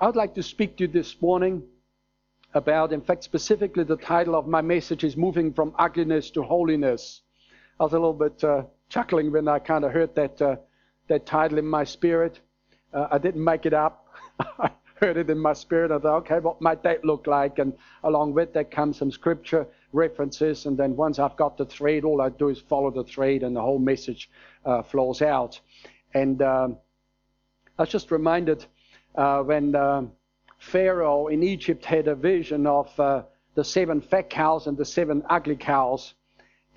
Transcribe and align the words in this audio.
I 0.00 0.06
would 0.06 0.14
like 0.14 0.36
to 0.36 0.44
speak 0.44 0.76
to 0.76 0.84
you 0.84 0.88
this 0.88 1.20
morning 1.20 1.64
about, 2.54 2.92
in 2.92 3.00
fact, 3.00 3.24
specifically 3.24 3.82
the 3.82 3.96
title 3.96 4.36
of 4.36 4.46
my 4.46 4.60
message 4.60 5.02
is 5.02 5.16
Moving 5.16 5.52
from 5.52 5.74
Ugliness 5.76 6.30
to 6.34 6.44
Holiness. 6.44 7.22
I 7.80 7.82
was 7.82 7.94
a 7.94 7.98
little 7.98 8.12
bit 8.12 8.44
uh, 8.44 8.62
chuckling 8.88 9.32
when 9.32 9.48
I 9.48 9.58
kind 9.58 9.84
of 9.84 9.90
heard 9.90 10.14
that, 10.14 10.40
uh, 10.40 10.56
that 11.08 11.26
title 11.26 11.58
in 11.58 11.66
my 11.66 11.82
spirit. 11.82 12.38
Uh, 12.94 13.08
I 13.10 13.18
didn't 13.18 13.42
make 13.42 13.66
it 13.66 13.74
up. 13.74 14.06
I 14.60 14.70
heard 14.94 15.16
it 15.16 15.30
in 15.30 15.38
my 15.40 15.52
spirit. 15.52 15.90
I 15.90 15.98
thought, 15.98 16.18
okay, 16.18 16.38
what 16.38 16.60
might 16.60 16.84
that 16.84 17.04
look 17.04 17.26
like? 17.26 17.58
And 17.58 17.72
along 18.04 18.34
with 18.34 18.52
that 18.52 18.70
comes 18.70 18.98
some 18.98 19.10
scripture 19.10 19.66
references. 19.92 20.66
And 20.66 20.78
then 20.78 20.94
once 20.94 21.18
I've 21.18 21.36
got 21.36 21.58
the 21.58 21.66
thread, 21.66 22.04
all 22.04 22.22
I 22.22 22.28
do 22.28 22.50
is 22.50 22.60
follow 22.60 22.92
the 22.92 23.02
thread 23.02 23.42
and 23.42 23.56
the 23.56 23.62
whole 23.62 23.80
message 23.80 24.30
uh, 24.64 24.82
flows 24.82 25.22
out. 25.22 25.58
And 26.14 26.40
um, 26.40 26.76
I 27.76 27.82
was 27.82 27.88
just 27.88 28.12
reminded 28.12 28.64
uh, 29.18 29.42
when 29.42 29.74
uh, 29.74 30.02
Pharaoh 30.58 31.26
in 31.26 31.42
Egypt 31.42 31.84
had 31.84 32.06
a 32.06 32.14
vision 32.14 32.66
of 32.66 32.88
uh, 33.00 33.22
the 33.56 33.64
seven 33.64 34.00
fat 34.00 34.30
cows 34.30 34.68
and 34.68 34.78
the 34.78 34.84
seven 34.84 35.24
ugly 35.28 35.56
cows. 35.56 36.14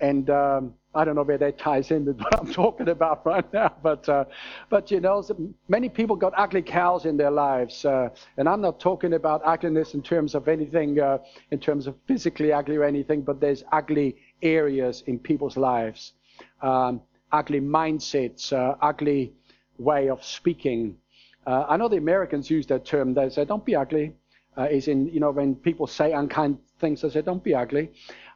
And 0.00 0.28
um, 0.28 0.74
I 0.92 1.04
don't 1.04 1.14
know 1.14 1.22
where 1.22 1.38
that 1.38 1.56
ties 1.56 1.92
in 1.92 2.04
with 2.04 2.18
what 2.20 2.36
I'm 2.40 2.52
talking 2.52 2.88
about 2.88 3.24
right 3.24 3.50
now, 3.52 3.72
but 3.80 4.08
uh, 4.08 4.24
but 4.68 4.90
you 4.90 4.98
know, 4.98 5.22
many 5.68 5.88
people 5.88 6.16
got 6.16 6.32
ugly 6.36 6.62
cows 6.62 7.06
in 7.06 7.16
their 7.16 7.30
lives, 7.30 7.84
uh, 7.84 8.08
and 8.36 8.48
I'm 8.48 8.60
not 8.60 8.80
talking 8.80 9.14
about 9.14 9.42
ugliness 9.44 9.94
in 9.94 10.02
terms 10.02 10.34
of 10.34 10.48
anything, 10.48 10.98
uh, 10.98 11.18
in 11.52 11.60
terms 11.60 11.86
of 11.86 11.94
physically 12.08 12.52
ugly 12.52 12.76
or 12.76 12.84
anything, 12.84 13.22
but 13.22 13.40
there's 13.40 13.62
ugly 13.70 14.16
areas 14.42 15.04
in 15.06 15.20
people's 15.20 15.56
lives, 15.56 16.14
um, 16.62 17.00
ugly 17.30 17.60
mindsets, 17.60 18.52
uh, 18.52 18.74
ugly 18.82 19.32
way 19.78 20.08
of 20.08 20.24
speaking, 20.24 20.96
uh, 21.46 21.66
I 21.68 21.76
know 21.76 21.88
the 21.88 21.96
Americans 21.96 22.50
use 22.50 22.66
that 22.66 22.84
term. 22.84 23.14
They 23.14 23.28
say, 23.30 23.44
"Don't 23.44 23.64
be 23.64 23.74
ugly." 23.74 24.14
Uh, 24.56 24.68
is 24.70 24.88
in 24.88 25.08
you 25.08 25.20
know 25.20 25.30
when 25.30 25.54
people 25.54 25.86
say 25.86 26.12
unkind 26.12 26.58
things, 26.78 27.02
they 27.02 27.10
say, 27.10 27.22
"Don't 27.22 27.42
be 27.42 27.54
ugly." 27.54 27.90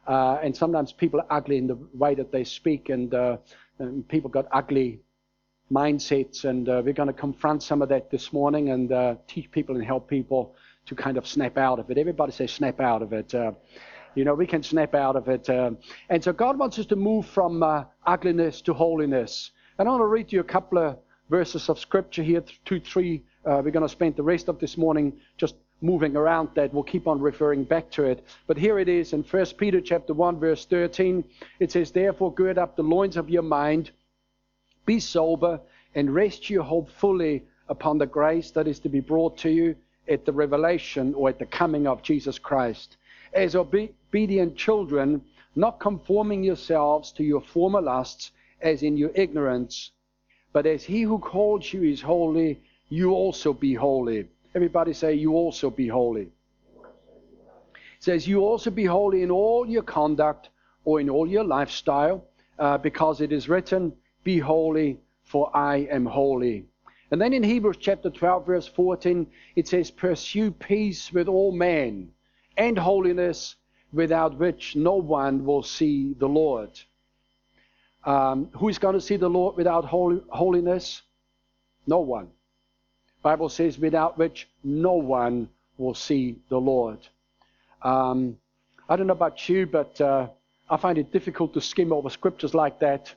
Uh, 0.07 0.39
and 0.41 0.55
sometimes 0.55 0.91
people 0.91 1.19
are 1.19 1.27
ugly 1.29 1.57
in 1.57 1.67
the 1.67 1.77
way 1.93 2.15
that 2.15 2.31
they 2.31 2.43
speak, 2.43 2.89
and, 2.89 3.13
uh, 3.13 3.37
and 3.79 4.07
people 4.07 4.29
got 4.29 4.45
ugly 4.51 5.01
mindsets. 5.71 6.45
And 6.45 6.69
uh, 6.69 6.81
we're 6.83 6.93
going 6.93 7.07
to 7.07 7.13
confront 7.13 7.61
some 7.61 7.81
of 7.81 7.89
that 7.89 8.09
this 8.09 8.31
morning 8.31 8.69
and 8.69 8.91
uh, 8.91 9.15
teach 9.27 9.51
people 9.51 9.75
and 9.75 9.83
help 9.83 10.09
people 10.09 10.55
to 10.85 10.95
kind 10.95 11.17
of 11.17 11.27
snap 11.27 11.57
out 11.57 11.77
of 11.77 11.91
it. 11.91 11.97
Everybody 11.97 12.31
says 12.31 12.51
snap 12.51 12.79
out 12.79 13.01
of 13.01 13.11
it. 13.11 13.33
you 14.15 14.23
know, 14.23 14.33
we 14.33 14.47
can 14.47 14.63
snap 14.63 14.95
out 14.95 15.17
of 15.17 15.27
it. 15.27 15.49
and 15.49 16.23
so 16.23 16.31
God 16.31 16.57
wants 16.57 16.79
us 16.79 16.85
to 16.85 16.95
move 16.95 17.25
from 17.25 17.61
ugliness 18.05 18.61
to 18.61 18.73
holiness. 18.73 19.51
And 19.77 19.89
I 19.89 19.91
want 19.91 20.01
to 20.01 20.07
read 20.07 20.31
you 20.31 20.39
a 20.39 20.45
couple 20.45 20.77
of 20.77 20.97
verses 21.29 21.69
of 21.69 21.79
scripture 21.79 22.23
here, 22.23 22.43
two, 22.65 22.79
three. 22.79 23.23
Uh, 23.45 23.61
we're 23.63 23.71
going 23.71 23.85
to 23.85 23.89
spend 23.89 24.15
the 24.15 24.23
rest 24.23 24.47
of 24.47 24.59
this 24.59 24.77
morning 24.77 25.13
just 25.37 25.55
moving 25.81 26.15
around 26.15 26.49
that. 26.55 26.73
We'll 26.73 26.83
keep 26.83 27.07
on 27.07 27.19
referring 27.19 27.63
back 27.63 27.89
to 27.91 28.03
it. 28.03 28.25
But 28.47 28.57
here 28.57 28.79
it 28.79 28.89
is 28.89 29.13
in 29.13 29.23
1 29.23 29.45
Peter 29.57 29.81
chapter 29.81 30.13
1, 30.13 30.39
verse 30.39 30.65
13. 30.65 31.23
It 31.59 31.71
says, 31.71 31.91
Therefore 31.91 32.33
gird 32.33 32.57
up 32.57 32.75
the 32.75 32.83
loins 32.83 33.17
of 33.17 33.29
your 33.29 33.43
mind, 33.43 33.91
be 34.85 34.99
sober, 34.99 35.59
and 35.95 36.13
rest 36.13 36.49
your 36.49 36.63
hope 36.63 36.89
fully 36.89 37.43
upon 37.69 37.97
the 37.97 38.05
grace 38.05 38.51
that 38.51 38.67
is 38.67 38.79
to 38.79 38.89
be 38.89 38.99
brought 38.99 39.37
to 39.37 39.49
you 39.49 39.75
at 40.07 40.25
the 40.25 40.31
revelation 40.31 41.13
or 41.13 41.29
at 41.29 41.39
the 41.39 41.45
coming 41.45 41.85
of 41.85 42.01
Jesus 42.01 42.39
Christ. 42.39 42.97
As 43.33 43.55
obedient 43.55 44.55
children, 44.55 45.21
not 45.55 45.79
conforming 45.79 46.43
yourselves 46.43 47.11
to 47.13 47.23
your 47.23 47.41
former 47.41 47.81
lusts, 47.81 48.31
as 48.61 48.83
in 48.83 48.95
your 48.95 49.11
ignorance 49.13 49.91
but 50.57 50.65
as 50.65 50.83
he 50.83 51.03
who 51.03 51.19
called 51.19 51.71
you 51.71 51.83
is 51.83 52.01
holy, 52.01 52.59
you 52.89 53.11
also 53.11 53.53
be 53.53 53.75
holy. 53.75 54.27
Everybody 54.55 54.91
say, 54.91 55.13
You 55.13 55.33
also 55.33 55.69
be 55.69 55.87
holy. 55.87 56.31
It 57.73 57.99
says, 57.99 58.27
You 58.27 58.39
also 58.41 58.71
be 58.71 58.85
holy 58.85 59.21
in 59.21 59.29
all 59.29 59.69
your 59.69 59.83
conduct 59.83 60.49
or 60.83 60.99
in 60.99 61.11
all 61.11 61.27
your 61.27 61.43
lifestyle, 61.43 62.25
uh, 62.57 62.79
because 62.79 63.21
it 63.21 63.31
is 63.31 63.47
written, 63.47 63.93
Be 64.23 64.39
holy, 64.39 64.97
for 65.21 65.55
I 65.55 65.87
am 65.91 66.07
holy. 66.07 66.65
And 67.11 67.21
then 67.21 67.33
in 67.33 67.43
Hebrews 67.43 67.77
chapter 67.79 68.09
12, 68.09 68.47
verse 68.47 68.67
14, 68.67 69.27
it 69.55 69.67
says, 69.67 69.91
Pursue 69.91 70.49
peace 70.49 71.13
with 71.13 71.27
all 71.27 71.51
men 71.51 72.13
and 72.57 72.79
holiness, 72.79 73.57
without 73.93 74.39
which 74.39 74.75
no 74.75 74.95
one 74.95 75.45
will 75.45 75.61
see 75.61 76.15
the 76.15 76.27
Lord. 76.27 76.71
Um, 78.07 78.49
who 78.53 78.69
is 78.69 78.79
going 78.79 78.95
to 78.95 79.01
see 79.01 79.17
the 79.17 79.29
Lord 79.29 79.57
without 79.57 79.83
holy, 79.83 80.21
holiness? 80.29 81.01
No 81.85 81.99
one. 81.99 82.29
Bible 83.21 83.49
says, 83.49 83.77
without 83.77 84.17
which 84.17 84.47
no 84.63 84.93
one 84.93 85.49
will 85.77 85.93
see 85.93 86.37
the 86.47 86.57
Lord. 86.57 86.99
Um, 87.81 88.37
I 88.87 88.95
don't 88.95 89.07
know 89.07 89.13
about 89.13 89.49
you, 89.49 89.65
but 89.65 89.99
uh, 89.99 90.27
I 90.69 90.77
find 90.77 90.97
it 90.97 91.11
difficult 91.11 91.53
to 91.55 91.61
skim 91.61 91.91
over 91.91 92.09
scriptures 92.09 92.53
like 92.53 92.79
that. 92.79 93.13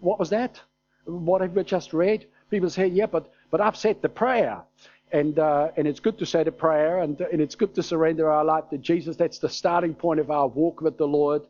What 0.00 0.18
was 0.18 0.30
that? 0.30 0.60
What 1.04 1.40
have 1.40 1.52
we 1.52 1.62
just 1.62 1.92
read? 1.92 2.26
People 2.50 2.70
say, 2.70 2.88
yeah, 2.88 3.06
but 3.06 3.32
but 3.52 3.60
I've 3.60 3.76
said 3.76 4.02
the 4.02 4.08
prayer, 4.08 4.60
and 5.12 5.38
uh, 5.38 5.68
and 5.76 5.86
it's 5.86 6.00
good 6.00 6.18
to 6.18 6.26
say 6.26 6.42
the 6.42 6.52
prayer, 6.52 6.98
and 6.98 7.20
and 7.20 7.40
it's 7.40 7.54
good 7.54 7.74
to 7.76 7.82
surrender 7.82 8.30
our 8.30 8.44
life 8.44 8.64
to 8.70 8.78
Jesus. 8.78 9.16
That's 9.16 9.38
the 9.38 9.48
starting 9.48 9.94
point 9.94 10.18
of 10.18 10.30
our 10.30 10.48
walk 10.48 10.80
with 10.80 10.98
the 10.98 11.06
Lord. 11.06 11.42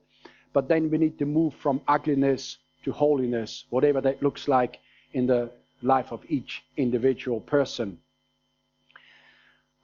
But 0.52 0.68
then 0.68 0.90
we 0.90 0.98
need 0.98 1.18
to 1.18 1.26
move 1.26 1.54
from 1.54 1.80
ugliness 1.86 2.58
to 2.84 2.92
holiness, 2.92 3.64
whatever 3.70 4.00
that 4.00 4.22
looks 4.22 4.48
like 4.48 4.78
in 5.12 5.26
the 5.26 5.50
life 5.82 6.12
of 6.12 6.20
each 6.28 6.62
individual 6.76 7.40
person. 7.40 7.98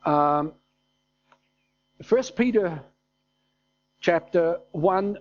Um, 0.04 0.52
First 2.02 2.36
Peter 2.36 2.80
chapter 4.00 4.58
1, 4.72 5.18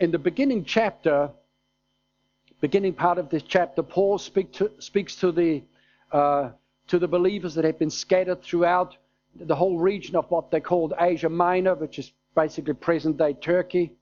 in 0.00 0.10
the 0.10 0.18
beginning 0.18 0.64
chapter, 0.64 1.30
beginning 2.60 2.94
part 2.94 3.18
of 3.18 3.28
this 3.28 3.42
chapter, 3.42 3.82
Paul 3.82 4.18
speak 4.18 4.52
to, 4.52 4.70
speaks 4.78 5.16
to 5.16 5.32
the, 5.32 5.62
uh, 6.12 6.50
to 6.88 6.98
the 6.98 7.08
believers 7.08 7.54
that 7.54 7.64
have 7.64 7.78
been 7.78 7.90
scattered 7.90 8.42
throughout 8.42 8.96
the 9.34 9.54
whole 9.54 9.78
region 9.78 10.16
of 10.16 10.30
what 10.30 10.50
they 10.50 10.60
called 10.60 10.94
Asia 10.98 11.28
Minor, 11.28 11.74
which 11.74 11.98
is 11.98 12.12
basically 12.34 12.74
present 12.74 13.18
day 13.18 13.34
Turkey 13.34 13.92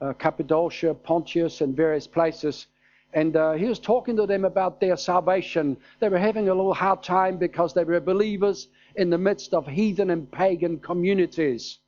uh, 0.00 0.12
Cappadocia, 0.12 0.94
Pontus, 0.94 1.60
and 1.60 1.76
various 1.76 2.06
places. 2.06 2.66
And 3.14 3.36
uh, 3.36 3.52
he 3.52 3.64
was 3.64 3.78
talking 3.78 4.16
to 4.16 4.26
them 4.26 4.44
about 4.44 4.80
their 4.80 4.96
salvation. 4.96 5.76
They 6.00 6.08
were 6.08 6.18
having 6.18 6.48
a 6.48 6.54
little 6.54 6.74
hard 6.74 7.02
time 7.02 7.38
because 7.38 7.72
they 7.72 7.84
were 7.84 8.00
believers 8.00 8.68
in 8.96 9.10
the 9.10 9.18
midst 9.18 9.54
of 9.54 9.66
heathen 9.66 10.10
and 10.10 10.30
pagan 10.30 10.78
communities. 10.78 11.78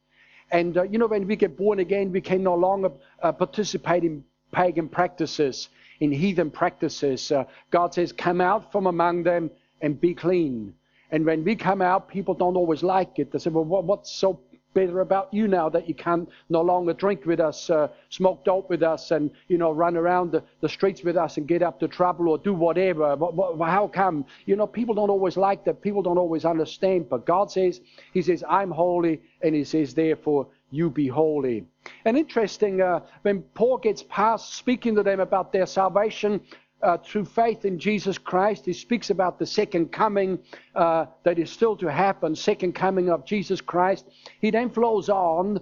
And, 0.50 0.76
uh, 0.78 0.82
you 0.84 0.98
know, 0.98 1.06
when 1.06 1.26
we 1.26 1.36
get 1.36 1.56
born 1.56 1.78
again, 1.78 2.10
we 2.10 2.20
can 2.20 2.42
no 2.42 2.54
longer 2.54 2.90
uh, 3.22 3.32
participate 3.32 4.02
in 4.02 4.24
pagan 4.52 4.88
practices, 4.88 5.68
in 6.00 6.10
heathen 6.10 6.50
practices. 6.50 7.30
Uh, 7.30 7.44
God 7.70 7.94
says, 7.94 8.12
come 8.12 8.40
out 8.40 8.72
from 8.72 8.86
among 8.86 9.22
them 9.22 9.50
and 9.80 10.00
be 10.00 10.14
clean. 10.14 10.74
And 11.12 11.24
when 11.24 11.44
we 11.44 11.54
come 11.54 11.82
out, 11.82 12.08
people 12.08 12.34
don't 12.34 12.56
always 12.56 12.82
like 12.82 13.18
it. 13.18 13.30
They 13.30 13.38
say, 13.38 13.50
well, 13.50 13.64
what's 13.64 14.10
so 14.10 14.40
better 14.74 15.00
about 15.00 15.32
you 15.32 15.48
now 15.48 15.68
that 15.68 15.88
you 15.88 15.94
can 15.94 16.26
no 16.48 16.60
longer 16.60 16.92
drink 16.92 17.26
with 17.26 17.40
us, 17.40 17.70
uh, 17.70 17.88
smoke 18.08 18.44
dope 18.44 18.70
with 18.70 18.82
us, 18.82 19.10
and 19.10 19.30
you 19.48 19.58
know 19.58 19.72
run 19.72 19.96
around 19.96 20.32
the, 20.32 20.42
the 20.60 20.68
streets 20.68 21.02
with 21.02 21.16
us 21.16 21.36
and 21.36 21.46
get 21.48 21.62
up 21.62 21.80
to 21.80 21.88
trouble 21.88 22.28
or 22.28 22.38
do 22.38 22.54
whatever. 22.54 23.16
But, 23.16 23.36
but, 23.36 23.56
how 23.66 23.88
come? 23.88 24.24
You 24.46 24.56
know, 24.56 24.66
people 24.66 24.94
don't 24.94 25.10
always 25.10 25.36
like 25.36 25.64
that. 25.64 25.82
People 25.82 26.02
don't 26.02 26.18
always 26.18 26.44
understand. 26.44 27.08
But 27.08 27.26
God 27.26 27.50
says, 27.50 27.80
He 28.12 28.22
says, 28.22 28.44
I'm 28.48 28.70
holy, 28.70 29.20
and 29.42 29.54
He 29.54 29.64
says, 29.64 29.94
therefore, 29.94 30.46
you 30.70 30.90
be 30.90 31.08
holy. 31.08 31.66
And 32.04 32.16
interesting, 32.16 32.80
uh, 32.80 33.00
when 33.22 33.42
Paul 33.54 33.78
gets 33.78 34.02
past 34.04 34.54
speaking 34.54 34.94
to 34.96 35.02
them 35.02 35.20
about 35.20 35.52
their 35.52 35.66
salvation, 35.66 36.40
uh, 36.82 36.98
through 36.98 37.24
faith 37.24 37.64
in 37.64 37.78
Jesus 37.78 38.18
Christ. 38.18 38.64
He 38.64 38.72
speaks 38.72 39.10
about 39.10 39.38
the 39.38 39.46
second 39.46 39.92
coming 39.92 40.38
uh, 40.74 41.06
that 41.24 41.38
is 41.38 41.50
still 41.50 41.76
to 41.76 41.90
happen, 41.90 42.34
second 42.34 42.74
coming 42.74 43.10
of 43.10 43.24
Jesus 43.24 43.60
Christ. 43.60 44.06
He 44.40 44.50
then 44.50 44.70
flows 44.70 45.08
on 45.08 45.60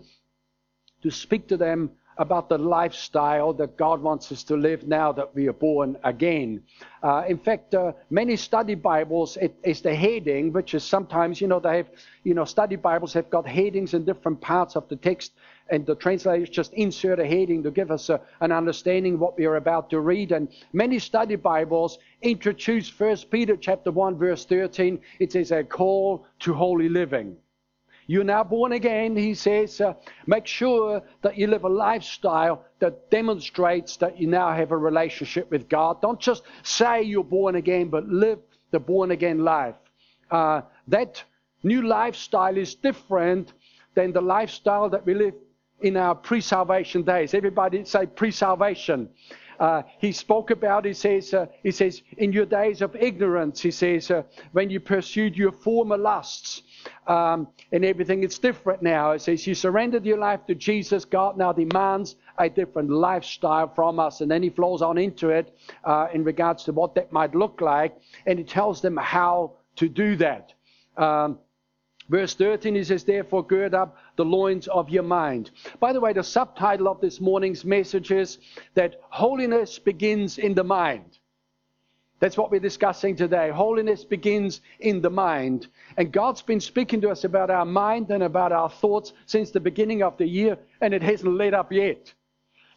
to 1.02 1.10
speak 1.10 1.48
to 1.48 1.56
them 1.56 1.90
about 2.18 2.48
the 2.48 2.58
lifestyle 2.58 3.52
that 3.54 3.76
God 3.76 4.02
wants 4.02 4.30
us 4.32 4.42
to 4.44 4.56
live 4.56 4.86
now 4.86 5.12
that 5.12 5.34
we 5.34 5.48
are 5.48 5.52
born 5.52 5.96
again. 6.04 6.62
Uh, 7.02 7.24
in 7.28 7.38
fact, 7.38 7.74
uh, 7.74 7.92
many 8.10 8.36
study 8.36 8.74
Bibles, 8.74 9.36
it 9.36 9.54
is 9.62 9.80
the 9.80 9.94
heading, 9.94 10.52
which 10.52 10.74
is 10.74 10.82
sometimes, 10.82 11.40
you 11.40 11.46
know, 11.46 11.60
they 11.60 11.76
have, 11.76 11.90
you 12.24 12.34
know, 12.34 12.44
study 12.44 12.76
Bibles 12.76 13.12
have 13.12 13.30
got 13.30 13.46
headings 13.46 13.94
in 13.94 14.04
different 14.04 14.40
parts 14.40 14.74
of 14.74 14.88
the 14.88 14.96
text 14.96 15.32
and 15.70 15.86
the 15.86 15.94
translators 15.94 16.48
just 16.48 16.72
insert 16.72 17.20
a 17.20 17.26
heading 17.26 17.62
to 17.62 17.70
give 17.70 17.90
us 17.90 18.08
a, 18.08 18.20
an 18.40 18.52
understanding 18.52 19.18
what 19.18 19.36
we 19.36 19.46
are 19.46 19.56
about 19.56 19.90
to 19.90 20.00
read. 20.00 20.32
And 20.32 20.48
many 20.72 20.98
study 20.98 21.36
Bibles 21.36 21.98
introduce 22.22 22.88
First 22.88 23.30
Peter 23.30 23.56
chapter 23.56 23.90
1 23.90 24.18
verse 24.18 24.44
13. 24.44 25.00
It 25.20 25.32
says 25.32 25.52
a 25.52 25.62
call 25.62 26.26
to 26.40 26.54
holy 26.54 26.88
living. 26.88 27.36
You're 28.10 28.24
now 28.24 28.42
born 28.42 28.72
again, 28.72 29.16
he 29.16 29.34
says. 29.34 29.82
Uh, 29.82 29.92
make 30.26 30.46
sure 30.46 31.02
that 31.20 31.36
you 31.36 31.46
live 31.46 31.64
a 31.64 31.68
lifestyle 31.68 32.64
that 32.80 33.10
demonstrates 33.10 33.98
that 33.98 34.18
you 34.18 34.26
now 34.26 34.50
have 34.54 34.72
a 34.72 34.76
relationship 34.78 35.50
with 35.50 35.68
God. 35.68 36.00
Don't 36.00 36.18
just 36.18 36.42
say 36.62 37.02
you're 37.02 37.22
born 37.22 37.56
again, 37.56 37.88
but 37.88 38.08
live 38.08 38.38
the 38.70 38.80
born 38.80 39.10
again 39.10 39.44
life. 39.44 39.74
Uh, 40.30 40.62
that 40.88 41.22
new 41.62 41.82
lifestyle 41.82 42.56
is 42.56 42.74
different 42.74 43.52
than 43.94 44.12
the 44.12 44.22
lifestyle 44.22 44.88
that 44.88 45.04
we 45.04 45.12
live 45.12 45.34
in 45.82 45.98
our 45.98 46.14
pre 46.14 46.40
salvation 46.40 47.02
days. 47.02 47.34
Everybody 47.34 47.84
say 47.84 48.06
pre 48.06 48.30
salvation. 48.30 49.10
Uh, 49.60 49.82
he 49.98 50.12
spoke 50.12 50.50
about, 50.50 50.86
he 50.86 50.94
says, 50.94 51.34
uh, 51.34 51.44
he 51.62 51.72
says, 51.72 52.00
in 52.16 52.32
your 52.32 52.46
days 52.46 52.80
of 52.80 52.94
ignorance, 52.96 53.60
he 53.60 53.72
says, 53.72 54.10
uh, 54.10 54.22
when 54.52 54.70
you 54.70 54.78
pursued 54.78 55.36
your 55.36 55.50
former 55.50 55.98
lusts 55.98 56.62
um, 57.06 57.48
and 57.72 57.84
everything, 57.84 58.22
it's 58.22 58.38
different 58.38 58.82
now. 58.82 59.12
It 59.12 59.22
says, 59.22 59.46
you 59.46 59.54
surrendered 59.54 60.04
your 60.04 60.18
life 60.18 60.46
to 60.46 60.54
Jesus. 60.54 61.04
God 61.04 61.36
now 61.36 61.52
demands 61.52 62.16
a 62.38 62.48
different 62.48 62.90
lifestyle 62.90 63.72
from 63.74 63.98
us. 63.98 64.20
And 64.20 64.30
then 64.30 64.42
he 64.42 64.50
flows 64.50 64.82
on 64.82 64.98
into 64.98 65.30
it 65.30 65.56
uh, 65.84 66.08
in 66.12 66.24
regards 66.24 66.64
to 66.64 66.72
what 66.72 66.94
that 66.94 67.12
might 67.12 67.34
look 67.34 67.60
like. 67.60 67.96
And 68.26 68.38
he 68.38 68.44
tells 68.44 68.80
them 68.80 68.96
how 68.96 69.52
to 69.76 69.88
do 69.88 70.16
that. 70.16 70.52
Um, 70.96 71.38
Verse 72.08 72.34
13, 72.34 72.74
he 72.74 72.84
says, 72.84 73.04
Therefore, 73.04 73.46
gird 73.46 73.74
up 73.74 73.96
the 74.16 74.24
loins 74.24 74.66
of 74.68 74.88
your 74.88 75.02
mind. 75.02 75.50
By 75.78 75.92
the 75.92 76.00
way, 76.00 76.14
the 76.14 76.24
subtitle 76.24 76.88
of 76.88 77.00
this 77.00 77.20
morning's 77.20 77.66
message 77.66 78.10
is 78.10 78.38
that 78.74 79.00
holiness 79.10 79.78
begins 79.78 80.38
in 80.38 80.54
the 80.54 80.64
mind. 80.64 81.17
That's 82.20 82.36
what 82.36 82.50
we're 82.50 82.60
discussing 82.60 83.14
today. 83.14 83.50
Holiness 83.50 84.04
begins 84.04 84.60
in 84.80 85.00
the 85.00 85.10
mind. 85.10 85.68
And 85.96 86.12
God's 86.12 86.42
been 86.42 86.60
speaking 86.60 87.00
to 87.02 87.10
us 87.10 87.24
about 87.24 87.50
our 87.50 87.64
mind 87.64 88.10
and 88.10 88.24
about 88.24 88.52
our 88.52 88.68
thoughts 88.68 89.12
since 89.26 89.50
the 89.50 89.60
beginning 89.60 90.02
of 90.02 90.16
the 90.18 90.26
year, 90.26 90.58
and 90.80 90.92
it 90.92 91.02
hasn't 91.02 91.34
let 91.34 91.54
up 91.54 91.72
yet. 91.72 92.12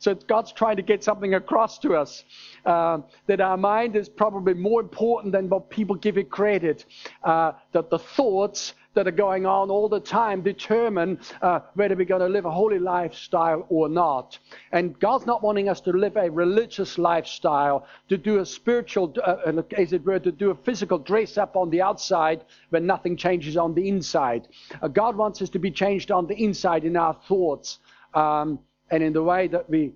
So 0.01 0.15
God's 0.15 0.51
trying 0.51 0.77
to 0.77 0.81
get 0.81 1.03
something 1.03 1.35
across 1.35 1.77
to 1.79 1.95
us 1.95 2.23
uh, 2.65 2.99
that 3.27 3.39
our 3.39 3.55
mind 3.55 3.95
is 3.95 4.09
probably 4.09 4.55
more 4.55 4.81
important 4.81 5.31
than 5.31 5.47
what 5.47 5.69
people 5.69 5.95
give 5.95 6.17
it 6.17 6.31
credit. 6.31 6.85
Uh, 7.23 7.51
that 7.71 7.91
the 7.91 7.99
thoughts 7.99 8.73
that 8.93 9.07
are 9.07 9.11
going 9.11 9.45
on 9.45 9.69
all 9.69 9.87
the 9.87 9.99
time 9.99 10.41
determine 10.41 11.19
uh, 11.41 11.59
whether 11.75 11.95
we're 11.95 12.05
going 12.05 12.21
to 12.21 12.27
live 12.27 12.45
a 12.45 12.51
holy 12.51 12.79
lifestyle 12.79 13.65
or 13.69 13.87
not. 13.87 14.37
And 14.71 14.99
God's 14.99 15.25
not 15.25 15.41
wanting 15.41 15.69
us 15.69 15.79
to 15.81 15.91
live 15.91 16.17
a 16.17 16.29
religious 16.29 16.97
lifestyle, 16.97 17.87
to 18.09 18.17
do 18.17 18.39
a 18.39 18.45
spiritual, 18.45 19.13
uh, 19.23 19.61
as 19.77 19.93
it 19.93 20.05
were, 20.05 20.19
to 20.19 20.31
do 20.31 20.51
a 20.51 20.55
physical 20.55 20.97
dress 20.97 21.37
up 21.37 21.55
on 21.55 21.69
the 21.69 21.81
outside 21.81 22.43
when 22.69 22.85
nothing 22.85 23.15
changes 23.15 23.55
on 23.57 23.73
the 23.73 23.87
inside. 23.87 24.47
Uh, 24.81 24.87
God 24.87 25.15
wants 25.15 25.41
us 25.41 25.49
to 25.51 25.59
be 25.59 25.71
changed 25.71 26.11
on 26.11 26.27
the 26.27 26.35
inside 26.35 26.83
in 26.83 26.97
our 26.97 27.13
thoughts 27.27 27.79
um, 28.13 28.59
and 28.89 29.01
in 29.01 29.13
the 29.13 29.23
way 29.23 29.47
that 29.47 29.69
we 29.69 29.93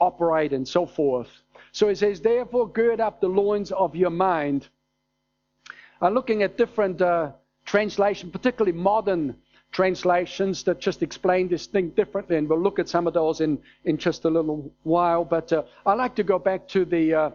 operate 0.00 0.52
and 0.52 0.66
so 0.66 0.86
forth. 0.86 1.28
So 1.72 1.88
he 1.88 1.94
says, 1.94 2.20
therefore, 2.20 2.68
gird 2.68 3.00
up 3.00 3.20
the 3.20 3.28
loins 3.28 3.72
of 3.72 3.96
your 3.96 4.10
mind. 4.10 4.68
Uh, 6.00 6.10
looking 6.10 6.42
at 6.42 6.58
different 6.58 7.00
uh, 7.00 7.32
translation, 7.66 8.30
particularly 8.30 8.76
modern 8.76 9.36
translations 9.72 10.62
that 10.64 10.80
just 10.80 11.02
explain 11.02 11.48
this 11.48 11.66
thing 11.66 11.90
differently, 11.90 12.36
and 12.36 12.48
we'll 12.48 12.60
look 12.60 12.78
at 12.78 12.88
some 12.88 13.06
of 13.06 13.12
those 13.12 13.40
in, 13.40 13.58
in 13.84 13.98
just 13.98 14.24
a 14.24 14.30
little 14.30 14.72
while. 14.84 15.24
But 15.24 15.52
uh, 15.52 15.64
I 15.84 15.94
like 15.94 16.14
to 16.16 16.22
go 16.22 16.38
back 16.38 16.66
to 16.68 16.84
the 16.84 17.14
uh, 17.14 17.30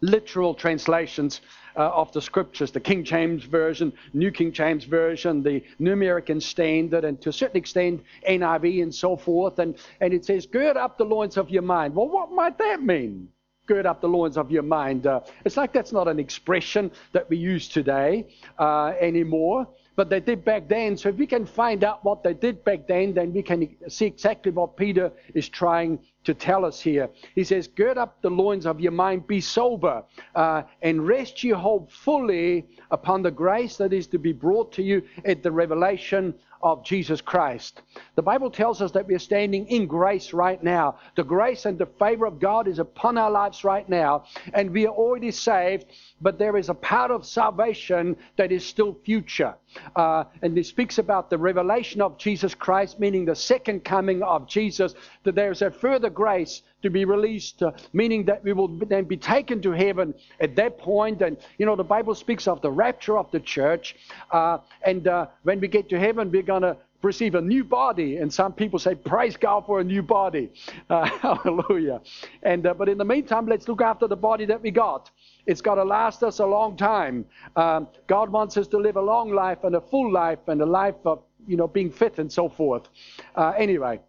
literal 0.00 0.54
translations 0.54 1.40
uh, 1.76 1.90
of 1.90 2.12
the 2.12 2.20
scriptures 2.20 2.70
the 2.70 2.80
King 2.80 3.04
James 3.04 3.44
Version, 3.44 3.92
New 4.12 4.30
King 4.30 4.52
James 4.52 4.84
Version, 4.84 5.42
the 5.42 5.62
New 5.78 5.92
American 5.92 6.40
Standard, 6.40 7.04
and 7.04 7.20
to 7.22 7.28
a 7.28 7.32
certain 7.32 7.56
extent 7.56 8.02
NIV 8.28 8.82
and 8.82 8.94
so 8.94 9.16
forth. 9.16 9.58
And, 9.58 9.76
and 10.00 10.12
it 10.12 10.24
says, 10.24 10.46
Gird 10.46 10.76
up 10.76 10.98
the 10.98 11.04
loins 11.04 11.36
of 11.36 11.50
your 11.50 11.62
mind. 11.62 11.94
Well, 11.94 12.08
what 12.08 12.32
might 12.32 12.58
that 12.58 12.82
mean? 12.82 13.28
Gird 13.66 13.86
up 13.86 14.00
the 14.00 14.08
loins 14.08 14.36
of 14.36 14.50
your 14.50 14.62
mind. 14.62 15.06
Uh, 15.06 15.20
it's 15.44 15.56
like 15.56 15.72
that's 15.72 15.92
not 15.92 16.08
an 16.08 16.18
expression 16.18 16.90
that 17.12 17.28
we 17.28 17.36
use 17.36 17.68
today 17.68 18.26
uh, 18.58 18.92
anymore, 19.00 19.66
but 19.96 20.10
they 20.10 20.20
did 20.20 20.44
back 20.44 20.68
then. 20.68 20.96
So 20.96 21.08
if 21.08 21.16
we 21.16 21.26
can 21.26 21.46
find 21.46 21.84
out 21.84 22.04
what 22.04 22.22
they 22.22 22.34
did 22.34 22.64
back 22.64 22.86
then, 22.86 23.14
then 23.14 23.32
we 23.32 23.42
can 23.42 23.76
see 23.88 24.06
exactly 24.06 24.52
what 24.52 24.76
Peter 24.76 25.10
is 25.34 25.48
trying 25.48 25.98
to 26.24 26.34
tell 26.34 26.64
us 26.64 26.80
here. 26.80 27.08
He 27.34 27.44
says, 27.44 27.68
Gird 27.68 27.98
up 27.98 28.20
the 28.22 28.30
loins 28.30 28.66
of 28.66 28.80
your 28.80 28.92
mind, 28.92 29.26
be 29.26 29.40
sober, 29.40 30.02
uh, 30.34 30.62
and 30.82 31.06
rest 31.06 31.44
your 31.44 31.58
hope 31.58 31.90
fully 31.90 32.66
upon 32.90 33.22
the 33.22 33.30
grace 33.30 33.76
that 33.76 33.92
is 33.92 34.06
to 34.08 34.18
be 34.18 34.32
brought 34.32 34.72
to 34.72 34.82
you 34.82 35.02
at 35.24 35.42
the 35.42 35.52
revelation 35.52 36.34
of 36.64 36.82
Jesus 36.82 37.20
Christ. 37.20 37.82
The 38.16 38.22
Bible 38.22 38.50
tells 38.50 38.80
us 38.80 38.90
that 38.92 39.06
we 39.06 39.14
are 39.14 39.18
standing 39.20 39.68
in 39.68 39.86
grace 39.86 40.32
right 40.32 40.60
now. 40.62 40.98
The 41.14 41.22
grace 41.22 41.66
and 41.66 41.78
the 41.78 41.86
favor 41.86 42.24
of 42.24 42.40
God 42.40 42.66
is 42.66 42.78
upon 42.78 43.18
our 43.18 43.30
lives 43.30 43.64
right 43.64 43.86
now, 43.86 44.24
and 44.54 44.70
we 44.70 44.86
are 44.86 44.94
already 44.94 45.30
saved, 45.30 45.84
but 46.22 46.38
there 46.38 46.56
is 46.56 46.70
a 46.70 46.74
part 46.74 47.10
of 47.10 47.26
salvation 47.26 48.16
that 48.36 48.50
is 48.50 48.64
still 48.64 48.96
future. 49.04 49.54
Uh, 49.94 50.24
and 50.40 50.56
it 50.56 50.64
speaks 50.64 50.96
about 50.96 51.28
the 51.28 51.36
revelation 51.36 52.00
of 52.00 52.16
Jesus 52.16 52.54
Christ, 52.54 52.98
meaning 52.98 53.26
the 53.26 53.34
second 53.34 53.84
coming 53.84 54.22
of 54.22 54.48
Jesus, 54.48 54.94
that 55.24 55.34
there 55.34 55.50
is 55.50 55.60
a 55.60 55.70
further 55.70 56.08
grace 56.08 56.62
to 56.84 56.90
be 56.90 57.04
released, 57.04 57.62
uh, 57.62 57.72
meaning 57.92 58.24
that 58.26 58.44
we 58.44 58.52
will 58.52 58.68
then 58.68 59.04
be 59.04 59.16
taken 59.16 59.60
to 59.62 59.72
heaven 59.72 60.14
at 60.38 60.54
that 60.56 60.78
point. 60.78 61.22
And, 61.22 61.36
you 61.58 61.66
know, 61.66 61.74
the 61.74 61.84
Bible 61.84 62.14
speaks 62.14 62.46
of 62.46 62.60
the 62.60 62.70
rapture 62.70 63.18
of 63.18 63.30
the 63.32 63.40
church. 63.40 63.96
Uh, 64.30 64.58
and 64.82 65.08
uh, 65.08 65.26
when 65.42 65.60
we 65.60 65.66
get 65.66 65.88
to 65.88 65.98
heaven, 65.98 66.30
we're 66.30 66.42
going 66.42 66.62
to 66.62 66.76
receive 67.02 67.34
a 67.34 67.40
new 67.40 67.64
body. 67.64 68.18
And 68.18 68.32
some 68.32 68.52
people 68.52 68.78
say, 68.78 68.94
Praise 68.94 69.36
God 69.36 69.66
for 69.66 69.80
a 69.80 69.84
new 69.84 70.02
body. 70.02 70.52
Hallelujah. 70.88 72.00
And, 72.42 72.66
uh, 72.66 72.74
but 72.74 72.88
in 72.88 72.98
the 72.98 73.04
meantime, 73.04 73.46
let's 73.46 73.66
look 73.66 73.82
after 73.82 74.06
the 74.06 74.16
body 74.16 74.44
that 74.46 74.62
we 74.62 74.70
got. 74.70 75.10
It's 75.46 75.60
got 75.60 75.76
to 75.76 75.84
last 75.84 76.22
us 76.22 76.38
a 76.38 76.46
long 76.46 76.76
time. 76.76 77.24
Um, 77.56 77.88
God 78.06 78.30
wants 78.30 78.56
us 78.56 78.66
to 78.68 78.78
live 78.78 78.96
a 78.96 79.02
long 79.02 79.32
life 79.32 79.64
and 79.64 79.74
a 79.76 79.80
full 79.80 80.12
life 80.12 80.48
and 80.48 80.60
a 80.60 80.66
life 80.66 80.96
of, 81.04 81.22
you 81.46 81.56
know, 81.56 81.68
being 81.68 81.90
fit 81.90 82.18
and 82.18 82.32
so 82.32 82.48
forth. 82.48 82.88
Uh, 83.34 83.52
anyway, 83.56 84.00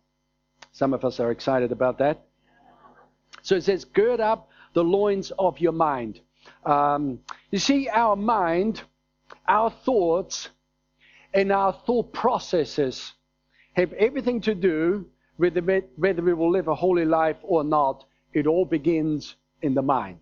some 0.71 0.93
of 0.93 1.03
us 1.05 1.19
are 1.19 1.31
excited 1.31 1.71
about 1.71 1.97
that. 1.99 2.25
So 3.45 3.55
it 3.55 3.63
says, 3.63 3.85
gird 3.85 4.21
up 4.21 4.49
the 4.73 4.83
loins 4.83 5.31
of 5.37 5.59
your 5.59 5.71
mind. 5.71 6.19
Um, 6.65 7.19
you 7.51 7.59
see, 7.59 7.87
our 7.87 8.15
mind, 8.15 8.81
our 9.47 9.69
thoughts, 9.69 10.49
and 11.31 11.51
our 11.51 11.71
thought 11.71 12.11
processes 12.11 13.13
have 13.73 13.93
everything 13.93 14.41
to 14.41 14.55
do 14.55 15.05
with 15.37 15.55
whether 15.95 16.23
we 16.23 16.33
will 16.33 16.49
live 16.49 16.67
a 16.67 16.73
holy 16.73 17.05
life 17.05 17.37
or 17.43 17.63
not. 17.63 18.05
It 18.33 18.47
all 18.47 18.65
begins 18.65 19.35
in 19.61 19.75
the 19.75 19.83
mind. 19.83 20.21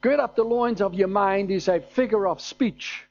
Gird 0.00 0.18
up 0.18 0.34
the 0.34 0.42
loins 0.42 0.80
of 0.80 0.94
your 0.94 1.06
mind 1.06 1.52
is 1.52 1.68
a 1.68 1.80
figure 1.80 2.26
of 2.26 2.40
speech 2.40 3.04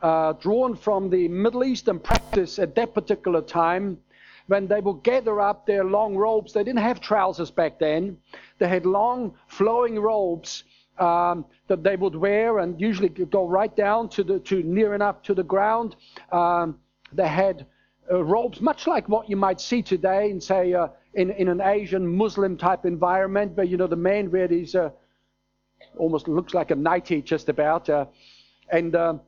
uh, 0.00 0.32
drawn 0.34 0.74
from 0.74 1.10
the 1.10 1.28
Middle 1.28 1.64
Eastern 1.64 1.98
practice 1.98 2.58
at 2.58 2.74
that 2.76 2.94
particular 2.94 3.42
time 3.42 3.98
when 4.48 4.66
they 4.66 4.80
would 4.80 5.02
gather 5.02 5.40
up 5.40 5.66
their 5.66 5.84
long 5.84 6.16
robes. 6.16 6.52
They 6.52 6.64
didn't 6.64 6.80
have 6.80 7.00
trousers 7.00 7.50
back 7.50 7.78
then. 7.78 8.16
They 8.58 8.66
had 8.68 8.84
long 8.84 9.34
flowing 9.46 10.00
robes 10.00 10.64
um, 10.98 11.44
that 11.68 11.84
they 11.84 11.96
would 11.96 12.16
wear 12.16 12.58
and 12.58 12.80
usually 12.80 13.08
go 13.10 13.46
right 13.46 13.74
down 13.76 14.08
to 14.10 14.24
the 14.24 14.40
to 14.40 14.62
near 14.62 14.94
enough 14.94 15.22
to 15.22 15.34
the 15.34 15.44
ground. 15.44 15.96
Um, 16.32 16.78
they 17.12 17.28
had 17.28 17.66
uh, 18.10 18.24
robes 18.24 18.60
much 18.60 18.86
like 18.86 19.08
what 19.08 19.28
you 19.28 19.36
might 19.36 19.60
see 19.60 19.82
today 19.82 20.30
in 20.30 20.40
say 20.40 20.72
uh, 20.74 20.88
in 21.14 21.30
in 21.30 21.48
an 21.48 21.60
Asian 21.60 22.06
Muslim 22.06 22.56
type 22.56 22.86
environment, 22.86 23.56
where 23.56 23.66
you 23.66 23.76
know 23.76 23.86
the 23.86 23.96
man 23.96 24.30
wear 24.30 24.48
these 24.48 24.74
uh, 24.74 24.90
almost 25.98 26.26
looks 26.26 26.54
like 26.54 26.70
a 26.70 26.74
nightie 26.74 27.22
just 27.22 27.48
about, 27.50 27.88
uh, 27.88 28.06
and 28.70 28.96
um, 28.96 29.20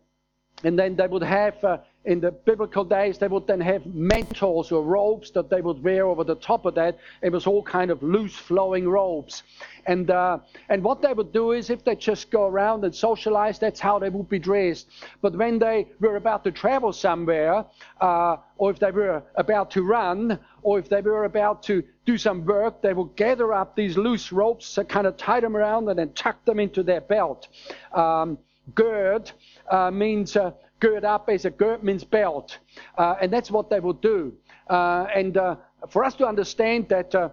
and 0.64 0.78
then 0.78 0.96
they 0.96 1.06
would 1.06 1.22
have 1.22 1.62
uh, 1.62 1.78
in 2.04 2.20
the 2.20 2.30
biblical 2.30 2.84
days, 2.84 3.18
they 3.18 3.28
would 3.28 3.46
then 3.46 3.60
have 3.60 3.84
mantles 3.84 4.72
or 4.72 4.82
robes 4.82 5.30
that 5.32 5.50
they 5.50 5.60
would 5.60 5.82
wear 5.82 6.06
over 6.06 6.24
the 6.24 6.34
top 6.36 6.64
of 6.64 6.74
that. 6.74 6.98
It 7.22 7.30
was 7.30 7.46
all 7.46 7.62
kind 7.62 7.90
of 7.90 8.02
loose 8.02 8.34
flowing 8.34 8.88
robes. 8.88 9.42
And, 9.86 10.10
uh, 10.10 10.38
and 10.70 10.82
what 10.82 11.02
they 11.02 11.12
would 11.12 11.32
do 11.32 11.52
is 11.52 11.68
if 11.68 11.84
they 11.84 11.96
just 11.96 12.30
go 12.30 12.46
around 12.46 12.84
and 12.84 12.94
socialize, 12.94 13.58
that's 13.58 13.80
how 13.80 13.98
they 13.98 14.08
would 14.08 14.30
be 14.30 14.38
dressed. 14.38 14.88
But 15.20 15.36
when 15.36 15.58
they 15.58 15.88
were 16.00 16.16
about 16.16 16.42
to 16.44 16.52
travel 16.52 16.92
somewhere, 16.92 17.66
uh, 18.00 18.36
or 18.56 18.70
if 18.70 18.78
they 18.78 18.90
were 18.90 19.22
about 19.34 19.70
to 19.72 19.82
run, 19.82 20.38
or 20.62 20.78
if 20.78 20.88
they 20.88 21.02
were 21.02 21.24
about 21.24 21.62
to 21.64 21.82
do 22.06 22.16
some 22.16 22.46
work, 22.46 22.80
they 22.80 22.94
would 22.94 23.14
gather 23.16 23.52
up 23.52 23.76
these 23.76 23.98
loose 23.98 24.32
ropes, 24.32 24.78
kind 24.88 25.06
of 25.06 25.16
tie 25.18 25.40
them 25.40 25.56
around, 25.56 25.88
and 25.88 25.98
then 25.98 26.12
tuck 26.14 26.44
them 26.46 26.58
into 26.58 26.82
their 26.82 27.00
belt. 27.02 27.48
Um, 27.92 28.38
gird 28.74 29.30
uh, 29.70 29.90
means 29.90 30.36
uh, 30.36 30.52
gird 30.80 31.04
up 31.04 31.28
as 31.28 31.44
a 31.44 31.50
gird 31.50 31.82
means 31.82 32.04
belt. 32.04 32.58
Uh, 32.98 33.16
and 33.20 33.32
that's 33.32 33.50
what 33.50 33.70
they 33.70 33.80
will 33.80 33.92
do. 33.92 34.32
Uh, 34.68 35.06
and 35.14 35.36
uh, 35.36 35.56
for 35.88 36.04
us 36.04 36.14
to 36.14 36.26
understand 36.26 36.88
that 36.88 37.14
uh, 37.14 37.28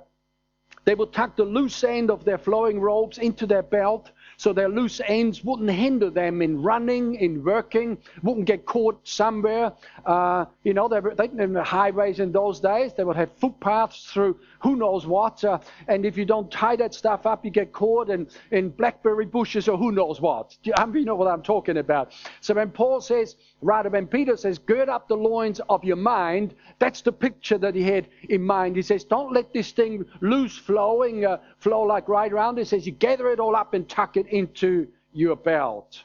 they 0.86 0.96
will 0.96 1.08
tuck 1.08 1.36
the 1.36 1.44
loose 1.44 1.84
end 1.84 2.12
of 2.12 2.24
their 2.24 2.38
flowing 2.38 2.80
robes 2.80 3.18
into 3.18 3.46
their 3.46 3.64
belt 3.64 4.12
so 4.38 4.54
their 4.54 4.70
loose 4.70 5.02
ends 5.06 5.44
wouldn't 5.44 5.70
hinder 5.72 6.12
them 6.12 6.44
in 6.44 6.62
running, 6.62 7.16
in 7.16 7.44
working, 7.44 7.98
wouldn't 8.22 8.46
get 8.46 8.66
caught 8.66 9.00
somewhere. 9.06 9.74
Uh, 10.06 10.46
you 10.64 10.76
know, 10.76 10.88
they, 10.88 11.00
they 11.00 11.28
didn't 11.28 11.56
have 11.56 11.66
highways 11.66 12.20
in 12.20 12.32
those 12.32 12.60
days. 12.60 12.94
They 12.94 13.04
would 13.04 13.16
have 13.16 13.32
footpaths 13.38 14.12
through 14.12 14.40
who 14.60 14.76
knows 14.76 15.06
what. 15.06 15.44
Uh, 15.44 15.60
and 15.88 16.06
if 16.06 16.18
you 16.18 16.26
don't 16.26 16.52
tie 16.52 16.76
that 16.76 16.94
stuff 16.94 17.26
up, 17.26 17.46
you 17.46 17.52
get 17.52 17.72
caught 17.72 18.10
in, 18.10 18.28
in 18.52 18.70
blackberry 18.70 19.26
bushes 19.26 19.68
or 19.68 19.78
who 19.78 19.92
knows 19.92 20.22
what. 20.22 20.56
You, 20.64 20.74
you 20.94 21.06
know 21.06 21.16
what 21.16 21.28
I'm 21.28 21.44
talking 21.44 21.78
about? 21.78 22.12
So 22.42 22.54
when 22.54 22.70
Paul 22.72 23.02
says, 23.02 23.36
rather 23.62 23.90
when 23.90 24.08
Peter 24.08 24.38
says, 24.38 24.58
gird 24.58 24.90
up 24.90 25.08
the 25.08 25.16
loins 25.16 25.60
of 25.70 25.84
your 25.84 25.96
mind, 25.96 26.56
that's 26.80 27.02
the 27.02 27.12
picture 27.12 27.58
that 27.58 27.76
he 27.76 27.84
had 27.84 28.08
in 28.30 28.44
mind. 28.44 28.76
He 28.76 28.82
says, 28.82 29.04
don't 29.04 29.34
let 29.34 29.54
this 29.54 29.72
thing 29.72 30.06
loose 30.22 30.58
flowing, 30.58 31.26
uh, 31.26 31.38
flow 31.60 31.82
like 31.82 32.08
right 32.08 32.32
around. 32.32 32.58
He 32.58 32.66
says, 32.66 32.86
you 32.86 32.92
gather 32.92 33.30
it 33.30 33.40
all 33.40 33.56
up 33.56 33.74
and 33.74 33.88
tuck 33.88 34.18
it 34.18 34.28
into 34.28 34.88
your 35.14 35.36
belt. 35.36 36.04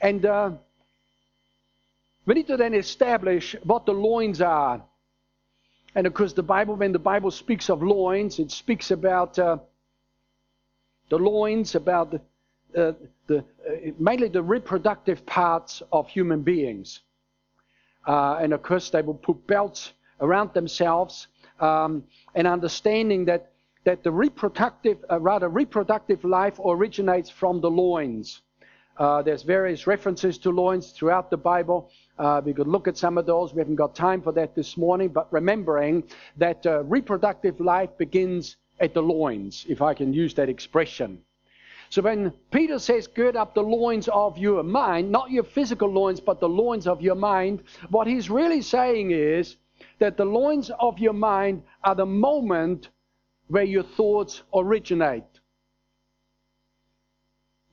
And 0.00 0.26
uh, 0.26 0.50
we 2.26 2.34
need 2.34 2.46
to 2.48 2.56
then 2.56 2.74
establish 2.74 3.56
what 3.64 3.86
the 3.86 3.92
loins 3.92 4.40
are. 4.40 4.82
And 5.94 6.06
of 6.06 6.14
course, 6.14 6.32
the 6.32 6.42
Bible, 6.42 6.74
when 6.74 6.92
the 6.92 6.98
Bible 6.98 7.30
speaks 7.30 7.70
of 7.70 7.82
loins, 7.82 8.38
it 8.38 8.50
speaks 8.50 8.90
about 8.90 9.38
uh, 9.38 9.58
the 11.08 11.18
loins, 11.18 11.74
about 11.74 12.10
the, 12.10 12.20
uh, 12.80 12.92
the 13.26 13.38
uh, 13.38 13.42
mainly 13.98 14.28
the 14.28 14.42
reproductive 14.42 15.24
parts 15.26 15.82
of 15.92 16.08
human 16.08 16.42
beings. 16.42 17.00
Uh, 18.06 18.38
and 18.40 18.52
of 18.52 18.62
course, 18.62 18.90
they 18.90 19.02
will 19.02 19.14
put 19.14 19.46
belts 19.46 19.92
around 20.20 20.52
themselves, 20.52 21.28
um, 21.60 22.02
and 22.34 22.46
understanding 22.46 23.24
that 23.24 23.52
that 23.84 24.02
the 24.02 24.10
reproductive, 24.10 24.98
uh, 25.10 25.20
rather 25.20 25.48
reproductive 25.48 26.24
life 26.24 26.58
originates 26.58 27.30
from 27.30 27.60
the 27.60 27.70
loins. 27.70 28.40
Uh, 28.96 29.22
there's 29.22 29.42
various 29.42 29.86
references 29.86 30.38
to 30.38 30.50
loins 30.50 30.92
throughout 30.92 31.30
the 31.30 31.36
Bible. 31.36 31.90
Uh, 32.18 32.40
we 32.44 32.52
could 32.52 32.68
look 32.68 32.86
at 32.86 32.96
some 32.96 33.18
of 33.18 33.26
those. 33.26 33.52
We 33.52 33.58
haven't 33.58 33.74
got 33.76 33.94
time 33.94 34.22
for 34.22 34.32
that 34.32 34.54
this 34.54 34.76
morning, 34.76 35.08
but 35.08 35.32
remembering 35.32 36.04
that 36.36 36.64
uh, 36.64 36.84
reproductive 36.84 37.60
life 37.60 37.90
begins 37.98 38.56
at 38.80 38.94
the 38.94 39.02
loins, 39.02 39.66
if 39.68 39.82
I 39.82 39.94
can 39.94 40.12
use 40.12 40.34
that 40.34 40.48
expression. 40.48 41.20
So 41.90 42.02
when 42.02 42.32
Peter 42.50 42.78
says, 42.78 43.06
gird 43.06 43.36
up 43.36 43.54
the 43.54 43.62
loins 43.62 44.08
of 44.08 44.38
your 44.38 44.62
mind, 44.62 45.10
not 45.10 45.30
your 45.30 45.44
physical 45.44 45.88
loins, 45.88 46.20
but 46.20 46.40
the 46.40 46.48
loins 46.48 46.86
of 46.86 47.00
your 47.00 47.14
mind, 47.14 47.62
what 47.90 48.06
he's 48.06 48.30
really 48.30 48.62
saying 48.62 49.10
is 49.10 49.56
that 49.98 50.16
the 50.16 50.24
loins 50.24 50.70
of 50.80 50.98
your 50.98 51.12
mind 51.12 51.62
are 51.82 51.94
the 51.94 52.06
moment 52.06 52.88
where 53.48 53.64
your 53.64 53.82
thoughts 53.82 54.42
originate. 54.54 55.24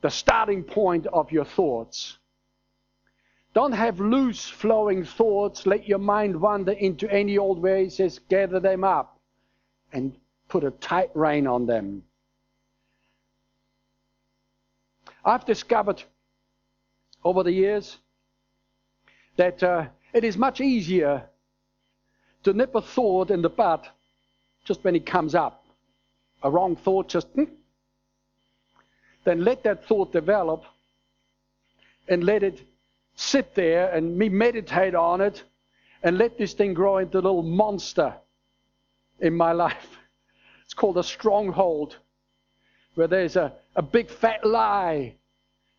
The 0.02 0.10
starting 0.10 0.64
point 0.64 1.08
of 1.08 1.32
your 1.32 1.46
thoughts. 1.46 2.18
Don't 3.54 3.74
have 3.74 4.00
loose 4.00 4.48
flowing 4.48 5.04
thoughts. 5.04 5.66
Let 5.66 5.88
your 5.88 6.00
mind 6.00 6.40
wander 6.40 6.72
into 6.72 7.12
any 7.12 7.38
old 7.38 7.62
way. 7.62 7.86
He 7.86 7.90
says, 7.90 8.20
gather 8.30 8.60
them 8.60 8.84
up 8.84 9.20
and 9.92 10.16
put 10.48 10.64
a 10.64 10.72
tight 10.72 11.12
rein 11.14 11.48
on 11.48 11.66
them. 11.66 12.04
I've 15.24 15.46
discovered 15.46 16.02
over 17.24 17.44
the 17.44 17.52
years 17.52 17.98
that 19.38 19.62
uh, 19.62 19.86
it 20.14 20.24
is 20.24 20.38
much 20.38 20.62
easier 20.62 21.24
to 22.44 22.54
nip 22.54 22.74
a 22.74 22.82
thought 22.82 23.32
in 23.32 23.42
the 23.42 23.50
bud 23.50 23.88
just 24.66 24.84
when 24.84 24.96
it 24.96 25.06
comes 25.06 25.36
up. 25.36 25.66
A 26.44 26.50
wrong 26.50 26.76
thought, 26.76 27.08
just 27.08 27.28
hmm, 27.36 27.44
then 29.26 29.44
let 29.44 29.64
that 29.64 29.86
thought 29.86 30.12
develop 30.12 30.64
and 32.08 32.24
let 32.24 32.42
it 32.42 32.62
sit 33.16 33.56
there 33.56 33.92
and 33.92 34.18
me 34.18 34.30
meditate 34.30 34.96
on 34.96 35.22
it 35.22 35.44
and 36.04 36.18
let 36.18 36.38
this 36.38 36.54
thing 36.54 36.74
grow 36.74 36.98
into 36.98 37.18
a 37.18 37.22
little 37.22 37.44
monster 37.44 38.14
in 39.20 39.36
my 39.36 39.52
life. 39.52 39.88
It's 40.66 40.74
called 40.74 40.98
a 40.98 41.04
stronghold, 41.04 41.98
where 42.96 43.08
there's 43.08 43.36
a, 43.36 43.52
a 43.76 43.82
big 43.82 44.10
fat 44.10 44.46
lie 44.46 45.16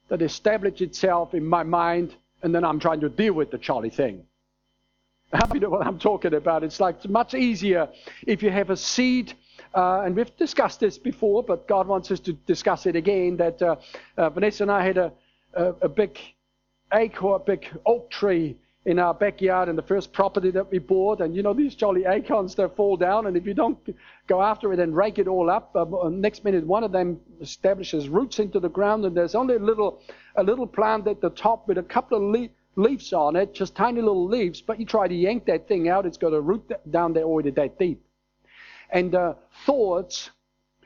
that 0.08 0.20
established 0.20 0.82
itself 0.82 1.32
in 1.32 1.46
my 1.46 1.62
mind, 1.62 2.14
and 2.42 2.54
then 2.54 2.62
I'm 2.62 2.78
trying 2.78 3.00
to 3.00 3.08
deal 3.08 3.32
with 3.32 3.50
the 3.50 3.56
Charlie 3.56 3.88
thing. 3.88 4.26
You 5.54 5.60
know 5.60 5.70
what 5.70 5.86
I'm 5.86 5.98
talking 5.98 6.34
about? 6.34 6.62
It's 6.62 6.78
like 6.78 6.96
it's 6.96 7.08
much 7.08 7.32
easier 7.32 7.88
if 8.26 8.42
you 8.42 8.50
have 8.50 8.68
a 8.68 8.76
seed 8.76 9.32
uh, 9.74 10.02
and 10.04 10.14
we've 10.14 10.34
discussed 10.36 10.80
this 10.80 10.98
before, 10.98 11.42
but 11.42 11.66
God 11.66 11.86
wants 11.86 12.10
us 12.10 12.20
to 12.20 12.32
discuss 12.32 12.86
it 12.86 12.96
again. 12.96 13.36
That 13.36 13.60
uh, 13.62 13.76
uh, 14.16 14.30
Vanessa 14.30 14.64
and 14.64 14.70
I 14.70 14.84
had 14.84 14.98
a, 14.98 15.12
a, 15.54 15.64
a 15.82 15.88
big 15.88 16.18
acorn, 16.92 17.42
big 17.46 17.66
oak 17.86 18.10
tree 18.10 18.56
in 18.84 18.98
our 18.98 19.14
backyard 19.14 19.68
in 19.68 19.76
the 19.76 19.82
first 19.82 20.12
property 20.12 20.50
that 20.50 20.70
we 20.70 20.78
bought. 20.78 21.20
And 21.20 21.36
you 21.36 21.42
know, 21.42 21.54
these 21.54 21.74
jolly 21.74 22.04
acorns, 22.04 22.54
they 22.54 22.66
fall 22.68 22.96
down. 22.96 23.26
And 23.26 23.36
if 23.36 23.46
you 23.46 23.54
don't 23.54 23.78
go 24.26 24.42
after 24.42 24.72
it 24.72 24.80
and 24.80 24.96
rake 24.96 25.18
it 25.18 25.28
all 25.28 25.50
up, 25.50 25.74
uh, 25.76 26.08
next 26.08 26.44
minute 26.44 26.66
one 26.66 26.82
of 26.82 26.92
them 26.92 27.20
establishes 27.40 28.08
roots 28.08 28.38
into 28.38 28.58
the 28.58 28.68
ground. 28.68 29.04
And 29.04 29.16
there's 29.16 29.34
only 29.34 29.54
a 29.54 29.60
little, 29.60 30.02
a 30.36 30.42
little 30.42 30.66
plant 30.66 31.06
at 31.06 31.20
the 31.20 31.30
top 31.30 31.68
with 31.68 31.78
a 31.78 31.82
couple 31.82 32.16
of 32.16 32.40
le- 32.40 32.48
leaves 32.74 33.12
on 33.12 33.36
it, 33.36 33.54
just 33.54 33.76
tiny 33.76 34.00
little 34.00 34.26
leaves. 34.26 34.60
But 34.60 34.80
you 34.80 34.86
try 34.86 35.06
to 35.06 35.14
yank 35.14 35.46
that 35.46 35.68
thing 35.68 35.88
out, 35.88 36.06
it's 36.06 36.18
got 36.18 36.32
a 36.32 36.40
root 36.40 36.70
down 36.90 37.12
there 37.12 37.24
already 37.24 37.50
that 37.50 37.78
deep. 37.78 38.02
And 38.90 39.14
uh, 39.14 39.34
thoughts, 39.64 40.30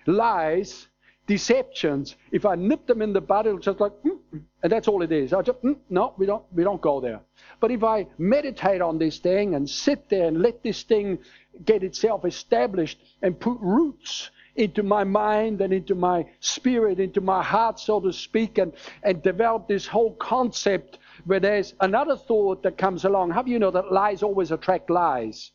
lies, 0.06 0.86
deceptions, 1.26 2.16
if 2.30 2.46
I 2.46 2.54
nip 2.54 2.86
them 2.86 3.02
in 3.02 3.12
the 3.12 3.20
bud, 3.20 3.46
it'll 3.46 3.58
just 3.58 3.80
like, 3.80 3.92
mm, 4.04 4.18
and 4.62 4.72
that's 4.72 4.88
all 4.88 5.02
it 5.02 5.12
is. 5.12 5.32
I 5.32 5.42
just, 5.42 5.62
mm, 5.62 5.76
no, 5.90 6.14
we 6.16 6.26
don't, 6.26 6.44
we 6.52 6.62
don't 6.62 6.80
go 6.80 7.00
there. 7.00 7.20
But 7.60 7.70
if 7.70 7.82
I 7.82 8.06
meditate 8.18 8.80
on 8.80 8.98
this 8.98 9.18
thing 9.18 9.54
and 9.54 9.68
sit 9.68 10.08
there 10.08 10.26
and 10.28 10.42
let 10.42 10.62
this 10.62 10.82
thing 10.82 11.18
get 11.64 11.82
itself 11.82 12.24
established 12.24 12.98
and 13.22 13.38
put 13.38 13.58
roots 13.60 14.30
into 14.56 14.82
my 14.82 15.04
mind 15.04 15.60
and 15.60 15.72
into 15.72 15.94
my 15.94 16.26
spirit, 16.40 16.98
into 16.98 17.20
my 17.20 17.42
heart, 17.42 17.78
so 17.78 18.00
to 18.00 18.12
speak, 18.12 18.58
and, 18.58 18.72
and 19.02 19.22
develop 19.22 19.68
this 19.68 19.86
whole 19.86 20.14
concept 20.14 20.98
where 21.24 21.40
there's 21.40 21.74
another 21.80 22.16
thought 22.16 22.62
that 22.62 22.78
comes 22.78 23.04
along. 23.04 23.30
How 23.30 23.42
do 23.42 23.50
you 23.50 23.58
know 23.58 23.70
that 23.70 23.92
lies 23.92 24.22
always 24.22 24.50
attract 24.52 24.90
lies? 24.90 25.50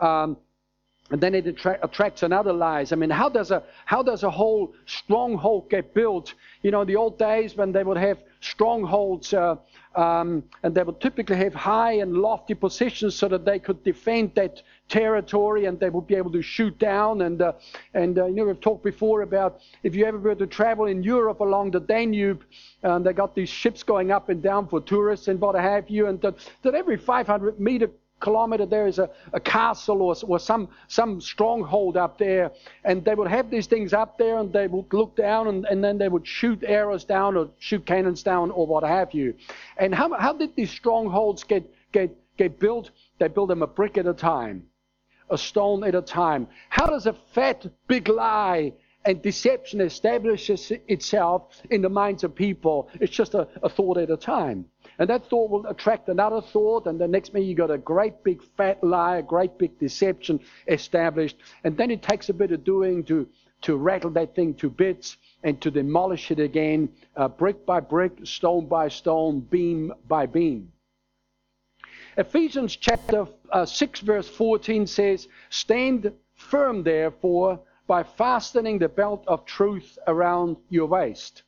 Um, 0.00 0.38
and 1.10 1.20
then 1.20 1.34
it 1.34 1.46
attra- 1.46 1.78
attracts 1.82 2.22
another 2.22 2.52
lies. 2.52 2.92
I 2.92 2.96
mean, 2.96 3.10
how 3.10 3.28
does 3.28 3.50
a 3.50 3.62
how 3.84 4.02
does 4.02 4.22
a 4.22 4.30
whole 4.30 4.74
stronghold 4.86 5.68
get 5.68 5.92
built? 5.92 6.34
You 6.62 6.70
know, 6.70 6.82
in 6.82 6.86
the 6.86 6.96
old 6.96 7.18
days 7.18 7.56
when 7.56 7.72
they 7.72 7.82
would 7.82 7.96
have 7.96 8.18
strongholds, 8.40 9.34
uh, 9.34 9.56
um, 9.96 10.44
and 10.62 10.74
they 10.74 10.82
would 10.82 11.00
typically 11.00 11.36
have 11.36 11.52
high 11.54 11.94
and 11.94 12.16
lofty 12.16 12.54
positions 12.54 13.14
so 13.16 13.28
that 13.28 13.44
they 13.44 13.58
could 13.58 13.82
defend 13.82 14.34
that 14.36 14.62
territory, 14.88 15.66
and 15.66 15.80
they 15.80 15.90
would 15.90 16.06
be 16.06 16.14
able 16.14 16.30
to 16.32 16.42
shoot 16.42 16.78
down. 16.78 17.22
And 17.22 17.42
uh, 17.42 17.52
and 17.92 18.16
uh, 18.18 18.26
you 18.26 18.36
know, 18.36 18.44
we've 18.44 18.60
talked 18.60 18.84
before 18.84 19.22
about 19.22 19.60
if 19.82 19.94
you 19.96 20.04
ever 20.04 20.18
were 20.18 20.36
to 20.36 20.46
travel 20.46 20.86
in 20.86 21.02
Europe 21.02 21.40
along 21.40 21.72
the 21.72 21.80
Danube, 21.80 22.44
and 22.82 23.04
they 23.04 23.12
got 23.12 23.34
these 23.34 23.48
ships 23.48 23.82
going 23.82 24.12
up 24.12 24.28
and 24.28 24.42
down 24.42 24.68
for 24.68 24.80
tourists 24.80 25.26
and 25.26 25.40
what 25.40 25.56
have 25.56 25.90
you, 25.90 26.06
and 26.06 26.20
that, 26.20 26.36
that 26.62 26.74
every 26.74 26.96
500 26.96 27.58
meter 27.58 27.90
kilometer 28.20 28.66
there 28.66 28.86
is 28.86 28.98
a, 28.98 29.10
a 29.32 29.40
castle 29.40 30.02
or, 30.02 30.14
or 30.26 30.38
some, 30.38 30.68
some 30.88 31.20
stronghold 31.20 31.96
up 31.96 32.18
there. 32.18 32.52
And 32.84 33.04
they 33.04 33.14
would 33.14 33.28
have 33.28 33.50
these 33.50 33.66
things 33.66 33.92
up 33.92 34.18
there 34.18 34.38
and 34.38 34.52
they 34.52 34.66
would 34.66 34.92
look 34.92 35.16
down 35.16 35.48
and, 35.48 35.64
and 35.64 35.82
then 35.82 35.98
they 35.98 36.08
would 36.08 36.26
shoot 36.26 36.62
arrows 36.66 37.04
down 37.04 37.36
or 37.36 37.48
shoot 37.58 37.84
cannons 37.86 38.22
down 38.22 38.50
or 38.50 38.66
what 38.66 38.84
have 38.84 39.12
you. 39.12 39.34
And 39.78 39.94
how, 39.94 40.12
how 40.14 40.32
did 40.32 40.54
these 40.54 40.70
strongholds 40.70 41.44
get, 41.44 41.64
get, 41.92 42.14
get 42.36 42.60
built? 42.60 42.90
They 43.18 43.28
built 43.28 43.48
them 43.48 43.62
a 43.62 43.66
brick 43.66 43.98
at 43.98 44.06
a 44.06 44.14
time, 44.14 44.66
a 45.30 45.38
stone 45.38 45.84
at 45.84 45.94
a 45.94 46.02
time. 46.02 46.46
How 46.68 46.86
does 46.86 47.06
a 47.06 47.14
fat, 47.34 47.66
big 47.88 48.08
lie 48.08 48.72
and 49.04 49.22
deception 49.22 49.80
establishes 49.80 50.72
itself 50.86 51.62
in 51.70 51.82
the 51.82 51.88
minds 51.88 52.22
of 52.24 52.34
people? 52.34 52.88
It's 53.00 53.12
just 53.12 53.34
a, 53.34 53.48
a 53.62 53.68
thought 53.68 53.98
at 53.98 54.10
a 54.10 54.16
time. 54.16 54.66
And 55.00 55.08
that 55.08 55.24
thought 55.24 55.48
will 55.48 55.66
attract 55.66 56.10
another 56.10 56.42
thought, 56.42 56.86
and 56.86 57.00
the 57.00 57.08
next 57.08 57.32
minute 57.32 57.46
you've 57.46 57.56
got 57.56 57.70
a 57.70 57.78
great 57.78 58.22
big 58.22 58.42
fat 58.58 58.84
lie, 58.84 59.16
a 59.16 59.22
great 59.22 59.56
big 59.56 59.78
deception 59.78 60.40
established. 60.68 61.38
And 61.64 61.74
then 61.74 61.90
it 61.90 62.02
takes 62.02 62.28
a 62.28 62.34
bit 62.34 62.52
of 62.52 62.64
doing 62.64 63.02
to, 63.04 63.26
to 63.62 63.76
rattle 63.76 64.10
that 64.10 64.34
thing 64.34 64.52
to 64.56 64.68
bits 64.68 65.16
and 65.42 65.58
to 65.62 65.70
demolish 65.70 66.30
it 66.30 66.38
again, 66.38 66.90
uh, 67.16 67.28
brick 67.28 67.64
by 67.64 67.80
brick, 67.80 68.12
stone 68.24 68.66
by 68.66 68.88
stone, 68.88 69.40
beam 69.40 69.90
by 70.06 70.26
beam. 70.26 70.70
Ephesians 72.18 72.76
chapter 72.76 73.26
uh, 73.50 73.64
6, 73.64 74.00
verse 74.00 74.28
14 74.28 74.86
says, 74.86 75.28
Stand 75.48 76.12
firm, 76.34 76.82
therefore, 76.82 77.58
by 77.86 78.02
fastening 78.02 78.78
the 78.78 78.88
belt 78.90 79.24
of 79.26 79.46
truth 79.46 79.98
around 80.06 80.58
your 80.68 80.88
waist 80.88 81.42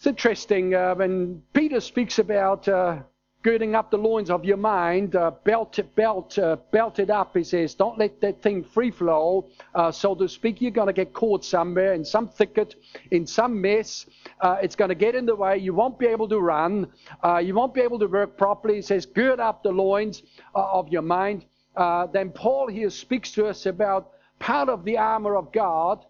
it's 0.00 0.06
interesting 0.06 0.74
uh, 0.74 0.94
when 0.94 1.42
Peter 1.52 1.78
speaks 1.78 2.18
about 2.18 2.66
uh, 2.66 3.00
girding 3.42 3.74
up 3.74 3.90
the 3.90 3.98
loins 3.98 4.30
of 4.30 4.46
your 4.46 4.56
mind, 4.56 5.14
uh, 5.14 5.30
belt 5.44 5.78
it, 5.78 5.94
belt, 5.94 6.38
uh, 6.38 6.56
belt 6.72 6.98
it 6.98 7.10
up. 7.10 7.36
He 7.36 7.44
says, 7.44 7.74
don't 7.74 7.98
let 7.98 8.18
that 8.22 8.40
thing 8.40 8.64
free 8.64 8.90
flow, 8.90 9.50
uh, 9.74 9.92
so 9.92 10.14
to 10.14 10.26
speak. 10.26 10.62
You're 10.62 10.70
going 10.70 10.86
to 10.86 10.94
get 10.94 11.12
caught 11.12 11.44
somewhere 11.44 11.92
in 11.92 12.02
some 12.02 12.28
thicket, 12.28 12.76
in 13.10 13.26
some 13.26 13.60
mess. 13.60 14.06
Uh, 14.40 14.56
it's 14.62 14.74
going 14.74 14.88
to 14.88 14.94
get 14.94 15.14
in 15.14 15.26
the 15.26 15.36
way. 15.36 15.58
You 15.58 15.74
won't 15.74 15.98
be 15.98 16.06
able 16.06 16.30
to 16.30 16.38
run. 16.38 16.90
Uh, 17.22 17.36
you 17.36 17.52
won't 17.52 17.74
be 17.74 17.82
able 17.82 17.98
to 17.98 18.06
work 18.06 18.38
properly. 18.38 18.76
He 18.76 18.82
says, 18.82 19.04
gird 19.04 19.38
up 19.38 19.62
the 19.62 19.70
loins 19.70 20.22
uh, 20.54 20.60
of 20.60 20.88
your 20.88 21.02
mind. 21.02 21.44
then 21.76 22.30
Paul 22.30 22.68
here 22.68 22.88
speaks 22.88 23.32
to 23.32 23.44
us 23.48 23.66
about 23.66 24.12
part 24.38 24.70
of 24.70 24.82
the 24.86 24.96
armor 24.96 25.36
of 25.36 25.52
God. 25.52 26.06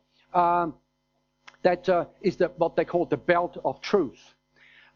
That 1.63 1.89
is 2.23 2.37
the, 2.37 2.49
what 2.57 2.77
they 2.77 2.85
call 2.85 3.07
the 3.07 3.17
belt 3.17 3.59
of 3.65 3.81
truth. 3.81 4.35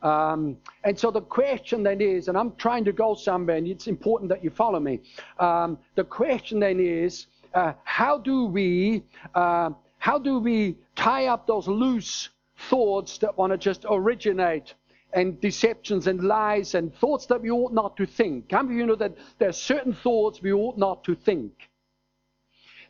Um, 0.02 0.58
and 0.84 0.98
so 0.98 1.10
the 1.10 1.22
question 1.22 1.82
then 1.82 2.02
is, 2.02 2.28
and 2.28 2.36
I'm 2.36 2.54
trying 2.56 2.84
to 2.84 2.92
go 2.92 3.14
somewhere, 3.14 3.56
and 3.56 3.66
it's 3.66 3.86
important 3.86 4.28
that 4.28 4.44
you 4.44 4.50
follow 4.50 4.78
me. 4.78 5.00
Um, 5.38 5.78
the 5.94 6.04
question 6.04 6.60
then 6.60 6.78
is, 6.78 7.26
uh, 7.54 7.72
how 7.84 8.18
do 8.18 8.44
we, 8.44 9.02
uh, 9.34 9.70
how 9.98 10.18
do 10.18 10.38
we 10.38 10.76
tie 10.94 11.26
up 11.26 11.46
those 11.46 11.66
loose 11.66 12.28
thoughts 12.68 13.16
that 13.18 13.36
want 13.38 13.52
to 13.52 13.56
just 13.58 13.86
originate 13.88 14.74
and 15.14 15.40
deceptions 15.40 16.06
and 16.06 16.22
lies 16.22 16.74
and 16.74 16.94
thoughts 16.96 17.24
that 17.26 17.40
we 17.40 17.50
ought 17.50 17.72
not 17.72 17.96
to 17.96 18.04
think? 18.04 18.52
How 18.52 18.62
many 18.62 18.74
of 18.74 18.80
you 18.80 18.86
know 18.86 18.96
that 18.96 19.16
there 19.38 19.48
are 19.48 19.52
certain 19.52 19.94
thoughts 19.94 20.42
we 20.42 20.52
ought 20.52 20.76
not 20.76 21.04
to 21.04 21.14
think? 21.14 21.70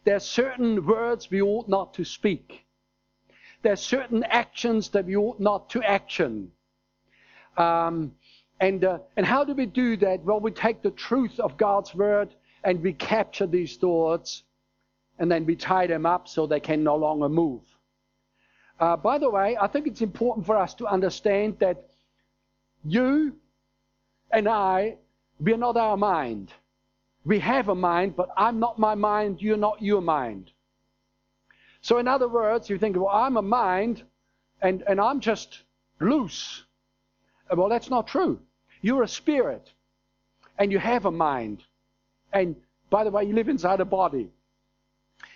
There 0.05 0.17
are 0.17 0.21
certain 0.21 0.85
words 0.85 1.31
we 1.31 1.43
ought 1.43 1.69
not 1.69 1.95
to 1.95 2.05
speak. 2.05 2.64
There 3.65 3.73
are 3.73 3.77
certain 3.77 4.25
actions 4.25 4.91
that 4.91 5.07
we 5.07 5.17
ought 5.17 5.41
not 5.41 5.71
to 5.71 5.83
action. 5.83 6.53
Um, 7.57 8.13
and, 8.61 8.85
uh, 8.85 8.99
and 9.17 9.25
how 9.25 9.43
do 9.43 9.55
we 9.55 9.65
do 9.65 9.97
that? 9.97 10.23
Well, 10.23 10.39
we 10.39 10.51
take 10.51 10.83
the 10.83 10.91
truth 10.91 11.41
of 11.41 11.57
God's 11.57 11.95
word 11.95 12.35
and 12.63 12.83
we 12.83 12.93
capture 12.93 13.47
these 13.47 13.79
thoughts 13.79 14.43
and 15.19 15.33
then 15.33 15.47
we 15.47 15.57
tie 15.57 15.87
them 15.87 16.05
up 16.05 16.29
so 16.29 16.47
they 16.47 16.61
can 16.61 16.85
no 16.85 16.95
longer 16.95 17.31
move. 17.31 17.63
Uh, 18.79 18.99
by 18.99 19.17
the 19.17 19.31
way, 19.31 19.57
I 19.59 19.67
think 19.67 19.87
it's 19.87 20.03
important 20.03 20.45
for 20.45 20.59
us 20.59 20.75
to 20.75 20.87
understand 20.87 21.59
that 21.61 21.89
you 22.85 23.35
and 24.31 24.47
I, 24.47 24.99
we 25.41 25.55
are 25.55 25.57
not 25.57 25.79
our 25.79 25.97
mind. 25.97 26.53
We 27.25 27.39
have 27.39 27.71
a 27.71 27.75
mind, 27.75 28.15
but 28.15 28.29
I'm 28.37 28.61
not 28.61 28.79
my 28.79 28.95
mind, 28.95 29.41
you're 29.41 29.57
not 29.57 29.81
your 29.81 30.03
mind. 30.03 30.51
So, 31.85 31.99
in 31.99 32.09
other 32.09 32.29
words, 32.29 32.71
you 32.71 32.79
think, 32.79 32.97
well, 32.97 33.09
I'm 33.09 33.37
a 33.37 33.43
mind 33.43 34.03
and, 34.63 34.83
and 34.89 34.99
I'm 34.99 35.21
just 35.21 35.59
loose. 36.01 36.65
Uh, 37.51 37.57
well, 37.57 37.69
that's 37.69 37.91
not 37.91 38.07
true. 38.07 38.41
You're 38.81 39.03
a 39.03 39.09
spirit 39.09 39.71
and 40.59 40.73
you 40.73 40.79
have 40.79 41.05
a 41.05 41.11
mind. 41.11 41.63
And 42.33 42.57
by 42.89 43.05
the 43.05 43.11
way, 43.11 43.25
you 43.25 43.35
live 43.35 43.51
inside 43.51 43.81
a 43.81 43.85
body. 43.85 44.31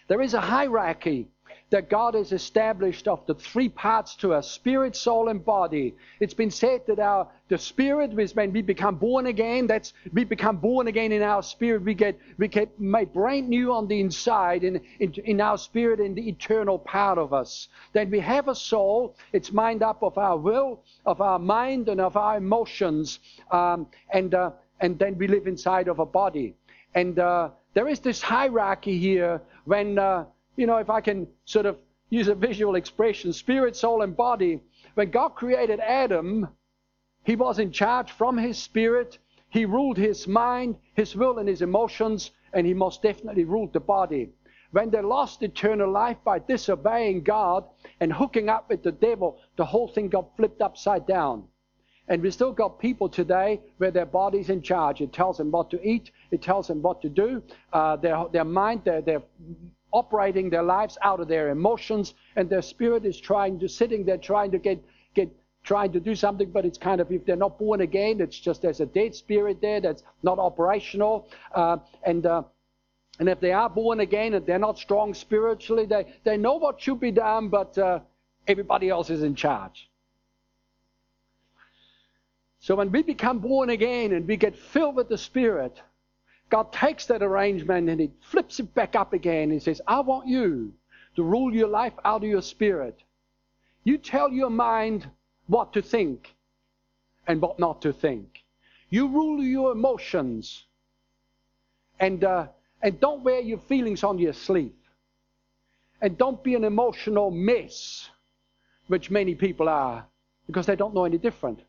There 0.07 0.23
is 0.23 0.33
a 0.33 0.40
hierarchy 0.40 1.28
that 1.71 1.91
God 1.91 2.15
has 2.15 2.33
established 2.33 3.07
of 3.07 3.27
the 3.27 3.35
three 3.35 3.69
parts 3.69 4.15
to 4.17 4.33
us 4.33 4.51
spirit, 4.51 4.97
soul, 4.97 5.29
and 5.29 5.45
body. 5.45 5.95
It's 6.21 6.35
been 6.35 6.51
said 6.51 6.83
that 6.87 6.99
our 6.99 7.29
the 7.49 7.59
spirit 7.59 8.19
is 8.19 8.35
when 8.35 8.53
we 8.53 8.63
become 8.63 8.97
born 8.97 9.27
again, 9.27 9.67
that's 9.67 9.93
we 10.13 10.25
become 10.25 10.57
born 10.57 10.87
again 10.87 11.13
in 11.13 11.23
our 11.23 11.43
spirit. 11.43 11.83
We 11.83 11.95
get 11.95 12.19
we 12.39 12.49
get 12.49 12.79
made 12.81 13.13
brand 13.13 13.49
new 13.49 13.73
on 13.73 13.87
the 13.89 14.01
inside 14.01 14.65
in, 14.65 14.81
in, 15.01 15.13
in 15.25 15.41
our 15.41 15.59
spirit 15.59 16.01
in 16.01 16.15
the 16.15 16.29
eternal 16.29 16.79
part 16.79 17.19
of 17.19 17.33
us. 17.33 17.69
Then 17.93 18.11
we 18.11 18.21
have 18.21 18.49
a 18.49 18.55
soul, 18.55 19.17
it's 19.33 19.53
mind 19.53 19.83
up 19.83 20.03
of 20.03 20.19
our 20.19 20.37
will, 20.37 20.83
of 21.05 21.21
our 21.21 21.39
mind, 21.39 21.89
and 21.89 22.01
of 22.01 22.17
our 22.17 22.37
emotions. 22.37 23.21
Um, 23.51 23.87
and 24.13 24.35
uh, 24.35 24.51
and 24.81 24.99
then 24.99 25.19
we 25.19 25.27
live 25.27 25.47
inside 25.47 25.89
of 25.89 25.99
a 25.99 26.07
body. 26.07 26.55
And 26.95 27.19
uh, 27.19 27.51
there 27.75 27.89
is 27.89 28.01
this 28.01 28.23
hierarchy 28.23 28.99
here 28.99 29.41
when 29.65 29.99
uh, 29.99 30.25
you 30.59 30.67
know, 30.67 30.79
if 30.79 30.91
I 30.91 31.00
can 31.00 31.29
sort 31.45 31.67
of 31.67 31.79
use 32.11 32.27
a 32.27 32.35
visual 32.35 32.75
expression, 32.75 33.33
spirit, 33.33 33.77
soul, 33.77 34.03
and 34.03 34.17
body, 34.17 34.61
when 34.95 35.11
God 35.11 35.31
created 35.31 35.79
Adam, 35.79 36.49
he 37.23 37.37
was 37.37 37.61
in 37.61 37.71
charge 37.71 38.11
from 38.11 38.37
his 38.37 38.59
spirit. 38.59 39.19
He 39.50 39.65
ruled 39.65 39.97
his 39.97 40.27
mind, 40.27 40.77
his 40.95 41.15
will, 41.15 41.38
and 41.38 41.49
his 41.49 41.62
emotions, 41.62 42.33
and 42.53 42.67
he 42.67 42.75
most 42.75 43.03
definitely 43.03 43.45
ruled 43.45 43.73
the 43.73 43.81
body. 43.81 44.31
When 44.73 44.91
they 44.91 45.00
lost 45.00 45.43
eternal 45.43 45.91
life 45.91 46.17
by 46.25 46.41
disobeying 46.41 47.23
God 47.23 47.65
and 48.00 48.12
hooking 48.12 48.49
up 48.49 48.69
with 48.69 48.83
the 48.83 48.93
devil, 48.93 49.38
the 49.57 49.65
whole 49.65 49.87
thing 49.87 50.09
got 50.09 50.37
flipped 50.37 50.61
upside 50.61 51.07
down. 51.07 51.45
And 52.09 52.21
we 52.21 52.31
still 52.33 52.53
got 52.53 52.81
people 52.81 53.09
today 53.09 53.61
where 53.77 53.92
their 53.92 54.07
body's 54.07 54.51
in 54.51 54.62
charge. 54.62 55.01
It 55.01 55.12
tells 55.12 55.37
them 55.38 55.53
what 55.53 55.71
to 55.71 55.88
eat. 55.88 56.11
It 56.33 56.42
tells 56.42 56.66
them 56.66 56.83
what 56.83 57.01
to 57.03 57.09
do. 57.09 57.42
Uh, 57.73 57.97
their, 57.97 58.25
their 58.33 58.44
mind, 58.44 58.83
their, 58.85 59.03
their 59.03 59.23
operating 59.92 60.51
their 60.51 60.62
lives 60.62 60.98
out 61.03 61.20
of 61.20 61.29
their 61.29 61.51
emotions, 61.51 62.14
and 62.37 62.48
their 62.48 62.62
spirit 62.62 63.05
is 63.05 63.20
trying 63.20 63.59
to 63.61 63.68
sitting 63.68 64.05
there 64.05 64.18
trying 64.18 64.51
to 64.51 64.59
get 64.59 64.83
get 65.14 65.31
trying 65.64 65.92
to 65.92 66.01
do 66.01 66.14
something, 66.14 66.51
but 66.51 66.64
it's 66.64 66.79
kind 66.79 67.01
of 67.01 67.11
if 67.12 67.24
they're 67.27 67.37
not 67.37 67.59
born 67.59 67.81
again, 67.81 68.20
it's 68.20 68.38
just 68.38 68.62
there's 68.62 68.81
a 68.81 68.87
dead 68.87 69.14
spirit 69.14 69.61
there 69.61 69.81
that's 69.81 70.03
not 70.22 70.38
operational, 70.38 71.29
uh, 71.55 71.79
and. 72.05 72.27
Uh, 72.27 72.42
and 73.20 73.29
if 73.29 73.40
they 73.40 73.53
are 73.53 73.68
born 73.68 73.98
again 73.98 74.35
and 74.35 74.46
they're 74.46 74.61
not 74.61 74.79
strong 74.79 75.12
spiritually, 75.12 75.87
they, 75.87 76.07
they 76.22 76.37
know 76.37 76.55
what 76.55 76.81
should 76.81 77.01
be 77.01 77.11
done, 77.11 77.48
but 77.48 77.77
uh, 77.77 77.98
everybody 78.46 78.88
else 78.88 79.11
is 79.11 79.24
in 79.24 79.35
charge. 79.35 79.90
So 82.61 82.74
when 82.74 82.90
we 82.90 83.03
become 83.03 83.38
born 83.38 83.70
again 83.70 84.12
and 84.12 84.27
we 84.27 84.37
get 84.37 84.57
filled 84.57 84.96
with 84.96 85.09
the 85.09 85.18
Spirit, 85.18 85.81
God 86.51 86.73
takes 86.73 87.07
that 87.07 87.23
arrangement 87.23 87.89
and 87.91 88.01
he 88.01 88.11
flips 88.21 88.59
it 88.59 88.75
back 88.75 88.97
up 88.97 89.13
again 89.13 89.51
and 89.51 89.63
says, 89.63 89.81
I 89.87 90.01
want 90.01 90.27
you 90.27 90.73
to 91.17 91.23
rule 91.23 91.55
your 91.55 91.69
life 91.69 91.93
out 92.05 92.23
of 92.23 92.29
your 92.29 92.43
spirit. 92.43 92.99
You 93.85 93.99
tell 93.99 94.31
your 94.31 94.51
mind 94.51 95.09
what 95.47 95.73
to 95.75 95.83
think 95.83 96.35
and 97.27 97.41
what 97.41 97.59
not 97.59 97.83
to 97.83 97.93
think. 97.93 98.43
You 98.91 99.09
rule 99.09 99.43
your 99.43 99.73
emotions 99.73 100.65
and, 102.01 102.25
uh, 102.25 102.47
and 102.83 102.99
don't 103.01 103.23
wear 103.23 103.41
your 103.41 103.59
feelings 103.59 104.03
on 104.05 104.19
your 104.19 104.33
sleeve. 104.33 104.73
And 106.01 106.17
don't 106.17 106.43
be 106.43 106.55
an 106.55 106.65
emotional 106.65 107.31
mess, 107.31 108.09
which 108.87 109.11
many 109.11 109.35
people 109.35 109.69
are, 109.69 110.07
because 110.47 110.65
they 110.65 110.77
don't 110.77 110.95
know 110.95 111.05
any 111.05 111.19
different. 111.19 111.61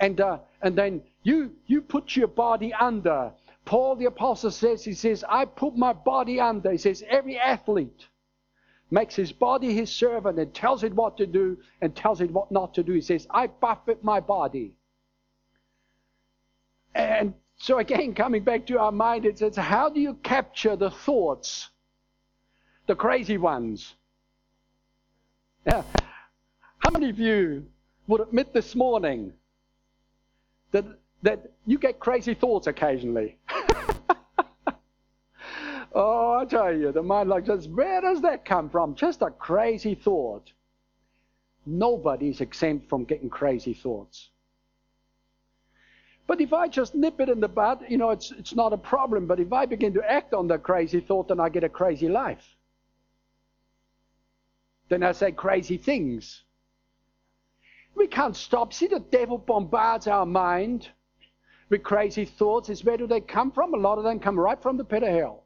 And, 0.00 0.20
uh, 0.20 0.38
and 0.62 0.76
then 0.76 1.02
you, 1.22 1.52
you 1.66 1.82
put 1.82 2.16
your 2.16 2.28
body 2.28 2.72
under. 2.72 3.32
Paul 3.64 3.96
the 3.96 4.06
Apostle 4.06 4.50
says, 4.50 4.84
he 4.84 4.94
says, 4.94 5.24
I 5.28 5.44
put 5.44 5.76
my 5.76 5.92
body 5.92 6.40
under. 6.40 6.70
He 6.70 6.78
says, 6.78 7.04
every 7.08 7.38
athlete 7.38 8.06
makes 8.90 9.14
his 9.14 9.32
body 9.32 9.74
his 9.74 9.90
servant 9.90 10.38
and 10.38 10.54
tells 10.54 10.82
it 10.82 10.94
what 10.94 11.18
to 11.18 11.26
do 11.26 11.58
and 11.82 11.94
tells 11.94 12.20
it 12.20 12.30
what 12.30 12.50
not 12.50 12.74
to 12.74 12.82
do. 12.82 12.92
He 12.92 13.02
says, 13.02 13.26
I 13.30 13.48
buffet 13.48 14.02
my 14.02 14.20
body. 14.20 14.74
And 16.94 17.34
so 17.58 17.78
again, 17.78 18.14
coming 18.14 18.42
back 18.42 18.66
to 18.66 18.78
our 18.78 18.92
mind, 18.92 19.26
it 19.26 19.38
says, 19.38 19.56
how 19.56 19.90
do 19.90 20.00
you 20.00 20.14
capture 20.14 20.76
the 20.76 20.90
thoughts, 20.90 21.68
the 22.86 22.94
crazy 22.94 23.36
ones? 23.36 23.94
Yeah. 25.66 25.82
How 26.78 26.90
many 26.90 27.10
of 27.10 27.18
you 27.18 27.66
would 28.06 28.20
admit 28.22 28.54
this 28.54 28.74
morning 28.74 29.34
that 30.72 30.84
that 31.22 31.52
you 31.66 31.78
get 31.78 31.98
crazy 31.98 32.34
thoughts 32.34 32.66
occasionally. 32.66 33.38
oh, 35.94 36.38
I 36.40 36.44
tell 36.44 36.72
you, 36.72 36.92
the 36.92 37.02
mind 37.02 37.28
like 37.28 37.46
this, 37.46 37.66
where 37.66 38.00
does 38.00 38.22
that 38.22 38.44
come 38.44 38.70
from? 38.70 38.94
Just 38.94 39.22
a 39.22 39.30
crazy 39.30 39.94
thought. 39.94 40.52
Nobody's 41.66 42.40
exempt 42.40 42.88
from 42.88 43.04
getting 43.04 43.28
crazy 43.28 43.74
thoughts. 43.74 44.30
But 46.28 46.40
if 46.40 46.52
I 46.52 46.68
just 46.68 46.94
nip 46.94 47.20
it 47.20 47.30
in 47.30 47.40
the 47.40 47.48
bud, 47.48 47.84
you 47.88 47.96
know, 47.96 48.10
it's, 48.10 48.30
it's 48.32 48.54
not 48.54 48.72
a 48.72 48.76
problem. 48.76 49.26
But 49.26 49.40
if 49.40 49.52
I 49.52 49.66
begin 49.66 49.94
to 49.94 50.02
act 50.02 50.34
on 50.34 50.46
that 50.48 50.62
crazy 50.62 51.00
thought, 51.00 51.28
then 51.28 51.40
I 51.40 51.48
get 51.48 51.64
a 51.64 51.68
crazy 51.68 52.08
life. 52.08 52.44
Then 54.88 55.02
I 55.02 55.12
say 55.12 55.32
crazy 55.32 55.78
things. 55.78 56.42
We 57.98 58.06
can't 58.06 58.36
stop. 58.36 58.72
See, 58.72 58.86
the 58.86 59.00
devil 59.00 59.38
bombards 59.38 60.06
our 60.06 60.24
mind 60.24 60.88
with 61.68 61.82
crazy 61.82 62.24
thoughts 62.24 62.68
is 62.68 62.84
where 62.84 62.96
do 62.96 63.08
they 63.08 63.20
come 63.20 63.50
from? 63.50 63.74
A 63.74 63.76
lot 63.76 63.98
of 63.98 64.04
them 64.04 64.20
come 64.20 64.38
right 64.38 64.62
from 64.62 64.76
the 64.76 64.84
pit 64.84 65.02
of 65.02 65.08
hell. 65.08 65.42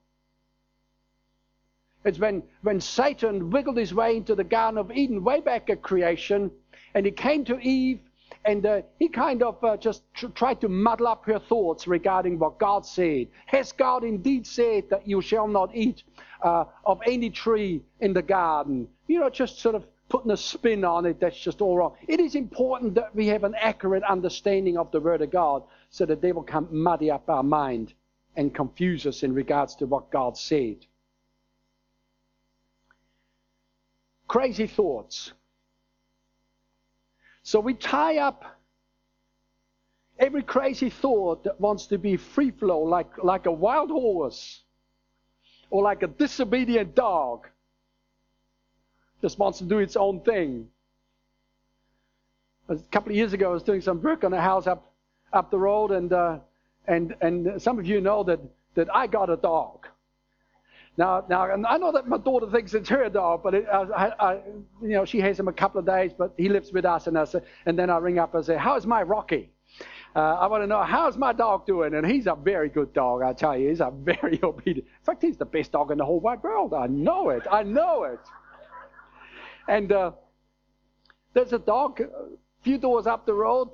It's 2.05 2.19
when, 2.19 2.43
when 2.61 2.79
Satan 2.79 3.49
wiggled 3.51 3.79
his 3.79 3.95
way 3.95 4.19
into 4.19 4.35
the 4.35 4.45
Garden 4.45 4.77
of 4.77 4.93
Eden 4.93 5.25
way 5.25 5.41
back 5.41 5.71
at 5.71 5.81
creation, 5.81 6.51
and 6.95 7.07
he 7.07 7.13
came 7.13 7.43
to 7.47 7.59
Eve, 7.59 8.01
and 8.45 8.67
uh, 8.67 8.83
he 8.99 9.09
kind 9.09 9.43
of 9.43 9.63
uh, 9.65 9.79
just 9.79 10.03
tr- 10.13 10.27
tried 10.27 10.61
to 10.61 10.69
muddle 10.69 11.07
up 11.07 11.25
her 11.25 11.39
thoughts 11.39 11.87
regarding 11.87 12.39
what 12.39 12.59
God 12.59 12.85
said. 12.85 13.29
Has 13.47 13.73
God 13.73 14.05
indeed 14.05 14.47
said 14.47 14.91
that 14.91 15.09
you 15.09 15.23
shall 15.23 15.49
not 15.49 15.75
eat 15.75 16.03
uh, 16.43 16.65
of 16.85 17.01
any 17.07 17.31
tree 17.31 17.83
in 18.01 18.13
the 18.13 18.23
garden? 18.23 18.89
You 19.07 19.21
know, 19.21 19.31
just 19.31 19.61
sort 19.61 19.75
of 19.75 19.87
putting 20.13 20.31
a 20.31 20.37
spin 20.37 20.85
on 20.85 21.07
it 21.07 21.19
that's 21.21 21.41
just 21.41 21.63
all 21.63 21.75
wrong. 21.75 21.95
It 22.07 22.21
is 22.21 22.35
important 22.35 22.97
that 22.97 23.17
we 23.17 23.29
have 23.29 23.45
an 23.45 23.55
accurate 23.59 24.03
understanding 24.03 24.77
of 24.77 24.91
the 24.91 25.01
Word 25.01 25.23
of 25.23 25.31
God 25.31 25.63
so 25.89 26.05
the 26.05 26.17
devil 26.17 26.43
can't 26.43 26.71
muddy 26.71 27.11
up 27.11 27.31
our 27.31 27.43
mind 27.43 27.95
and 28.37 28.55
confuse 28.55 29.07
us 29.07 29.23
in 29.23 29.33
regards 29.33 29.75
to 29.77 29.87
what 29.87 30.11
God 30.11 30.37
said. 30.37 30.85
Crazy 34.29 34.67
thoughts. 34.67 35.33
So 37.43 37.59
we 37.59 37.73
tie 37.73 38.19
up 38.19 38.45
every 40.19 40.43
crazy 40.43 40.91
thought 40.91 41.45
that 41.45 41.59
wants 41.59 41.87
to 41.87 41.97
be 41.97 42.19
free 42.19 42.51
flow, 42.51 42.81
like, 42.81 43.25
like 43.25 43.47
a 43.47 43.53
wild 43.53 43.89
horse 43.89 44.61
or 45.71 45.83
like 45.83 46.03
a 46.03 46.07
disobedient 46.07 46.95
dog 46.95 47.49
just 49.23 49.39
wants 49.39 49.59
to 49.59 49.65
do 49.65 49.79
its 49.79 49.97
own 49.97 50.21
thing. 50.21 50.69
A 52.69 52.77
couple 52.91 53.11
of 53.11 53.17
years 53.17 53.33
ago, 53.33 53.51
I 53.51 53.55
was 53.55 53.63
doing 53.63 53.81
some 53.81 54.03
work 54.03 54.25
on 54.25 54.33
a 54.33 54.41
house 54.41 54.67
up 54.67 54.93
up 55.33 55.51
the 55.51 55.59
road, 55.59 55.93
and 55.93 56.13
uh, 56.13 56.39
and 56.87 57.15
and 57.21 57.63
some 57.63 57.79
of 57.79 57.87
you 57.87 58.01
know 58.01 58.23
that 58.25 58.41
that 58.75 58.95
I 58.95 59.07
got 59.07 59.31
a 59.31 59.37
dog. 59.37 59.87
Now, 60.99 61.25
now, 61.29 61.51
and 61.51 61.67
I 61.67 61.79
know 61.79 61.91
that 61.93 62.07
my 62.07 62.19
daughter 62.19 62.51
thinks 62.51 62.75
it's 62.75 62.89
her 62.91 63.09
dog, 63.09 63.43
but 63.43 63.55
it, 63.55 63.67
I, 63.67 64.13
I, 64.21 64.33
you 64.83 64.91
know, 64.91 65.07
she 65.07 65.21
has 65.21 65.41
him 65.41 65.49
a 65.49 65.53
couple 65.53 65.79
of 65.81 65.87
days, 65.87 66.13
but 66.13 66.35
he 66.37 66.51
lives 66.51 66.71
with 66.71 66.85
us, 66.85 67.07
and 67.07 67.17
I 67.17 67.25
say, 67.25 67.41
and 67.65 67.79
then 67.79 67.89
I 67.89 67.97
ring 67.97 68.19
up 68.19 68.35
and 68.35 68.45
say, 68.45 68.57
"How's 68.59 68.87
my 68.87 69.03
Rocky?" 69.03 69.51
Uh, 70.15 70.19
I 70.21 70.47
want 70.49 70.63
to 70.63 70.67
know 70.67 70.83
how's 70.83 71.17
my 71.17 71.33
dog 71.33 71.67
doing, 71.67 71.95
and 71.95 72.07
he's 72.07 72.27
a 72.27 72.35
very 72.35 72.69
good 72.69 72.93
dog. 72.93 73.23
I 73.23 73.33
tell 73.33 73.57
you, 73.57 73.71
he's 73.71 73.81
a 73.81 73.91
very 73.91 74.39
obedient. 74.43 74.87
In 74.87 75.05
fact, 75.05 75.23
he's 75.23 75.39
the 75.39 75.47
best 75.47 75.73
dog 75.73 75.91
in 75.91 75.97
the 75.97 76.05
whole 76.05 76.21
wide 76.21 76.43
world. 76.43 76.75
I 76.75 76.87
know 76.87 77.31
it. 77.31 77.47
I 77.51 77.63
know 77.63 78.05
it. 78.05 78.21
And 79.69 79.93
uh, 79.93 80.13
there's 81.35 81.53
a 81.53 81.59
dog 81.59 82.01
a 82.01 82.09
few 82.63 82.79
doors 82.79 83.07
up 83.07 83.27
the 83.27 83.35
road, 83.35 83.71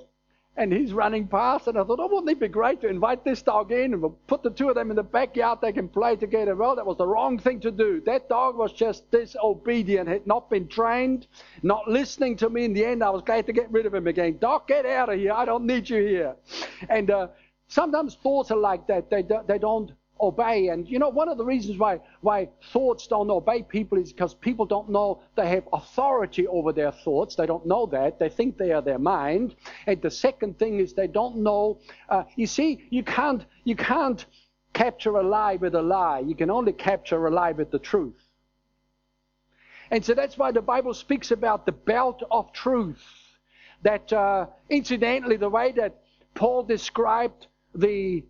and 0.57 0.73
he's 0.73 0.93
running 0.93 1.29
past. 1.29 1.69
And 1.69 1.79
I 1.79 1.85
thought, 1.85 2.01
oh, 2.01 2.09
wouldn't 2.09 2.31
it 2.31 2.41
be 2.41 2.49
great 2.49 2.81
to 2.81 2.89
invite 2.89 3.25
this 3.25 3.43
dog 3.43 3.71
in 3.71 3.93
and 3.93 4.03
we'll 4.03 4.19
put 4.27 4.43
the 4.43 4.51
two 4.51 4.69
of 4.69 4.75
them 4.75 4.91
in 4.91 4.97
the 4.97 5.03
backyard? 5.05 5.61
They 5.63 5.73
can 5.73 5.89
play 5.89 6.17
together. 6.17 6.57
Well, 6.57 6.75
that 6.77 6.85
was 6.85 6.97
the 6.97 7.07
wrong 7.07 7.39
thing 7.39 7.61
to 7.61 7.71
do. 7.71 8.03
That 8.05 8.29
dog 8.29 8.57
was 8.57 8.73
just 8.73 9.09
disobedient, 9.11 10.09
had 10.09 10.27
not 10.27 10.51
been 10.51 10.67
trained, 10.67 11.29
not 11.63 11.89
listening 11.89 12.37
to 12.39 12.51
me. 12.51 12.65
In 12.65 12.73
the 12.73 12.85
end, 12.85 13.05
I 13.05 13.11
was 13.11 13.23
glad 13.23 13.47
to 13.47 13.53
get 13.53 13.71
rid 13.71 13.87
of 13.87 13.95
him 13.95 14.09
again. 14.09 14.39
Dog, 14.39 14.67
get 14.67 14.85
out 14.85 15.13
of 15.13 15.19
here. 15.19 15.33
I 15.33 15.45
don't 15.45 15.65
need 15.65 15.89
you 15.89 16.03
here. 16.03 16.35
And 16.89 17.11
uh, 17.11 17.29
sometimes 17.69 18.17
thoughts 18.17 18.51
are 18.51 18.59
like 18.59 18.87
that. 18.89 19.11
They, 19.11 19.23
do, 19.23 19.39
they 19.47 19.59
don't 19.59 19.93
obey. 20.21 20.69
And 20.69 20.89
you 20.89 20.99
know, 20.99 21.09
one 21.09 21.29
of 21.29 21.39
the 21.39 21.45
reasons 21.45 21.79
why 21.79 22.01
why 22.21 22.49
thoughts 22.73 23.07
don't 23.07 23.31
obey 23.31 23.63
people 23.63 23.99
is 23.99 24.13
because 24.13 24.35
people 24.35 24.67
don't 24.67 24.89
know 24.89 25.23
they 25.37 25.49
have 25.49 25.69
authority 25.73 26.47
over 26.47 26.73
their 26.73 26.93
thoughts. 26.93 27.37
They 27.37 27.47
don't 27.47 27.67
know 27.67 27.87
that. 27.87 28.19
They 28.19 28.29
think 28.29 28.59
they 28.59 28.73
are 28.73 28.83
their 28.83 28.99
mind. 28.99 29.55
And 29.87 30.01
the 30.03 30.11
second 30.11 30.59
thing 30.59 30.81
is 30.81 30.93
they 30.93 31.07
don't 31.07 31.37
know. 31.37 31.79
Uh, 32.09 32.25
you 32.37 32.47
see, 32.47 32.87
you 32.91 33.03
can't 33.03 33.45
you 33.65 33.77
can't 33.77 34.25
capture 34.73 35.17
a 35.17 35.23
lie 35.23 35.57
with 35.57 35.75
a 35.75 35.83
lie. 35.83 36.21
You 36.21 36.35
can 36.35 36.51
only 36.51 36.73
capture 36.73 37.27
a 37.27 37.31
lie 37.31 37.53
with 37.53 37.71
the 37.71 37.79
truth. 37.79 38.23
And 39.91 40.05
so 40.05 40.15
that's 40.15 40.37
why 40.37 40.53
the 40.53 40.63
Bible 40.63 40.95
speaks 40.95 41.31
about 41.31 41.65
the 41.65 41.73
belt 41.73 42.23
of 42.31 42.53
truth. 42.53 43.03
That 43.83 44.13
uh, 44.13 44.47
incidentally, 44.69 45.37
the 45.37 45.49
way 45.49 45.73
that 45.73 46.03
Paul 46.35 46.65
described 46.65 47.47
the 47.75 48.25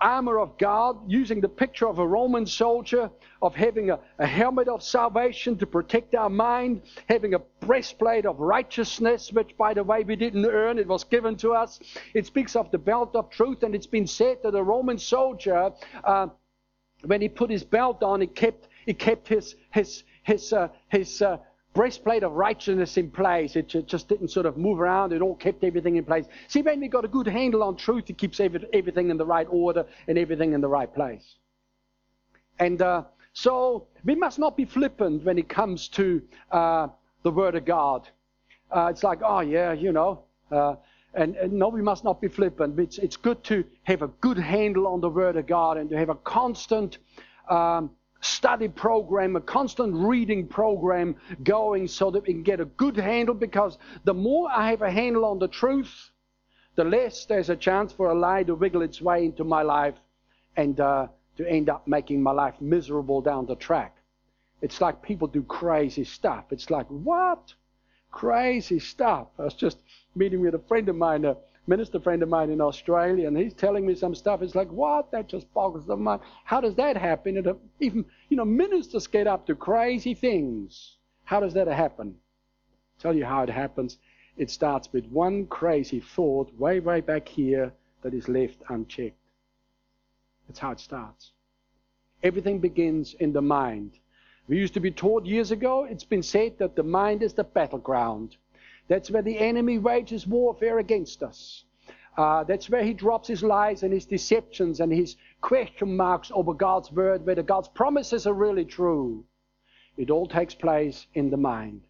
armor 0.00 0.38
of 0.38 0.56
God, 0.58 0.98
using 1.10 1.40
the 1.40 1.48
picture 1.48 1.88
of 1.88 1.98
a 1.98 2.06
Roman 2.06 2.46
soldier, 2.46 3.10
of 3.42 3.54
having 3.54 3.90
a, 3.90 3.98
a, 4.18 4.26
helmet 4.26 4.68
of 4.68 4.82
salvation 4.82 5.56
to 5.58 5.66
protect 5.66 6.14
our 6.14 6.28
mind, 6.28 6.82
having 7.08 7.34
a 7.34 7.38
breastplate 7.60 8.26
of 8.26 8.40
righteousness, 8.40 9.32
which, 9.32 9.56
by 9.56 9.74
the 9.74 9.84
way, 9.84 10.02
we 10.02 10.16
didn't 10.16 10.44
earn, 10.46 10.78
it 10.78 10.86
was 10.86 11.04
given 11.04 11.36
to 11.36 11.52
us. 11.52 11.80
It 12.14 12.26
speaks 12.26 12.56
of 12.56 12.70
the 12.70 12.78
belt 12.78 13.14
of 13.14 13.30
truth, 13.30 13.62
and 13.62 13.74
it's 13.74 13.86
been 13.86 14.06
said 14.06 14.38
that 14.42 14.54
a 14.54 14.62
Roman 14.62 14.98
soldier, 14.98 15.72
uh, 16.04 16.28
when 17.04 17.20
he 17.20 17.28
put 17.28 17.50
his 17.50 17.64
belt 17.64 18.02
on, 18.02 18.20
he 18.20 18.26
kept, 18.26 18.68
he 18.86 18.94
kept 18.94 19.28
his, 19.28 19.56
his, 19.70 20.04
his, 20.22 20.52
uh, 20.52 20.68
his 20.88 21.22
uh, 21.22 21.38
breastplate 21.72 22.22
of 22.22 22.32
righteousness 22.32 22.96
in 22.96 23.10
place. 23.10 23.56
It 23.56 23.68
just 23.86 24.08
didn't 24.08 24.28
sort 24.28 24.46
of 24.46 24.56
move 24.56 24.80
around. 24.80 25.12
It 25.12 25.22
all 25.22 25.36
kept 25.36 25.62
everything 25.62 25.96
in 25.96 26.04
place. 26.04 26.26
See, 26.48 26.62
when 26.62 26.80
we 26.80 26.88
got 26.88 27.04
a 27.04 27.08
good 27.08 27.26
handle 27.26 27.62
on 27.62 27.76
truth, 27.76 28.10
it 28.10 28.18
keeps 28.18 28.40
everything 28.40 29.10
in 29.10 29.16
the 29.16 29.26
right 29.26 29.46
order 29.48 29.86
and 30.08 30.18
everything 30.18 30.52
in 30.52 30.60
the 30.60 30.68
right 30.68 30.92
place. 30.92 31.36
And 32.58 32.82
uh, 32.82 33.04
so 33.32 33.86
we 34.04 34.14
must 34.14 34.38
not 34.38 34.56
be 34.56 34.64
flippant 34.64 35.24
when 35.24 35.38
it 35.38 35.48
comes 35.48 35.88
to 35.88 36.22
uh, 36.50 36.88
the 37.22 37.30
Word 37.30 37.54
of 37.54 37.64
God. 37.64 38.08
Uh, 38.70 38.88
it's 38.90 39.02
like, 39.02 39.20
oh, 39.24 39.40
yeah, 39.40 39.72
you 39.72 39.92
know. 39.92 40.24
Uh, 40.50 40.74
and, 41.14 41.36
and, 41.36 41.52
no, 41.52 41.68
we 41.68 41.82
must 41.82 42.04
not 42.04 42.20
be 42.20 42.28
flippant. 42.28 42.78
It's, 42.78 42.98
it's 42.98 43.16
good 43.16 43.42
to 43.44 43.64
have 43.84 44.02
a 44.02 44.08
good 44.08 44.38
handle 44.38 44.86
on 44.86 45.00
the 45.00 45.08
Word 45.08 45.36
of 45.36 45.46
God 45.46 45.76
and 45.76 45.88
to 45.90 45.96
have 45.96 46.08
a 46.08 46.14
constant 46.14 46.98
um, 47.48 47.90
study 48.20 48.68
program, 48.68 49.36
a 49.36 49.40
constant 49.40 49.94
reading 49.94 50.46
program 50.46 51.16
going 51.42 51.88
so 51.88 52.10
that 52.10 52.26
we 52.26 52.32
can 52.32 52.42
get 52.42 52.60
a 52.60 52.64
good 52.64 52.96
handle 52.96 53.34
because 53.34 53.78
the 54.04 54.14
more 54.14 54.50
I 54.50 54.70
have 54.70 54.82
a 54.82 54.90
handle 54.90 55.24
on 55.24 55.38
the 55.38 55.48
truth, 55.48 56.10
the 56.76 56.84
less 56.84 57.24
there's 57.26 57.50
a 57.50 57.56
chance 57.56 57.92
for 57.92 58.10
a 58.10 58.14
lie 58.14 58.42
to 58.44 58.54
wiggle 58.54 58.82
its 58.82 59.00
way 59.00 59.24
into 59.24 59.44
my 59.44 59.62
life 59.62 59.96
and 60.56 60.78
uh, 60.80 61.08
to 61.36 61.48
end 61.48 61.68
up 61.68 61.86
making 61.86 62.22
my 62.22 62.32
life 62.32 62.54
miserable 62.60 63.20
down 63.20 63.46
the 63.46 63.56
track. 63.56 63.96
It's 64.62 64.80
like 64.80 65.02
people 65.02 65.26
do 65.26 65.42
crazy 65.42 66.04
stuff. 66.04 66.44
It's 66.50 66.70
like, 66.70 66.86
what? 66.88 67.54
Crazy 68.10 68.78
stuff. 68.78 69.28
I 69.38 69.44
was 69.44 69.54
just 69.54 69.78
meeting 70.14 70.40
with 70.40 70.54
a 70.54 70.58
friend 70.68 70.88
of 70.88 70.96
mine. 70.96 71.24
Uh, 71.24 71.34
minister 71.66 72.00
friend 72.00 72.22
of 72.22 72.28
mine 72.28 72.50
in 72.50 72.60
Australia, 72.60 73.28
and 73.28 73.36
he's 73.36 73.54
telling 73.54 73.86
me 73.86 73.94
some 73.94 74.14
stuff. 74.14 74.42
It's 74.42 74.54
like, 74.54 74.70
what? 74.70 75.10
That 75.12 75.28
just 75.28 75.52
boggles 75.54 75.86
the 75.86 75.96
mind. 75.96 76.20
How 76.44 76.60
does 76.60 76.74
that 76.76 76.96
happen? 76.96 77.36
And 77.36 77.56
even, 77.78 78.04
you 78.28 78.36
know, 78.36 78.44
ministers 78.44 79.06
get 79.06 79.26
up 79.26 79.46
to 79.46 79.54
crazy 79.54 80.14
things. 80.14 80.96
How 81.24 81.40
does 81.40 81.54
that 81.54 81.68
happen? 81.68 82.08
I'll 82.08 83.02
tell 83.02 83.16
you 83.16 83.24
how 83.24 83.42
it 83.42 83.50
happens. 83.50 83.98
It 84.36 84.50
starts 84.50 84.92
with 84.92 85.06
one 85.06 85.46
crazy 85.46 86.00
thought 86.00 86.52
way, 86.58 86.80
way 86.80 87.00
back 87.00 87.28
here 87.28 87.72
that 88.02 88.14
is 88.14 88.28
left 88.28 88.62
unchecked. 88.68 89.16
That's 90.48 90.58
how 90.58 90.72
it 90.72 90.80
starts. 90.80 91.32
Everything 92.22 92.58
begins 92.58 93.14
in 93.14 93.32
the 93.32 93.42
mind. 93.42 93.92
We 94.48 94.58
used 94.58 94.74
to 94.74 94.80
be 94.80 94.90
taught 94.90 95.24
years 95.24 95.52
ago, 95.52 95.84
it's 95.84 96.04
been 96.04 96.22
said 96.22 96.58
that 96.58 96.74
the 96.74 96.82
mind 96.82 97.22
is 97.22 97.34
the 97.34 97.44
battleground. 97.44 98.36
That's 98.90 99.08
where 99.08 99.22
the 99.22 99.38
enemy 99.38 99.78
wages 99.78 100.26
warfare 100.26 100.80
against 100.80 101.22
us. 101.22 101.64
Uh, 102.18 102.42
that's 102.42 102.68
where 102.68 102.82
he 102.82 102.92
drops 102.92 103.28
his 103.28 103.40
lies 103.40 103.84
and 103.84 103.92
his 103.92 104.04
deceptions 104.04 104.80
and 104.80 104.92
his 104.92 105.14
question 105.40 105.96
marks 105.96 106.32
over 106.34 106.52
God's 106.52 106.90
word, 106.90 107.24
whether 107.24 107.44
God's 107.44 107.68
promises 107.68 108.26
are 108.26 108.34
really 108.34 108.64
true. 108.64 109.24
It 109.96 110.10
all 110.10 110.26
takes 110.26 110.56
place 110.56 111.06
in 111.14 111.30
the 111.30 111.36
mind. 111.36 111.82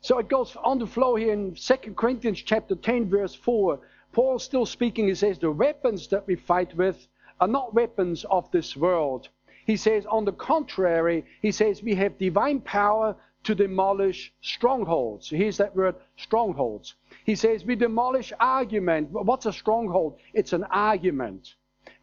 So 0.00 0.18
it 0.18 0.30
goes 0.30 0.56
on 0.56 0.78
to 0.78 0.86
flow 0.86 1.14
here 1.14 1.34
in 1.34 1.54
2 1.54 1.74
Corinthians 1.94 2.40
chapter 2.40 2.74
10, 2.74 3.10
verse 3.10 3.34
4. 3.34 3.78
Paul 4.12 4.38
still 4.38 4.64
speaking, 4.64 5.08
he 5.08 5.14
says, 5.14 5.38
The 5.38 5.50
weapons 5.50 6.08
that 6.08 6.26
we 6.26 6.36
fight 6.36 6.74
with 6.74 7.06
are 7.38 7.48
not 7.48 7.74
weapons 7.74 8.24
of 8.30 8.50
this 8.50 8.74
world. 8.74 9.28
He 9.66 9.76
says, 9.76 10.06
on 10.06 10.24
the 10.24 10.32
contrary, 10.32 11.26
he 11.42 11.50
says, 11.50 11.82
we 11.82 11.96
have 11.96 12.16
divine 12.18 12.60
power 12.60 13.16
to 13.46 13.54
demolish 13.54 14.32
strongholds. 14.40 15.30
Here's 15.30 15.56
that 15.58 15.74
word, 15.74 15.94
strongholds. 16.16 16.96
He 17.24 17.36
says, 17.36 17.64
we 17.64 17.76
demolish 17.76 18.32
argument. 18.40 19.10
What's 19.10 19.46
a 19.46 19.52
stronghold? 19.52 20.18
It's 20.34 20.52
an 20.52 20.64
argument. 20.64 21.54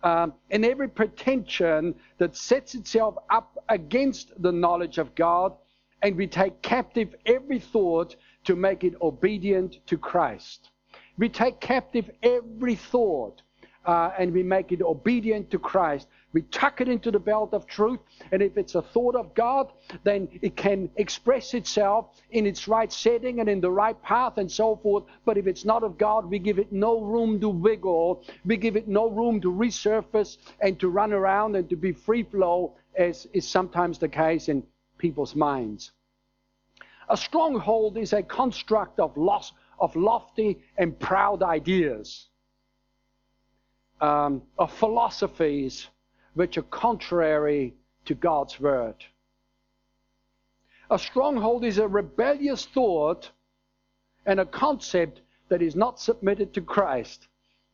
Um, 0.03 0.33
and 0.51 0.63
every 0.65 0.87
pretension 0.87 1.95
that 2.17 2.35
sets 2.37 2.75
itself 2.75 3.15
up 3.29 3.57
against 3.67 4.31
the 4.41 4.53
knowledge 4.53 4.97
of 4.97 5.13
God, 5.15 5.53
and 6.01 6.15
we 6.15 6.27
take 6.27 6.61
captive 6.61 7.13
every 7.25 7.59
thought 7.59 8.15
to 8.45 8.55
make 8.55 8.85
it 8.85 8.93
obedient 9.01 9.85
to 9.87 9.97
Christ. 9.97 10.69
We 11.17 11.27
take 11.27 11.59
captive 11.59 12.09
every 12.21 12.75
thought 12.75 13.41
uh, 13.85 14.11
and 14.17 14.33
we 14.33 14.43
make 14.43 14.71
it 14.71 14.81
obedient 14.81 15.51
to 15.51 15.59
Christ. 15.59 16.07
We 16.31 16.41
tuck 16.43 16.81
it 16.81 16.87
into 16.87 17.11
the 17.11 17.19
belt 17.19 17.53
of 17.53 17.67
truth, 17.67 17.99
and 18.31 18.41
if 18.41 18.57
it's 18.57 18.75
a 18.75 18.81
thought 18.81 19.15
of 19.15 19.33
God, 19.35 19.71
then 20.03 20.27
it 20.41 20.55
can 20.55 20.89
express 20.95 21.53
itself 21.53 22.07
in 22.31 22.47
its 22.47 22.67
right 22.67 22.91
setting 22.91 23.39
and 23.39 23.47
in 23.47 23.61
the 23.61 23.69
right 23.69 24.01
path 24.01 24.37
and 24.37 24.51
so 24.51 24.75
forth. 24.77 25.03
But 25.25 25.37
if 25.37 25.45
it's 25.45 25.65
not 25.65 25.83
of 25.83 25.97
God, 25.97 26.25
we 26.25 26.39
give 26.39 26.59
it 26.59 26.71
no 26.71 27.01
room 27.01 27.39
to 27.41 27.49
wiggle, 27.49 28.23
we 28.45 28.57
give 28.57 28.75
it 28.75 28.87
no 28.87 29.09
room 29.09 29.41
to 29.41 29.51
resurface 29.51 30.37
and 30.59 30.79
to 30.79 30.89
run 30.89 31.13
around 31.13 31.55
and 31.55 31.69
to 31.69 31.75
be 31.75 31.91
free 31.91 32.23
flow, 32.23 32.73
as 32.95 33.27
is 33.33 33.47
sometimes 33.47 33.99
the 33.99 34.09
case 34.09 34.49
in 34.49 34.63
people's 34.97 35.35
minds. 35.35 35.91
A 37.09 37.17
stronghold 37.17 37.97
is 37.97 38.13
a 38.13 38.23
construct 38.23 38.99
of, 38.99 39.15
loss, 39.17 39.51
of 39.79 39.95
lofty 39.95 40.59
and 40.77 40.97
proud 40.97 41.43
ideas, 41.43 42.29
um, 44.03 44.41
of 44.59 44.71
philosophies 44.73 45.87
which 46.33 46.57
are 46.57 46.63
contrary 46.63 47.73
to 48.03 48.13
God's 48.13 48.59
word. 48.59 48.95
A 50.91 50.99
stronghold 50.99 51.63
is 51.63 51.77
a 51.77 51.87
rebellious 51.87 52.65
thought 52.65 53.31
and 54.25 54.41
a 54.41 54.45
concept 54.45 55.21
that 55.47 55.61
is 55.61 55.75
not 55.75 56.01
submitted 56.01 56.53
to 56.53 56.61
Christ. 56.61 57.29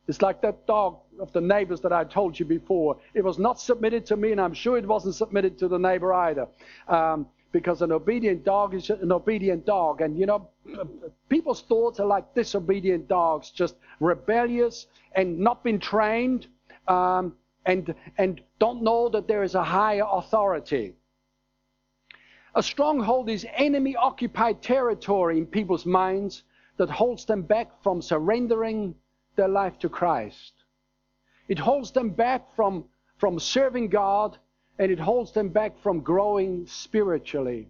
It's 0.06 0.22
like 0.22 0.40
that 0.42 0.68
dog 0.68 1.00
of 1.18 1.32
the 1.32 1.40
neighbors 1.40 1.80
that 1.80 1.92
I 1.92 2.04
told 2.04 2.38
you 2.38 2.46
before. 2.46 2.98
It 3.12 3.24
was 3.24 3.38
not 3.38 3.60
submitted 3.60 4.06
to 4.06 4.16
me, 4.16 4.30
and 4.30 4.40
I'm 4.40 4.54
sure 4.54 4.78
it 4.78 4.86
wasn't 4.86 5.16
submitted 5.16 5.58
to 5.58 5.68
the 5.68 5.78
neighbor 5.78 6.12
either. 6.12 6.46
Um, 6.86 7.26
because 7.52 7.82
an 7.82 7.92
obedient 7.92 8.44
dog 8.44 8.74
is 8.74 8.90
an 8.90 9.12
obedient 9.12 9.66
dog. 9.66 10.00
And 10.00 10.18
you 10.18 10.26
know, 10.26 10.48
people's 11.28 11.62
thoughts 11.62 12.00
are 12.00 12.06
like 12.06 12.34
disobedient 12.34 13.08
dogs, 13.08 13.50
just 13.50 13.76
rebellious 13.98 14.86
and 15.12 15.38
not 15.38 15.64
been 15.64 15.78
trained, 15.78 16.46
um, 16.88 17.34
and 17.66 17.94
and 18.18 18.40
don't 18.58 18.82
know 18.82 19.08
that 19.08 19.26
there 19.28 19.42
is 19.42 19.54
a 19.54 19.64
higher 19.64 20.06
authority. 20.10 20.94
A 22.54 22.62
stronghold 22.62 23.30
is 23.30 23.46
enemy 23.54 23.94
occupied 23.94 24.60
territory 24.60 25.38
in 25.38 25.46
people's 25.46 25.86
minds 25.86 26.42
that 26.78 26.90
holds 26.90 27.24
them 27.24 27.42
back 27.42 27.82
from 27.82 28.02
surrendering 28.02 28.94
their 29.36 29.48
life 29.48 29.78
to 29.78 29.88
Christ. 29.88 30.52
It 31.46 31.58
holds 31.58 31.92
them 31.92 32.10
back 32.10 32.54
from, 32.56 32.84
from 33.18 33.38
serving 33.38 33.88
God 33.88 34.38
and 34.78 34.90
it 34.90 34.98
holds 34.98 35.32
them 35.32 35.48
back 35.48 35.78
from 35.82 36.00
growing 36.00 36.66
spiritually. 36.66 37.68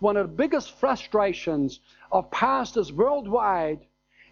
One 0.00 0.16
of 0.16 0.28
the 0.28 0.36
biggest 0.36 0.78
frustrations 0.78 1.80
of 2.12 2.30
pastors 2.30 2.92
worldwide 2.92 3.80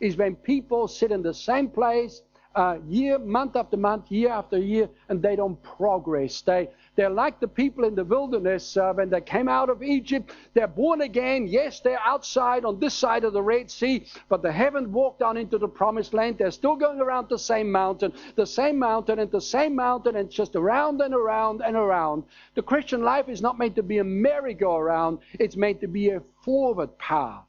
is 0.01 0.17
when 0.17 0.37
people 0.37 0.87
sit 0.87 1.11
in 1.11 1.23
the 1.23 1.35
same 1.35 1.69
place 1.69 2.23
uh, 2.55 2.79
year, 2.89 3.19
month 3.19 3.55
after 3.55 3.77
month, 3.77 4.11
year 4.11 4.31
after 4.31 4.59
year, 4.59 4.89
and 5.09 5.21
they 5.21 5.37
don't 5.37 5.63
progress. 5.63 6.41
They, 6.41 6.71
they're 6.97 7.11
like 7.11 7.41
the 7.41 7.49
people 7.49 7.85
in 7.85 7.95
the 7.95 8.05
wilderness 8.05 8.77
uh, 8.77 8.93
when 8.95 9.11
they 9.11 9.21
came 9.21 9.49
out 9.49 9.69
of 9.69 9.83
Egypt. 9.83 10.33
They're 10.55 10.67
born 10.67 11.03
again. 11.03 11.47
Yes, 11.47 11.81
they're 11.81 12.01
outside 12.01 12.65
on 12.65 12.81
this 12.81 12.95
side 12.95 13.25
of 13.25 13.35
the 13.35 13.43
Red 13.43 13.71
Sea, 13.71 14.07
but 14.29 14.43
they 14.43 14.53
haven't 14.53 14.91
walked 14.91 15.21
down 15.21 15.37
into 15.37 15.59
the 15.59 15.69
promised 15.69 16.15
land. 16.15 16.39
They're 16.39 16.51
still 16.51 16.77
going 16.77 17.01
around 17.01 17.29
the 17.29 17.39
same 17.39 17.71
mountain, 17.71 18.13
the 18.35 18.47
same 18.47 18.79
mountain, 18.79 19.19
and 19.19 19.31
the 19.31 19.41
same 19.41 19.77
mountain, 19.77 20.17
and 20.17 20.31
just 20.31 20.57
around 20.57 21.01
and 21.03 21.15
around 21.15 21.61
and 21.61 21.77
around. 21.77 22.25
The 22.55 22.63
Christian 22.63 23.03
life 23.03 23.29
is 23.29 23.43
not 23.43 23.59
meant 23.59 23.77
to 23.77 23.83
be 23.83 23.99
a 23.99 24.05
merry-go-round, 24.05 25.19
it's 25.35 25.57
meant 25.57 25.81
to 25.83 25.89
be 25.89 26.11
a 26.11 26.23
forward 26.43 26.97
path 26.99 27.45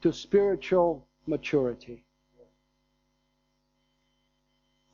to 0.00 0.12
spiritual 0.12 1.06
maturity 1.26 2.04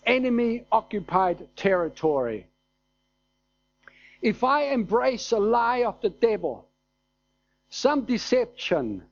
enemy 0.06 0.64
occupied 0.72 1.46
territory. 1.56 2.49
If 4.22 4.44
I 4.44 4.64
embrace 4.64 5.32
a 5.32 5.38
lie 5.38 5.84
of 5.84 6.00
the 6.02 6.10
devil, 6.10 6.66
some 7.70 8.04
deception, 8.04 9.02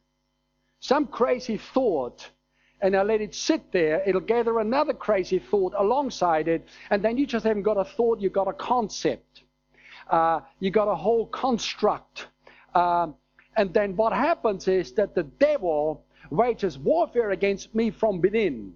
some 0.80 1.06
crazy 1.06 1.56
thought, 1.56 2.28
and 2.80 2.94
I 2.94 3.02
let 3.02 3.20
it 3.20 3.34
sit 3.34 3.72
there, 3.72 4.02
it'll 4.06 4.20
gather 4.20 4.58
another 4.58 4.92
crazy 4.92 5.38
thought 5.38 5.74
alongside 5.76 6.46
it, 6.46 6.66
and 6.90 7.02
then 7.02 7.16
you 7.16 7.26
just 7.26 7.44
haven't 7.44 7.62
got 7.62 7.78
a 7.78 7.84
thought, 7.84 8.20
you've 8.20 8.32
got 8.32 8.48
a 8.48 8.52
concept. 8.52 9.42
Uh, 10.10 10.40
you 10.60 10.70
got 10.70 10.88
a 10.88 10.94
whole 10.94 11.26
construct. 11.26 12.26
Uh, 12.74 13.08
and 13.56 13.72
then 13.74 13.96
what 13.96 14.12
happens 14.12 14.68
is 14.68 14.92
that 14.92 15.14
the 15.14 15.24
devil 15.24 16.04
wages 16.30 16.78
warfare 16.78 17.30
against 17.30 17.74
me 17.74 17.90
from 17.90 18.20
within. 18.20 18.74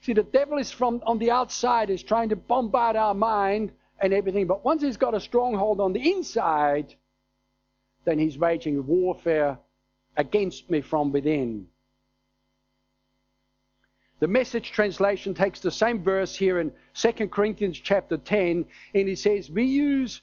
See, 0.00 0.12
the 0.12 0.22
devil 0.22 0.58
is 0.58 0.70
from 0.70 1.02
on 1.04 1.18
the 1.18 1.30
outside, 1.30 1.90
is 1.90 2.02
trying 2.02 2.28
to 2.28 2.36
bombard 2.36 2.94
our 2.96 3.14
mind 3.14 3.72
and 4.00 4.12
everything. 4.12 4.46
But 4.46 4.64
once 4.64 4.82
he's 4.82 4.96
got 4.96 5.14
a 5.14 5.20
stronghold 5.20 5.80
on 5.80 5.92
the 5.92 6.12
inside, 6.12 6.94
then 8.04 8.18
he's 8.18 8.38
waging 8.38 8.86
warfare 8.86 9.58
against 10.16 10.70
me 10.70 10.80
from 10.80 11.12
within. 11.12 11.68
The 14.20 14.26
message 14.26 14.72
translation 14.72 15.32
takes 15.34 15.60
the 15.60 15.70
same 15.70 16.02
verse 16.02 16.34
here 16.34 16.58
in 16.58 16.72
2 16.94 17.28
Corinthians 17.28 17.78
chapter 17.78 18.16
10, 18.16 18.64
and 18.94 19.08
he 19.08 19.14
says, 19.14 19.48
We 19.48 19.64
use 19.64 20.22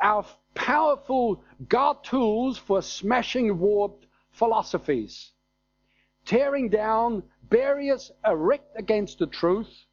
our 0.00 0.24
powerful 0.54 1.42
God 1.68 2.04
tools 2.04 2.56
for 2.58 2.82
smashing 2.82 3.58
warped 3.58 4.06
philosophies, 4.30 5.32
tearing 6.24 6.68
down 6.68 7.24
barriers 7.50 8.12
erect 8.24 8.76
against 8.76 9.18
the 9.18 9.26
truth, 9.26 9.86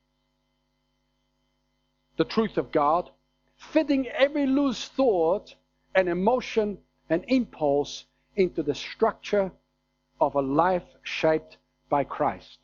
the 2.18 2.26
truth 2.26 2.58
of 2.58 2.72
God, 2.72 3.10
fitting 3.60 4.08
every 4.08 4.48
loose 4.48 4.88
thought 4.88 5.54
and 5.94 6.10
emotion 6.10 6.78
and 7.10 7.24
impulse 7.28 8.06
into 8.36 8.64
the 8.64 8.74
structure 8.74 9.52
of 10.20 10.36
a 10.36 10.42
life 10.42 10.84
shaped 11.04 11.58
by 11.90 12.04
Christ. 12.04 12.58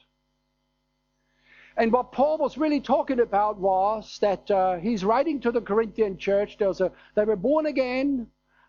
And 1.77 1.91
what 1.91 2.13
Paul 2.13 2.37
was 2.37 2.57
really 2.57 2.79
talking 2.79 3.19
about 3.19 3.59
was 3.59 4.17
that 4.21 4.49
uh, 4.49 4.77
he's 4.77 5.03
writing 5.03 5.41
to 5.41 5.51
the 5.51 5.59
Corinthian 5.61 6.17
church. 6.17 6.57
There 6.57 6.69
was 6.69 6.79
a, 6.79 6.91
they 7.15 7.25
were 7.25 7.35
born 7.35 7.65
again, 7.65 8.27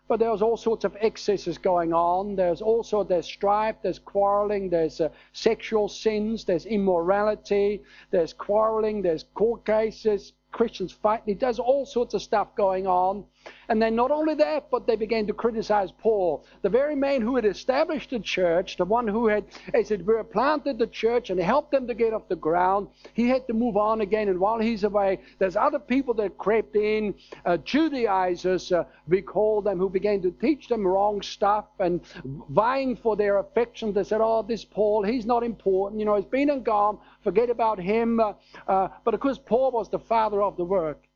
but 0.09 0.19
there's 0.19 0.41
all 0.41 0.57
sorts 0.57 0.83
of 0.83 0.97
excesses 0.99 1.57
going 1.57 1.93
on. 1.93 2.35
There's 2.35 2.61
also 2.61 3.03
there's 3.03 3.25
strife, 3.25 3.77
there's 3.81 3.99
quarreling, 3.99 4.69
there's 4.69 4.99
uh, 4.99 5.09
sexual 5.31 5.87
sins, 5.87 6.43
there's 6.43 6.65
immorality, 6.65 7.81
there's 8.11 8.33
quarreling, 8.33 9.01
there's 9.01 9.23
court 9.33 9.65
cases, 9.65 10.33
Christians 10.51 10.91
fighting. 10.91 11.25
He 11.27 11.33
does 11.33 11.59
all 11.59 11.85
sorts 11.85 12.13
of 12.13 12.21
stuff 12.21 12.55
going 12.55 12.87
on. 12.87 13.25
And 13.69 13.81
then 13.81 13.95
not 13.95 14.11
only 14.11 14.35
that, 14.35 14.69
but 14.71 14.87
they 14.87 14.95
began 14.95 15.27
to 15.27 15.33
criticize 15.33 15.91
Paul, 15.91 16.45
the 16.61 16.69
very 16.69 16.95
man 16.95 17.21
who 17.21 17.35
had 17.35 17.45
established 17.45 18.11
the 18.11 18.19
church, 18.19 18.77
the 18.77 18.85
one 18.85 19.07
who 19.07 19.27
had, 19.27 19.45
as 19.73 19.91
it 19.91 20.05
were, 20.05 20.23
planted 20.23 20.77
the 20.77 20.87
church 20.87 21.29
and 21.29 21.39
helped 21.39 21.71
them 21.71 21.87
to 21.87 21.93
get 21.93 22.13
off 22.13 22.27
the 22.29 22.35
ground. 22.35 22.87
He 23.13 23.27
had 23.27 23.45
to 23.47 23.53
move 23.53 23.77
on 23.77 24.01
again. 24.01 24.29
And 24.29 24.39
while 24.39 24.59
he's 24.59 24.83
away, 24.83 25.19
there's 25.39 25.55
other 25.55 25.79
people 25.79 26.13
that 26.15 26.37
crept 26.37 26.75
in, 26.75 27.15
uh, 27.45 27.57
Judaizers, 27.57 28.71
uh, 28.71 28.85
we 29.07 29.21
call 29.21 29.61
them, 29.61 29.79
who 29.79 29.89
began 29.89 30.21
to 30.21 30.31
teach 30.31 30.67
them 30.67 30.85
wrong 30.85 31.21
stuff 31.21 31.65
and 31.79 32.01
vying 32.49 32.95
for 32.95 33.15
their 33.15 33.37
affection. 33.39 33.93
They 33.93 34.03
said, 34.03 34.21
oh, 34.21 34.43
this 34.43 34.63
Paul, 34.63 35.03
he's 35.03 35.25
not 35.25 35.43
important. 35.43 35.99
You 35.99 36.05
know, 36.05 36.15
he's 36.15 36.25
been 36.25 36.49
and 36.49 36.63
gone. 36.63 36.99
Forget 37.23 37.49
about 37.49 37.79
him. 37.79 38.19
Uh, 38.19 38.33
uh 38.67 38.87
but 39.03 39.13
of 39.13 39.19
course, 39.19 39.39
Paul 39.43 39.71
was 39.71 39.89
the 39.89 39.99
father 39.99 40.41
of 40.41 40.57
the 40.57 40.63
work. 40.63 41.06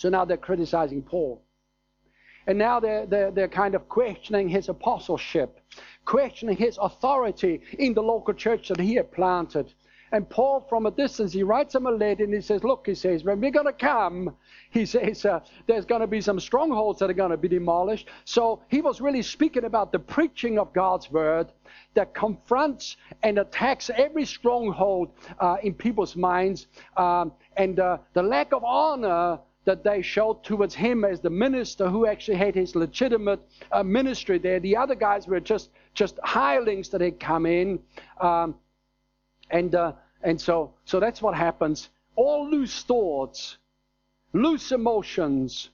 So 0.00 0.08
now 0.08 0.24
they're 0.24 0.38
criticizing 0.38 1.02
Paul. 1.02 1.42
And 2.46 2.56
now 2.56 2.80
they're, 2.80 3.04
they're, 3.04 3.30
they're 3.30 3.48
kind 3.48 3.74
of 3.74 3.86
questioning 3.90 4.48
his 4.48 4.70
apostleship, 4.70 5.60
questioning 6.06 6.56
his 6.56 6.78
authority 6.80 7.60
in 7.78 7.92
the 7.92 8.02
local 8.02 8.32
church 8.32 8.68
that 8.68 8.80
he 8.80 8.94
had 8.94 9.12
planted. 9.12 9.74
And 10.10 10.26
Paul, 10.26 10.64
from 10.70 10.86
a 10.86 10.90
distance, 10.90 11.34
he 11.34 11.42
writes 11.42 11.74
him 11.74 11.84
a 11.84 11.90
letter 11.90 12.24
and 12.24 12.32
he 12.32 12.40
says, 12.40 12.64
Look, 12.64 12.86
he 12.86 12.94
says, 12.94 13.24
when 13.24 13.42
we're 13.42 13.50
going 13.50 13.66
to 13.66 13.74
come, 13.74 14.34
he 14.70 14.86
says, 14.86 15.26
uh, 15.26 15.40
there's 15.66 15.84
going 15.84 16.00
to 16.00 16.06
be 16.06 16.22
some 16.22 16.40
strongholds 16.40 16.98
that 17.00 17.10
are 17.10 17.20
going 17.22 17.30
to 17.30 17.36
be 17.36 17.48
demolished. 17.48 18.08
So 18.24 18.62
he 18.68 18.80
was 18.80 19.02
really 19.02 19.20
speaking 19.20 19.64
about 19.64 19.92
the 19.92 19.98
preaching 19.98 20.58
of 20.58 20.72
God's 20.72 21.10
word 21.10 21.52
that 21.92 22.14
confronts 22.14 22.96
and 23.22 23.38
attacks 23.38 23.90
every 23.94 24.24
stronghold 24.24 25.10
uh, 25.40 25.58
in 25.62 25.74
people's 25.74 26.16
minds. 26.16 26.68
Um, 26.96 27.32
and 27.58 27.78
uh, 27.78 27.98
the 28.14 28.22
lack 28.22 28.54
of 28.54 28.64
honor 28.64 29.40
that 29.64 29.84
they 29.84 30.02
showed 30.02 30.42
towards 30.42 30.74
him 30.74 31.04
as 31.04 31.20
the 31.20 31.30
minister 31.30 31.88
who 31.88 32.06
actually 32.06 32.36
had 32.36 32.54
his 32.54 32.74
legitimate 32.74 33.40
uh, 33.72 33.82
ministry 33.82 34.38
there. 34.38 34.58
The 34.60 34.76
other 34.76 34.94
guys 34.94 35.26
were 35.26 35.40
just 35.40 35.70
just 35.94 36.18
hirelings 36.22 36.88
that 36.90 37.00
had 37.00 37.20
come 37.20 37.46
in, 37.46 37.80
um, 38.20 38.54
and 39.50 39.74
uh, 39.74 39.92
and 40.22 40.40
so 40.40 40.72
so 40.84 41.00
that's 41.00 41.20
what 41.20 41.34
happens. 41.34 41.90
All 42.16 42.50
loose 42.50 42.82
thoughts, 42.82 43.58
loose 44.32 44.72
emotions, 44.72 45.70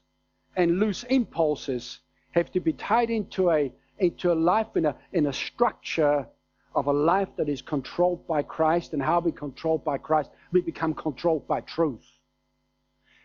and 0.57 0.81
loose 0.81 1.05
impulses 1.05 2.01
have 2.33 2.51
to 2.53 2.61
be 2.61 2.72
tied 2.72 3.11
into 3.11 3.51
a 3.51 3.72
into 3.99 4.33
a 4.33 4.35
life 4.35 4.77
in 4.77 4.87
a 4.87 4.96
in 5.12 5.27
a 5.27 5.33
structure 5.33 6.27
of 6.75 6.87
a 6.88 6.92
life 6.92 7.29
that 7.37 7.49
is 7.49 7.62
controlled 7.62 8.27
by 8.27 8.42
Christ. 8.42 8.92
And 8.92 9.03
how 9.03 9.20
we 9.20 9.33
controlled 9.33 9.85
by 9.85 9.96
Christ, 9.96 10.31
we 10.53 10.61
become 10.61 10.92
controlled 10.92 11.46
by 11.46 11.61
truth. 11.61 12.15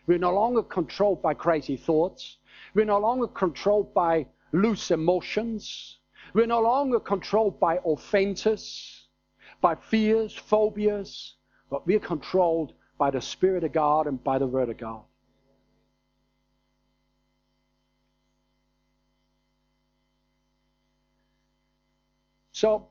We're 0.06 0.18
no 0.18 0.34
longer 0.34 0.62
controlled 0.62 1.22
by 1.22 1.34
crazy 1.34 1.76
thoughts. 1.76 2.38
We're 2.74 2.84
no 2.84 2.98
longer 2.98 3.28
controlled 3.28 3.94
by 3.94 4.26
loose 4.52 4.90
emotions. 4.90 5.98
We're 6.34 6.46
no 6.46 6.60
longer 6.60 6.98
controlled 6.98 7.60
by 7.60 7.78
offenses, 7.84 9.06
by 9.60 9.76
fears, 9.76 10.34
phobias, 10.34 11.34
but 11.70 11.86
we're 11.86 12.00
controlled 12.00 12.72
by 12.98 13.10
the 13.10 13.20
Spirit 13.20 13.64
of 13.64 13.72
God 13.72 14.06
and 14.06 14.22
by 14.22 14.38
the 14.38 14.46
Word 14.46 14.68
of 14.70 14.76
God. 14.76 15.02
So, 22.52 22.86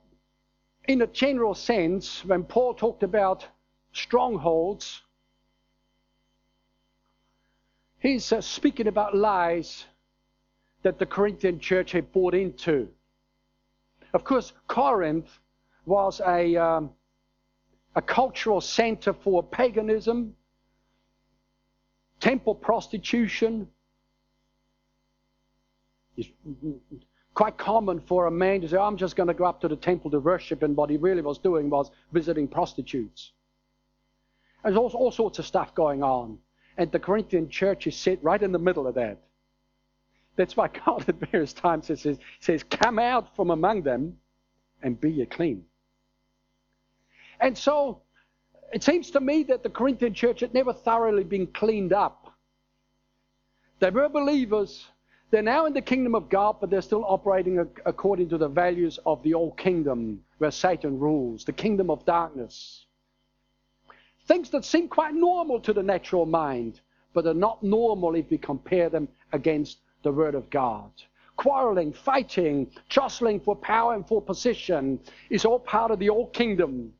in 0.87 1.01
a 1.01 1.07
general 1.07 1.53
sense, 1.53 2.25
when 2.25 2.43
Paul 2.43 2.73
talked 2.73 3.03
about 3.03 3.47
strongholds, 3.93 5.01
he's 8.01 8.31
uh, 8.33 8.41
speaking 8.41 8.87
about 8.87 9.15
lies 9.15 9.85
that 10.83 10.99
the 10.99 11.05
Corinthian 11.05 11.59
church 11.59 11.91
had 11.93 12.11
bought 12.11 12.33
into. 12.33 12.89
Of 14.13 14.23
course, 14.23 14.51
Corinth 14.67 15.29
was 15.85 16.19
a, 16.25 16.57
um, 16.57 16.89
a 17.95 18.01
cultural 18.01 18.59
center 18.59 19.13
for 19.13 19.41
paganism, 19.41 20.35
temple 22.19 22.55
prostitution. 22.55 23.67
It's 26.17 26.29
quite 27.33 27.57
common 27.57 28.01
for 28.01 28.27
a 28.27 28.31
man 28.31 28.61
to 28.61 28.69
say, 28.69 28.77
I'm 28.77 28.97
just 28.97 29.15
going 29.15 29.27
to 29.27 29.33
go 29.33 29.45
up 29.45 29.61
to 29.61 29.67
the 29.67 29.75
temple 29.75 30.11
to 30.11 30.19
worship, 30.19 30.63
and 30.63 30.75
what 30.75 30.89
he 30.89 30.97
really 30.97 31.21
was 31.21 31.37
doing 31.37 31.69
was 31.69 31.89
visiting 32.11 32.47
prostitutes. 32.47 33.31
There's 34.63 34.75
all, 34.75 34.89
all 34.89 35.11
sorts 35.11 35.39
of 35.39 35.45
stuff 35.45 35.73
going 35.73 36.03
on. 36.03 36.37
And 36.81 36.91
the 36.91 36.97
Corinthian 36.97 37.47
church 37.47 37.85
is 37.85 37.95
set 37.95 38.23
right 38.23 38.41
in 38.41 38.51
the 38.51 38.57
middle 38.57 38.87
of 38.87 38.95
that. 38.95 39.19
That's 40.35 40.57
why 40.57 40.67
God 40.85 41.07
at 41.07 41.15
various 41.29 41.53
times 41.53 41.85
says, 41.85 42.17
says 42.39 42.63
Come 42.63 42.97
out 42.97 43.35
from 43.35 43.51
among 43.51 43.83
them 43.83 44.17
and 44.81 44.99
be 44.99 45.11
ye 45.11 45.27
clean. 45.27 45.63
And 47.39 47.55
so 47.55 48.01
it 48.73 48.81
seems 48.81 49.11
to 49.11 49.19
me 49.19 49.43
that 49.43 49.61
the 49.61 49.69
Corinthian 49.69 50.15
church 50.15 50.39
had 50.39 50.55
never 50.55 50.73
thoroughly 50.73 51.23
been 51.23 51.45
cleaned 51.45 51.93
up. 51.93 52.33
They 53.77 53.91
were 53.91 54.09
believers. 54.09 54.87
They're 55.29 55.43
now 55.43 55.67
in 55.67 55.73
the 55.73 55.83
kingdom 55.83 56.15
of 56.15 56.29
God, 56.29 56.55
but 56.59 56.71
they're 56.71 56.81
still 56.81 57.05
operating 57.05 57.59
according 57.85 58.29
to 58.29 58.39
the 58.39 58.49
values 58.49 58.97
of 59.05 59.21
the 59.21 59.35
old 59.35 59.55
kingdom 59.55 60.23
where 60.39 60.49
Satan 60.49 60.97
rules, 60.97 61.45
the 61.45 61.53
kingdom 61.53 61.91
of 61.91 62.03
darkness. 62.05 62.87
Things 64.27 64.49
that 64.51 64.65
seem 64.65 64.87
quite 64.87 65.13
normal 65.13 65.59
to 65.61 65.73
the 65.73 65.83
natural 65.83 66.25
mind, 66.25 66.79
but 67.13 67.25
are 67.25 67.33
not 67.33 67.61
normal 67.63 68.15
if 68.15 68.29
we 68.29 68.37
compare 68.37 68.89
them 68.89 69.07
against 69.33 69.79
the 70.03 70.11
Word 70.11 70.35
of 70.35 70.49
God. 70.49 70.91
Quarreling, 71.37 71.93
fighting, 71.93 72.71
jostling 72.89 73.39
for 73.39 73.55
power 73.55 73.93
and 73.93 74.07
for 74.07 74.21
position 74.21 74.99
is 75.29 75.45
all 75.45 75.59
part 75.59 75.91
of 75.91 75.99
the 75.99 76.09
old 76.09 76.33
kingdom. 76.33 76.93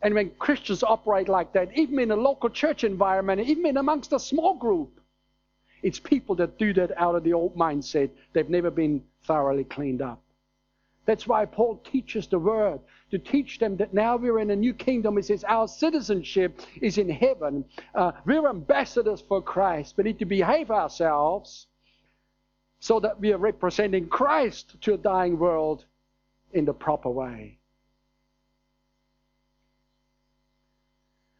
And 0.00 0.14
when 0.14 0.30
Christians 0.38 0.82
operate 0.82 1.28
like 1.28 1.52
that, 1.52 1.76
even 1.76 1.98
in 1.98 2.10
a 2.10 2.16
local 2.16 2.48
church 2.48 2.84
environment, 2.84 3.40
even 3.40 3.66
in 3.66 3.76
amongst 3.76 4.12
a 4.12 4.18
small 4.18 4.54
group, 4.54 5.00
it's 5.82 5.98
people 5.98 6.34
that 6.36 6.58
do 6.58 6.72
that 6.74 6.92
out 6.96 7.14
of 7.14 7.24
the 7.24 7.32
old 7.32 7.56
mindset. 7.56 8.10
They've 8.32 8.48
never 8.48 8.70
been 8.70 9.02
thoroughly 9.24 9.64
cleaned 9.64 10.02
up. 10.02 10.22
That's 11.08 11.26
why 11.26 11.46
Paul 11.46 11.78
teaches 11.90 12.26
the 12.26 12.38
word 12.38 12.80
to 13.10 13.18
teach 13.18 13.58
them 13.58 13.78
that 13.78 13.94
now 13.94 14.18
we're 14.18 14.40
in 14.40 14.50
a 14.50 14.56
new 14.56 14.74
kingdom. 14.74 15.16
He 15.16 15.22
says 15.22 15.42
our 15.42 15.66
citizenship 15.66 16.60
is 16.82 16.98
in 16.98 17.08
heaven. 17.08 17.64
Uh, 17.94 18.12
we're 18.26 18.46
ambassadors 18.46 19.22
for 19.22 19.40
Christ. 19.40 19.94
We 19.96 20.04
need 20.04 20.18
to 20.18 20.26
behave 20.26 20.70
ourselves 20.70 21.66
so 22.80 23.00
that 23.00 23.18
we 23.18 23.32
are 23.32 23.38
representing 23.38 24.06
Christ 24.06 24.76
to 24.82 24.92
a 24.92 24.98
dying 24.98 25.38
world 25.38 25.86
in 26.52 26.66
the 26.66 26.74
proper 26.74 27.08
way. 27.08 27.56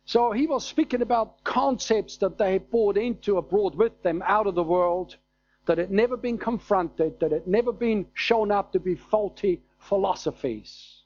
So 0.07 0.33
he 0.33 0.47
was 0.47 0.67
speaking 0.67 1.03
about 1.03 1.45
concepts 1.45 2.17
that 2.17 2.39
they 2.39 2.55
had 2.55 2.71
brought 2.71 2.97
into 2.97 3.39
brought 3.43 3.75
with 3.75 4.03
them 4.03 4.23
out 4.25 4.47
of 4.47 4.55
the 4.55 4.63
world 4.63 5.19
that 5.69 5.79
had 5.79 5.91
never 5.91 6.17
been 6.17 6.39
confronted, 6.39 7.21
that 7.21 7.31
had 7.31 7.47
never 7.47 7.73
been 7.73 8.07
shown 8.15 8.51
up 8.51 8.73
to 8.73 8.81
be 8.81 8.95
faulty 8.95 9.61
philosophies. 9.79 11.03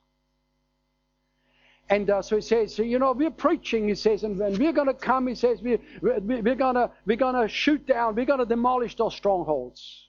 And 1.91 2.09
uh, 2.09 2.23
so 2.23 2.37
he 2.37 2.43
says, 2.43 2.75
so, 2.75 2.85
you 2.85 3.01
know, 3.01 3.13
we're 3.13 3.31
preaching, 3.31 3.89
he 3.89 3.97
says, 3.97 4.23
and, 4.23 4.41
and 4.41 4.57
we're 4.57 4.73
going 4.73 4.87
to 4.87 4.95
come, 4.95 5.27
he 5.27 5.35
says, 5.35 5.61
we're, 5.61 5.81
we're 6.01 6.55
going 6.55 6.77
to 6.77 6.91
we're 7.05 7.17
gonna 7.17 7.49
shoot 7.49 7.87
down, 7.87 8.15
we're 8.15 8.25
going 8.25 8.39
to 8.39 8.47
demolish 8.47 8.97
those 8.97 9.15
strongholds. 9.15 10.07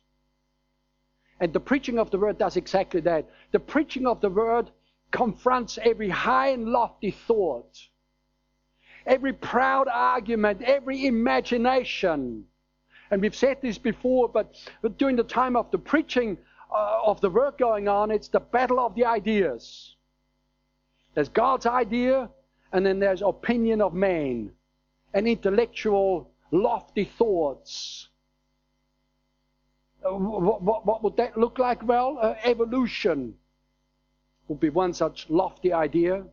And 1.39 1.51
the 1.51 1.59
preaching 1.59 1.97
of 1.97 2.11
the 2.11 2.19
word 2.19 2.37
does 2.37 2.55
exactly 2.55 3.01
that. 3.01 3.27
The 3.51 3.59
preaching 3.59 4.05
of 4.05 4.21
the 4.21 4.29
word 4.29 4.69
confronts 5.11 5.79
every 5.81 6.09
high 6.09 6.49
and 6.49 6.69
lofty 6.69 7.11
thought, 7.11 7.75
every 9.05 9.33
proud 9.33 9.87
argument, 9.91 10.61
every 10.61 11.07
imagination 11.07 12.45
and 13.11 13.21
we've 13.21 13.35
said 13.35 13.57
this 13.61 13.77
before, 13.77 14.29
but, 14.29 14.55
but 14.81 14.97
during 14.97 15.15
the 15.15 15.23
time 15.23 15.55
of 15.55 15.69
the 15.71 15.77
preaching 15.77 16.37
uh, 16.73 17.01
of 17.05 17.21
the 17.21 17.29
work 17.29 17.57
going 17.57 17.87
on, 17.87 18.11
it's 18.11 18.27
the 18.27 18.39
battle 18.39 18.79
of 18.79 18.95
the 18.95 19.05
ideas. 19.05 19.95
There's 21.13 21.29
God's 21.29 21.65
idea, 21.65 22.29
and 22.71 22.85
then 22.85 22.99
there's 22.99 23.21
opinion 23.21 23.81
of 23.81 23.93
man, 23.93 24.51
and 25.13 25.27
intellectual, 25.27 26.31
lofty 26.51 27.05
thoughts. 27.05 28.09
Uh, 30.03 30.13
what, 30.15 30.61
what, 30.61 30.85
what, 30.85 31.03
would 31.03 31.17
that 31.17 31.37
look 31.37 31.59
like? 31.59 31.85
Well, 31.87 32.17
uh, 32.19 32.35
evolution 32.43 33.35
would 34.47 34.59
be 34.59 34.69
one 34.69 34.93
such 34.93 35.29
lofty 35.29 35.71
idea. 35.71 36.23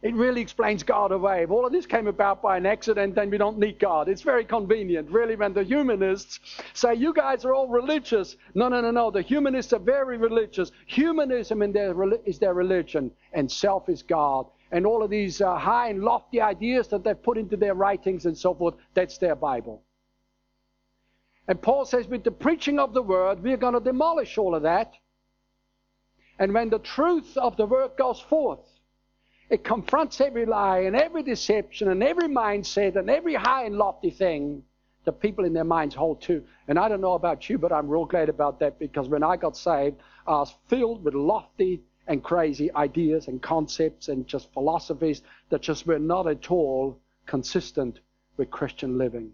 It 0.00 0.14
really 0.14 0.40
explains 0.40 0.84
God 0.84 1.10
away. 1.10 1.42
If 1.42 1.50
all 1.50 1.66
of 1.66 1.72
this 1.72 1.84
came 1.84 2.06
about 2.06 2.40
by 2.40 2.56
an 2.56 2.66
accident, 2.66 3.16
then 3.16 3.30
we 3.30 3.38
don't 3.38 3.58
need 3.58 3.80
God. 3.80 4.08
It's 4.08 4.22
very 4.22 4.44
convenient, 4.44 5.10
really, 5.10 5.34
when 5.34 5.52
the 5.52 5.64
humanists 5.64 6.38
say, 6.72 6.94
You 6.94 7.12
guys 7.12 7.44
are 7.44 7.52
all 7.52 7.66
religious. 7.66 8.36
No, 8.54 8.68
no, 8.68 8.80
no, 8.80 8.92
no. 8.92 9.10
The 9.10 9.22
humanists 9.22 9.72
are 9.72 9.80
very 9.80 10.16
religious. 10.16 10.70
Humanism 10.86 11.72
their, 11.72 11.96
is 12.24 12.38
their 12.38 12.54
religion, 12.54 13.10
and 13.32 13.50
self 13.50 13.88
is 13.88 14.04
God. 14.04 14.46
And 14.70 14.86
all 14.86 15.02
of 15.02 15.10
these 15.10 15.40
uh, 15.40 15.56
high 15.56 15.88
and 15.88 16.04
lofty 16.04 16.40
ideas 16.40 16.86
that 16.88 17.02
they've 17.02 17.20
put 17.20 17.36
into 17.36 17.56
their 17.56 17.74
writings 17.74 18.26
and 18.26 18.38
so 18.38 18.54
forth, 18.54 18.74
that's 18.94 19.18
their 19.18 19.34
Bible. 19.34 19.82
And 21.48 21.60
Paul 21.60 21.86
says, 21.86 22.06
with 22.06 22.22
the 22.22 22.30
preaching 22.30 22.78
of 22.78 22.92
the 22.92 23.02
word, 23.02 23.42
we're 23.42 23.56
going 23.56 23.74
to 23.74 23.80
demolish 23.80 24.36
all 24.38 24.54
of 24.54 24.62
that. 24.62 24.92
And 26.38 26.52
when 26.52 26.68
the 26.68 26.78
truth 26.78 27.36
of 27.36 27.56
the 27.56 27.66
word 27.66 27.92
goes 27.96 28.20
forth, 28.20 28.60
it 29.50 29.64
confronts 29.64 30.20
every 30.20 30.44
lie 30.44 30.80
and 30.80 30.94
every 30.94 31.22
deception 31.22 31.88
and 31.88 32.02
every 32.02 32.28
mindset 32.28 32.96
and 32.96 33.08
every 33.08 33.34
high 33.34 33.64
and 33.64 33.76
lofty 33.76 34.10
thing 34.10 34.62
that 35.04 35.20
people 35.20 35.44
in 35.46 35.54
their 35.54 35.64
minds 35.64 35.94
hold 35.94 36.20
to. 36.22 36.44
And 36.66 36.78
I 36.78 36.88
don't 36.88 37.00
know 37.00 37.14
about 37.14 37.48
you, 37.48 37.56
but 37.56 37.72
I'm 37.72 37.88
real 37.88 38.04
glad 38.04 38.28
about 38.28 38.60
that 38.60 38.78
because 38.78 39.08
when 39.08 39.22
I 39.22 39.36
got 39.36 39.56
saved, 39.56 39.96
I 40.26 40.32
was 40.32 40.54
filled 40.68 41.02
with 41.02 41.14
lofty 41.14 41.82
and 42.06 42.22
crazy 42.22 42.72
ideas 42.74 43.28
and 43.28 43.40
concepts 43.40 44.08
and 44.08 44.26
just 44.26 44.52
philosophies 44.52 45.22
that 45.48 45.62
just 45.62 45.86
were 45.86 45.98
not 45.98 46.26
at 46.26 46.50
all 46.50 46.98
consistent 47.26 48.00
with 48.36 48.50
Christian 48.50 48.98
living. 48.98 49.32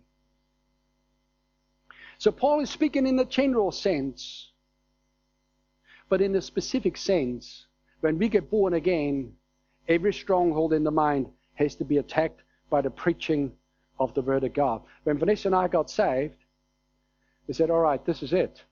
So 2.18 2.30
Paul 2.30 2.60
is 2.60 2.70
speaking 2.70 3.06
in 3.06 3.16
the 3.16 3.24
general 3.24 3.72
sense, 3.72 4.52
but 6.08 6.20
in 6.20 6.32
the 6.32 6.40
specific 6.40 6.96
sense, 6.96 7.66
when 8.00 8.18
we 8.18 8.28
get 8.28 8.50
born 8.50 8.74
again, 8.74 9.32
Every 9.88 10.12
stronghold 10.12 10.72
in 10.72 10.84
the 10.84 10.90
mind 10.90 11.26
has 11.54 11.74
to 11.76 11.84
be 11.84 11.98
attacked 11.98 12.42
by 12.70 12.80
the 12.80 12.90
preaching 12.90 13.52
of 13.98 14.14
the 14.14 14.22
Word 14.22 14.44
of 14.44 14.54
God. 14.54 14.82
When 15.04 15.18
Vanessa 15.18 15.48
and 15.48 15.54
I 15.54 15.68
got 15.68 15.90
saved, 15.90 16.34
we 17.46 17.54
said, 17.54 17.70
All 17.70 17.80
right, 17.80 18.04
this 18.04 18.22
is 18.22 18.32
it. 18.32 18.62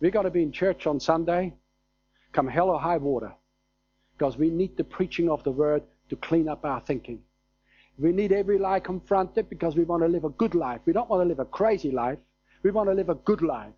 We've 0.00 0.12
got 0.12 0.22
to 0.22 0.30
be 0.30 0.42
in 0.42 0.52
church 0.52 0.86
on 0.86 1.00
Sunday, 1.00 1.54
come 2.32 2.48
hell 2.48 2.70
or 2.70 2.80
high 2.80 2.96
water, 2.96 3.32
because 4.16 4.36
we 4.36 4.50
need 4.50 4.76
the 4.76 4.84
preaching 4.84 5.28
of 5.28 5.42
the 5.44 5.50
Word 5.50 5.82
to 6.10 6.16
clean 6.16 6.48
up 6.48 6.64
our 6.64 6.80
thinking. 6.80 7.20
We 7.98 8.12
need 8.12 8.32
every 8.32 8.58
lie 8.58 8.80
confronted 8.80 9.48
because 9.48 9.76
we 9.76 9.84
want 9.84 10.02
to 10.02 10.08
live 10.08 10.24
a 10.24 10.30
good 10.30 10.54
life. 10.54 10.80
We 10.84 10.92
don't 10.92 11.08
want 11.08 11.22
to 11.22 11.28
live 11.28 11.38
a 11.38 11.44
crazy 11.44 11.90
life. 11.90 12.18
We 12.62 12.70
want 12.70 12.88
to 12.88 12.94
live 12.94 13.08
a 13.08 13.14
good 13.14 13.42
life. 13.42 13.72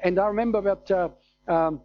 And 0.00 0.18
I 0.18 0.26
remember 0.26 0.60
that 0.62 0.90
uh, 0.90 1.08
um, 1.52 1.80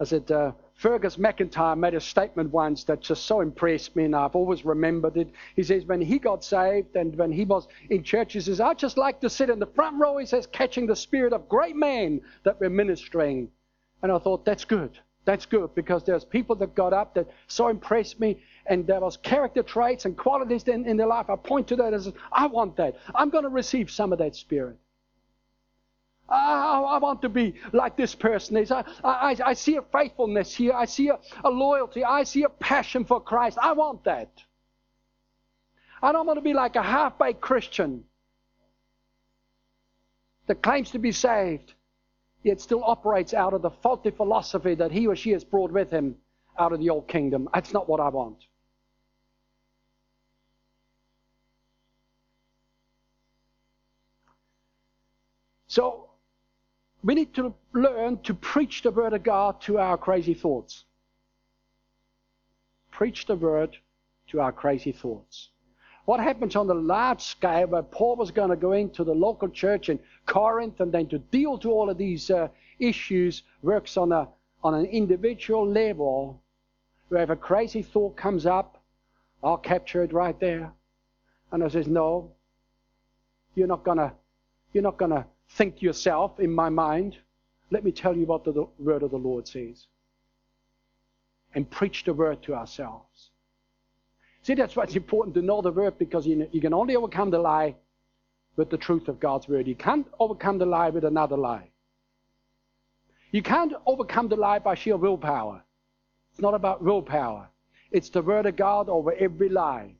I 0.00 0.04
said, 0.04 0.30
uh, 0.30 0.52
Fergus 0.80 1.18
McIntyre 1.18 1.76
made 1.76 1.92
a 1.92 2.00
statement 2.00 2.50
once 2.52 2.84
that 2.84 3.02
just 3.02 3.26
so 3.26 3.42
impressed 3.42 3.94
me, 3.94 4.04
and 4.04 4.16
I've 4.16 4.34
always 4.34 4.64
remembered 4.64 5.14
it. 5.18 5.28
He 5.54 5.62
says, 5.62 5.84
when 5.84 6.00
he 6.00 6.18
got 6.18 6.42
saved 6.42 6.96
and 6.96 7.14
when 7.16 7.30
he 7.30 7.44
was 7.44 7.68
in 7.90 8.02
church, 8.02 8.32
he 8.32 8.40
says, 8.40 8.60
I 8.60 8.72
just 8.72 8.96
like 8.96 9.20
to 9.20 9.28
sit 9.28 9.50
in 9.50 9.58
the 9.58 9.66
front 9.66 10.00
row, 10.00 10.16
he 10.16 10.24
says, 10.24 10.46
catching 10.46 10.86
the 10.86 10.96
spirit 10.96 11.34
of 11.34 11.50
great 11.50 11.76
men 11.76 12.22
that 12.44 12.58
we're 12.58 12.70
ministering. 12.70 13.50
And 14.02 14.10
I 14.10 14.18
thought, 14.18 14.46
that's 14.46 14.64
good. 14.64 14.98
That's 15.26 15.44
good 15.44 15.74
because 15.74 16.02
there's 16.02 16.24
people 16.24 16.56
that 16.56 16.74
got 16.74 16.94
up 16.94 17.12
that 17.12 17.28
so 17.46 17.68
impressed 17.68 18.18
me, 18.18 18.42
and 18.64 18.86
there 18.86 19.00
was 19.00 19.18
character 19.18 19.62
traits 19.62 20.06
and 20.06 20.16
qualities 20.16 20.62
in, 20.62 20.86
in 20.86 20.96
their 20.96 21.08
life. 21.08 21.28
I 21.28 21.36
point 21.36 21.68
to 21.68 21.76
that 21.76 21.92
as 21.92 22.10
I 22.32 22.46
want 22.46 22.76
that. 22.78 22.96
I'm 23.14 23.28
going 23.28 23.44
to 23.44 23.50
receive 23.50 23.90
some 23.90 24.14
of 24.14 24.18
that 24.20 24.34
spirit. 24.34 24.78
I, 26.30 26.80
I, 26.80 26.98
want 26.98 27.22
to 27.22 27.28
be 27.28 27.54
like 27.72 27.96
this 27.96 28.14
person. 28.14 28.56
I, 28.56 28.84
I, 29.02 29.36
I 29.44 29.52
see 29.54 29.76
a 29.76 29.82
faithfulness 29.82 30.54
here. 30.54 30.72
I 30.72 30.84
see 30.84 31.08
a, 31.08 31.18
a 31.42 31.50
loyalty. 31.50 32.04
I 32.04 32.22
see 32.22 32.44
a 32.44 32.48
passion 32.48 33.04
for 33.04 33.20
Christ. 33.20 33.58
I 33.60 33.72
want 33.72 34.04
that. 34.04 34.30
I 36.02 36.12
don't 36.12 36.26
want 36.26 36.38
to 36.38 36.42
be 36.42 36.54
like 36.54 36.76
a 36.76 36.82
half 36.82 37.18
baked 37.18 37.40
Christian 37.40 38.04
that 40.46 40.62
claims 40.62 40.90
to 40.92 40.98
be 40.98 41.12
saved, 41.12 41.74
yet 42.42 42.60
still 42.60 42.82
operates 42.84 43.34
out 43.34 43.52
of 43.52 43.62
the 43.62 43.70
faulty 43.70 44.10
philosophy 44.10 44.74
that 44.74 44.92
he 44.92 45.06
or 45.06 45.16
she 45.16 45.30
has 45.30 45.44
brought 45.44 45.72
with 45.72 45.90
him 45.90 46.16
out 46.58 46.72
of 46.72 46.78
the 46.78 46.90
old 46.90 47.08
kingdom. 47.08 47.48
That's 47.52 47.72
not 47.72 47.88
what 47.88 48.00
I 48.00 48.08
want. 48.08 48.38
So 55.66 56.09
we 57.02 57.14
need 57.14 57.34
to 57.34 57.54
learn 57.72 58.18
to 58.22 58.34
preach 58.34 58.82
the 58.82 58.90
word 58.90 59.12
of 59.12 59.22
God 59.22 59.60
to 59.62 59.78
our 59.78 59.96
crazy 59.96 60.34
thoughts. 60.34 60.84
Preach 62.90 63.26
the 63.26 63.36
word 63.36 63.76
to 64.28 64.40
our 64.40 64.52
crazy 64.52 64.92
thoughts. 64.92 65.48
What 66.04 66.20
happens 66.20 66.56
on 66.56 66.66
the 66.66 66.74
large 66.74 67.22
scale 67.22 67.68
where 67.68 67.82
Paul 67.82 68.16
was 68.16 68.30
going 68.30 68.50
to 68.50 68.56
go 68.56 68.72
into 68.72 69.04
the 69.04 69.14
local 69.14 69.48
church 69.48 69.88
in 69.88 69.98
Corinth 70.26 70.80
and 70.80 70.92
then 70.92 71.06
to 71.08 71.18
deal 71.18 71.56
to 71.58 71.70
all 71.70 71.88
of 71.88 71.98
these 71.98 72.30
uh, 72.30 72.48
issues 72.78 73.42
works 73.62 73.96
on 73.96 74.12
a 74.12 74.28
on 74.62 74.74
an 74.74 74.84
individual 74.86 75.66
level 75.66 76.42
where 77.08 77.22
if 77.22 77.30
a 77.30 77.36
crazy 77.36 77.82
thought 77.82 78.16
comes 78.16 78.44
up, 78.44 78.82
I'll 79.42 79.56
capture 79.56 80.02
it 80.02 80.12
right 80.12 80.38
there. 80.38 80.72
And 81.50 81.64
I 81.64 81.68
says, 81.68 81.86
No, 81.86 82.32
you're 83.54 83.66
not 83.66 83.84
gonna 83.84 84.12
you're 84.72 84.82
not 84.82 84.98
gonna 84.98 85.26
think 85.54 85.82
yourself 85.82 86.38
in 86.40 86.52
my 86.52 86.68
mind. 86.68 87.16
Let 87.70 87.84
me 87.84 87.92
tell 87.92 88.16
you 88.16 88.26
what 88.26 88.44
the, 88.44 88.66
word 88.78 89.02
of 89.02 89.10
the 89.10 89.18
Lord 89.18 89.46
says. 89.46 89.86
And 91.54 91.70
preach 91.70 92.04
the 92.04 92.14
word 92.14 92.42
to 92.44 92.54
ourselves. 92.54 93.30
See, 94.42 94.54
that's 94.54 94.74
why 94.74 94.84
it's 94.84 94.96
important 94.96 95.34
to 95.34 95.42
know 95.42 95.60
the 95.60 95.70
word 95.70 95.98
because 95.98 96.26
you, 96.26 96.48
you 96.52 96.60
can 96.60 96.72
only 96.72 96.96
overcome 96.96 97.30
the 97.30 97.38
lie 97.38 97.76
with 98.56 98.70
the 98.70 98.78
truth 98.78 99.08
of 99.08 99.20
God's 99.20 99.48
word. 99.48 99.66
You 99.66 99.74
can't 99.74 100.06
overcome 100.18 100.58
the 100.58 100.66
lie 100.66 100.90
with 100.90 101.04
another 101.04 101.36
lie. 101.36 101.70
You 103.32 103.42
can't 103.42 103.72
overcome 103.86 104.28
the 104.28 104.36
lie 104.36 104.58
by 104.58 104.74
sheer 104.74 104.96
willpower. 104.96 105.62
It's 106.32 106.40
not 106.40 106.54
about 106.54 106.82
willpower. 106.82 107.48
It's 107.90 108.10
the 108.10 108.22
word 108.22 108.46
of 108.46 108.56
God 108.56 108.88
over 108.88 109.12
every 109.12 109.48
lie. 109.48 109.94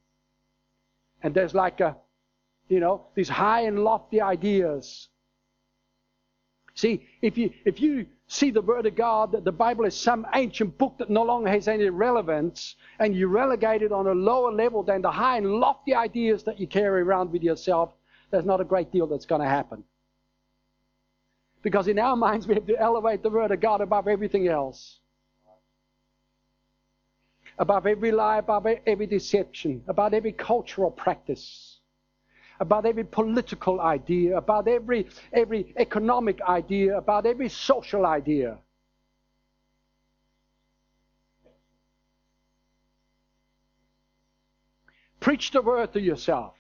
And 1.23 1.35
there's 1.35 1.55
like 1.55 1.81
a, 1.81 1.97
you 2.69 2.81
know, 2.81 3.07
these 3.15 3.29
high 3.29 3.63
and 3.63 3.85
lofty 3.85 4.21
ideas. 4.21 5.10
See, 6.75 7.07
if 7.21 7.37
you 7.37 7.51
if 7.65 7.81
you 7.81 8.07
see 8.27 8.51
the 8.51 8.63
word 8.63 8.87
of 8.87 8.95
God 8.95 9.33
that 9.33 9.45
the 9.45 9.53
Bible 9.53 9.85
is 9.85 9.97
some 9.97 10.27
ancient 10.35 10.79
book 10.79 10.97
that 10.99 11.11
no 11.11 11.25
longer 11.25 11.51
has 11.51 11.67
any 11.67 11.89
relevance, 11.91 12.77
and 12.99 13.15
you 13.15 13.27
relegate 13.27 13.83
it 13.83 13.93
on 13.93 14.07
a 14.07 14.13
lower 14.13 14.53
level 14.53 14.83
than 14.83 15.03
the 15.03 15.11
high 15.11 15.37
and 15.37 15.47
lofty 15.47 15.95
ideas 15.95 16.45
that 16.45 16.61
you 16.61 16.67
carry 16.67 17.03
around 17.03 17.33
with 17.33 17.43
yourself, 17.43 17.91
there's 18.31 18.45
not 18.45 18.61
a 18.61 18.65
great 18.65 18.93
deal 18.93 19.07
that's 19.07 19.27
going 19.27 19.41
to 19.41 19.49
happen. 19.49 19.83
Because 21.63 21.89
in 21.89 21.99
our 21.99 22.17
minds, 22.17 22.47
we 22.47 22.55
have 22.55 22.67
to 22.67 22.79
elevate 22.79 23.23
the 23.23 23.31
Word 23.31 23.51
of 23.51 23.61
God 23.61 23.81
above 23.81 24.09
everything 24.09 24.49
else. 24.49 24.99
Above 27.59 27.87
every 27.87 28.13
lie, 28.13 28.39
above 28.39 28.67
every 28.87 29.07
deception, 29.07 29.83
above 29.87 30.15
every 30.15 30.33
cultural 30.33 30.91
practice, 30.91 31.80
about 32.61 32.87
every 32.87 33.05
political 33.05 33.81
idea, 33.81 34.37
about 34.37 34.69
every, 34.69 35.09
every 35.33 35.75
economic 35.77 36.41
idea, 36.43 36.97
about 36.97 37.27
every 37.27 37.49
social 37.49 38.07
idea. 38.07 38.59
Preach 45.19 45.51
the 45.51 45.61
word 45.61 45.93
to 45.95 46.01
yourself 46.01 46.55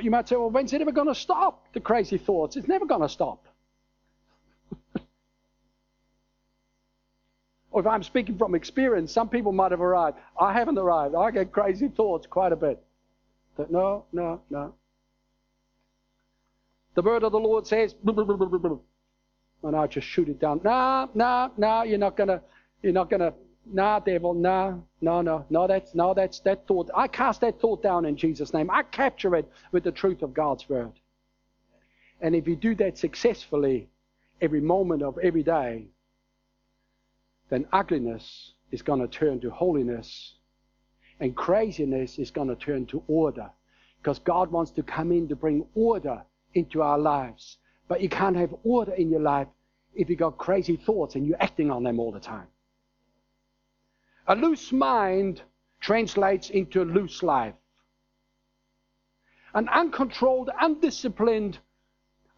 you 0.00 0.10
might 0.10 0.28
say, 0.28 0.36
well, 0.36 0.50
when's 0.50 0.72
it 0.72 0.80
ever 0.80 0.92
going 0.92 1.08
to 1.08 1.14
stop? 1.14 1.66
The 1.72 1.80
crazy 1.80 2.18
thoughts. 2.18 2.56
It's 2.56 2.68
never 2.68 2.86
going 2.86 3.02
to 3.02 3.08
stop. 3.08 3.46
Or 7.76 7.80
if 7.80 7.86
I'm 7.86 8.02
speaking 8.02 8.38
from 8.38 8.54
experience, 8.54 9.12
some 9.12 9.28
people 9.28 9.52
might 9.52 9.70
have 9.70 9.82
arrived. 9.82 10.16
I 10.40 10.54
haven't 10.54 10.78
arrived. 10.78 11.14
I 11.14 11.30
get 11.30 11.52
crazy 11.52 11.88
thoughts 11.88 12.26
quite 12.26 12.50
a 12.50 12.56
bit. 12.56 12.82
But 13.54 13.70
no, 13.70 14.06
no, 14.14 14.40
no. 14.48 14.72
The 16.94 17.02
word 17.02 17.22
of 17.22 17.32
the 17.32 17.38
Lord 17.38 17.66
says, 17.66 17.94
and 18.02 19.76
I 19.76 19.86
just 19.88 20.06
shoot 20.06 20.30
it 20.30 20.40
down. 20.40 20.62
No, 20.64 21.10
no, 21.12 21.52
no, 21.58 21.82
you're 21.82 21.98
not 21.98 22.16
gonna, 22.16 22.40
you're 22.82 22.94
not 22.94 23.10
gonna 23.10 23.34
Nah, 23.66 23.98
devil, 23.98 24.32
nah, 24.32 24.76
no, 25.02 25.20
no, 25.20 25.44
no, 25.50 25.66
that's 25.66 25.94
no, 25.94 26.14
that's 26.14 26.40
that 26.40 26.66
thought. 26.66 26.88
I 26.94 27.08
cast 27.08 27.42
that 27.42 27.60
thought 27.60 27.82
down 27.82 28.06
in 28.06 28.16
Jesus' 28.16 28.54
name. 28.54 28.70
I 28.70 28.84
capture 28.84 29.36
it 29.36 29.46
with 29.72 29.84
the 29.84 29.92
truth 29.92 30.22
of 30.22 30.32
God's 30.32 30.66
word. 30.66 30.92
And 32.22 32.34
if 32.34 32.48
you 32.48 32.56
do 32.56 32.74
that 32.76 32.96
successfully 32.96 33.90
every 34.40 34.62
moment 34.62 35.02
of 35.02 35.18
every 35.18 35.42
day, 35.42 35.88
then 37.48 37.66
ugliness 37.72 38.52
is 38.72 38.82
going 38.82 39.00
to 39.00 39.08
turn 39.08 39.40
to 39.40 39.50
holiness, 39.50 40.34
and 41.20 41.36
craziness 41.36 42.18
is 42.18 42.30
going 42.30 42.48
to 42.48 42.56
turn 42.56 42.86
to 42.86 43.02
order. 43.06 43.50
Because 43.98 44.18
God 44.20 44.50
wants 44.50 44.70
to 44.72 44.82
come 44.82 45.12
in 45.12 45.28
to 45.28 45.36
bring 45.36 45.66
order 45.74 46.22
into 46.54 46.82
our 46.82 46.98
lives. 46.98 47.58
But 47.88 48.00
you 48.00 48.08
can't 48.08 48.36
have 48.36 48.54
order 48.64 48.92
in 48.92 49.10
your 49.10 49.20
life 49.20 49.48
if 49.94 50.10
you've 50.10 50.18
got 50.18 50.38
crazy 50.38 50.76
thoughts 50.76 51.14
and 51.14 51.26
you're 51.26 51.42
acting 51.42 51.70
on 51.70 51.82
them 51.82 51.98
all 51.98 52.12
the 52.12 52.20
time. 52.20 52.46
A 54.26 54.34
loose 54.34 54.72
mind 54.72 55.42
translates 55.80 56.50
into 56.50 56.82
a 56.82 56.84
loose 56.84 57.22
life. 57.22 57.54
An 59.54 59.68
uncontrolled, 59.68 60.50
undisciplined 60.60 61.58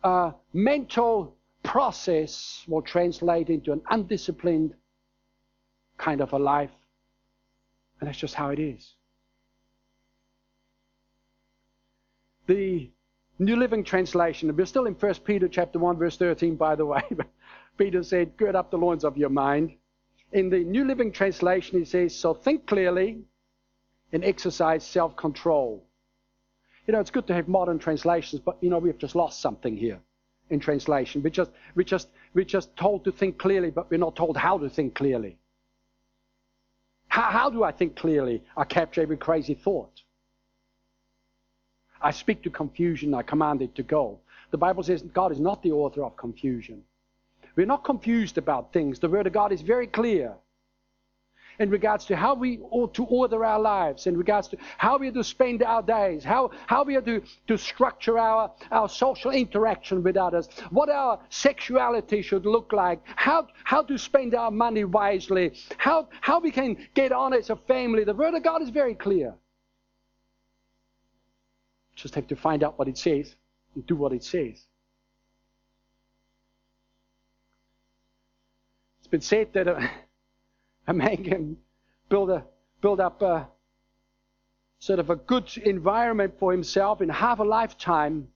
uh, 0.05 0.33
mental 0.53 1.35
process 1.63 2.65
will 2.69 2.83
translate 2.83 3.49
into 3.51 3.73
an 3.73 3.83
undisciplined 3.91 4.75
kind 5.99 6.21
of 6.21 6.33
a 6.33 6.39
life. 6.39 6.71
And 8.01 8.09
that's 8.09 8.19
just 8.19 8.35
how 8.35 8.51
it 8.51 8.59
is. 8.59 8.95
The 12.47 12.91
New 13.39 13.57
Living 13.57 13.85
Translation, 13.85 14.55
we're 14.57 14.67
still 14.67 14.87
in 14.87 14.95
1 14.95 15.15
Peter 15.25 15.49
chapter 15.49 15.79
1, 15.79 15.99
verse 15.99 16.17
13, 16.17 16.57
by 16.57 16.75
the 16.75 16.87
way. 16.87 17.03
Peter 17.77 18.03
said, 18.03 18.37
Gird 18.37 18.57
up 18.57 18.71
the 18.71 18.79
loins 18.79 19.05
of 19.05 19.17
your 19.17 19.29
mind 19.29 19.75
in 20.33 20.51
the 20.51 20.59
New 20.59 20.85
Living 20.85 21.13
Translation, 21.13 21.79
he 21.79 21.85
says, 21.85 22.15
So 22.15 22.35
think 22.35 22.67
clearly 22.67 23.23
and 24.13 24.25
exercise 24.25 24.85
self 24.85 25.17
control. 25.17 25.85
You 26.87 26.93
know, 26.93 27.01
it's 27.01 27.11
good 27.11 27.27
to 27.27 27.35
have 27.35 27.49
modern 27.49 27.79
translations, 27.79 28.41
but, 28.45 28.57
you 28.61 28.71
know, 28.71 28.79
we've 28.79 28.99
just 28.99 29.15
lost 29.15 29.41
something 29.41 29.77
here 29.77 30.01
in 30.51 30.61
translation. 30.61 31.23
We're 31.23 31.31
just, 31.31 31.51
we're 31.75 31.83
just, 31.83 32.09
we're 32.33 32.45
just 32.45 32.75
told 32.77 33.05
to 33.05 33.13
think 33.13 33.39
clearly, 33.39 33.71
but 33.71 33.91
we're 33.91 33.99
not 33.99 34.17
told 34.17 34.37
how 34.37 34.57
to 34.59 34.71
think 34.71 34.95
clearly. 34.95 35.37
How, 37.09 37.31
how 37.31 37.51
do 37.51 37.65
I 37.65 37.73
think 37.73 37.97
clearly? 37.97 38.43
I 38.57 38.65
capture 38.65 39.03
every 39.03 39.17
crazy 39.17 39.55
thought. 39.55 40.03
I 42.01 42.13
speak 42.13 42.43
to 42.45 42.51
confusion, 42.51 43.15
I 43.15 43.23
command 43.23 43.61
it 43.63 43.75
to 43.75 43.83
go. 43.83 44.21
The 44.51 44.59
Bible 44.59 44.83
says 44.83 45.03
God 45.03 45.33
is 45.33 45.41
not 45.41 45.63
the 45.63 45.73
author 45.73 46.05
of 46.05 46.17
confusion. 46.17 46.83
We're 47.57 47.67
not 47.67 47.85
confused 47.85 48.39
about 48.39 48.73
things. 48.73 49.01
The 49.01 49.09
Word 49.09 49.27
of 49.27 49.33
God 49.33 49.53
is 49.53 49.63
very 49.63 49.89
clear 49.89 50.35
in 51.59 51.71
regards 51.71 52.05
to 52.07 52.17
how 52.17 52.35
we 52.35 52.61
ought 52.71 52.95
to 52.95 53.05
order 53.05 53.45
our 53.45 53.59
lives, 53.59 54.07
in 54.07 54.17
regards 54.17 54.49
to 54.49 54.57
how 54.77 54.97
we 54.97 55.09
are 55.09 55.13
to 55.13 55.25
spend 55.25 55.63
our 55.63 55.83
days, 55.83 56.23
how, 56.23 56.51
how 56.67 56.85
we 56.85 56.97
are 56.97 57.03
to, 57.03 57.21
to 57.49 57.59
structure 57.59 58.19
our, 58.19 58.53
our 58.71 58.89
social 58.89 59.33
interaction 59.33 60.03
with 60.03 60.17
others, 60.17 60.49
what 60.71 60.89
our 60.89 61.19
sexuality 61.31 62.23
should 62.23 62.47
look 62.47 62.73
like, 62.73 63.01
how, 63.05 63.49
how 63.65 63.83
to 63.83 63.99
spend 63.99 64.35
our 64.35 64.51
money 64.51 64.85
wisely, 64.85 65.53
how, 65.79 66.09
how 66.21 66.39
we 66.39 66.51
can 66.51 66.77
get 66.95 67.11
on 67.11 67.35
as 67.35 67.51
a 67.51 67.57
family. 67.57 68.05
The 68.05 68.15
Word 68.15 68.35
of 68.35 68.43
God 68.43 68.63
is 68.63 68.71
very 68.71 68.95
clear. 68.95 69.35
Just 71.97 72.15
have 72.15 72.29
to 72.29 72.37
find 72.37 72.63
out 72.63 72.79
what 72.79 72.87
it 72.87 72.97
says 72.97 73.35
and 73.75 73.85
do 73.85 73.97
what 73.97 74.13
it 74.13 74.23
says. 74.23 74.65
It's 79.01 79.09
been 79.11 79.21
said 79.21 79.53
that 79.55 79.67
a, 79.67 79.91
a 80.89 80.95
man 80.95 81.23
can 81.23 81.57
build 82.09 82.31
a 82.31 82.45
build 82.81 82.99
up 82.99 83.23
a 83.23 83.47
sort 84.81 84.99
of 84.99 85.11
a 85.11 85.17
good 85.17 85.57
environment 85.59 86.35
for 86.39 86.51
himself 86.51 87.03
in 87.03 87.09
half 87.09 87.39
a 87.41 87.45
lifetime. 87.45 88.29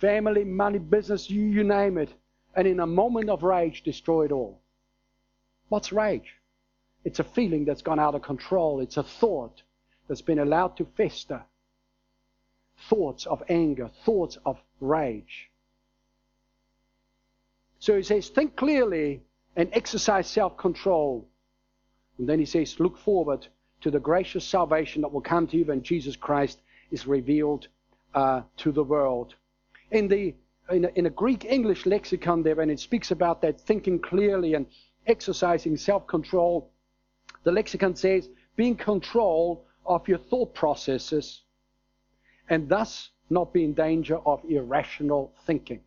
Family, 0.00 0.44
money, 0.44 0.78
business, 0.78 1.28
you, 1.28 1.42
you 1.42 1.62
name 1.62 1.98
it. 1.98 2.12
And 2.56 2.66
in 2.66 2.80
a 2.80 2.86
moment 2.86 3.28
of 3.28 3.42
rage, 3.42 3.82
destroy 3.82 4.24
it 4.24 4.32
all. 4.32 4.60
What's 5.68 5.92
rage? 5.92 6.34
It's 7.04 7.18
a 7.18 7.24
feeling 7.24 7.64
that's 7.64 7.82
gone 7.82 8.00
out 8.00 8.14
of 8.14 8.22
control. 8.22 8.80
It's 8.80 8.96
a 8.96 9.02
thought 9.02 9.62
that's 10.08 10.22
been 10.22 10.38
allowed 10.38 10.76
to 10.78 10.86
fester. 10.96 11.42
Thoughts 12.88 13.26
of 13.26 13.42
anger, 13.48 13.90
thoughts 14.04 14.38
of 14.46 14.58
rage. 14.80 15.50
So 17.78 17.96
he 17.96 18.02
says, 18.02 18.30
think 18.30 18.56
clearly 18.56 19.22
and 19.56 19.68
exercise 19.72 20.28
self 20.28 20.56
control. 20.56 21.26
And 22.18 22.28
then 22.28 22.38
he 22.38 22.44
says, 22.44 22.78
look 22.78 22.98
forward 22.98 23.46
to 23.80 23.90
the 23.90 24.00
gracious 24.00 24.44
salvation 24.44 25.02
that 25.02 25.12
will 25.12 25.20
come 25.20 25.46
to 25.48 25.56
you 25.56 25.64
when 25.64 25.82
Jesus 25.82 26.16
Christ 26.16 26.60
is 26.90 27.06
revealed 27.06 27.68
uh, 28.14 28.42
to 28.58 28.72
the 28.72 28.84
world. 28.84 29.34
In 29.90 30.08
the 30.08 30.34
in 30.70 30.84
a, 30.84 30.88
in 30.94 31.06
a 31.06 31.10
Greek 31.10 31.44
English 31.44 31.84
lexicon 31.84 32.42
there, 32.42 32.54
when 32.54 32.70
it 32.70 32.78
speaks 32.78 33.10
about 33.10 33.42
that 33.42 33.60
thinking 33.60 33.98
clearly 33.98 34.54
and 34.54 34.66
exercising 35.06 35.76
self 35.76 36.06
control, 36.06 36.70
the 37.44 37.52
lexicon 37.52 37.96
says 37.96 38.28
being 38.56 38.76
control 38.76 39.64
of 39.86 40.06
your 40.06 40.18
thought 40.18 40.54
processes 40.54 41.42
and 42.48 42.68
thus 42.68 43.10
not 43.30 43.52
be 43.52 43.64
in 43.64 43.74
danger 43.74 44.18
of 44.26 44.44
irrational 44.48 45.32
thinking. 45.46 45.80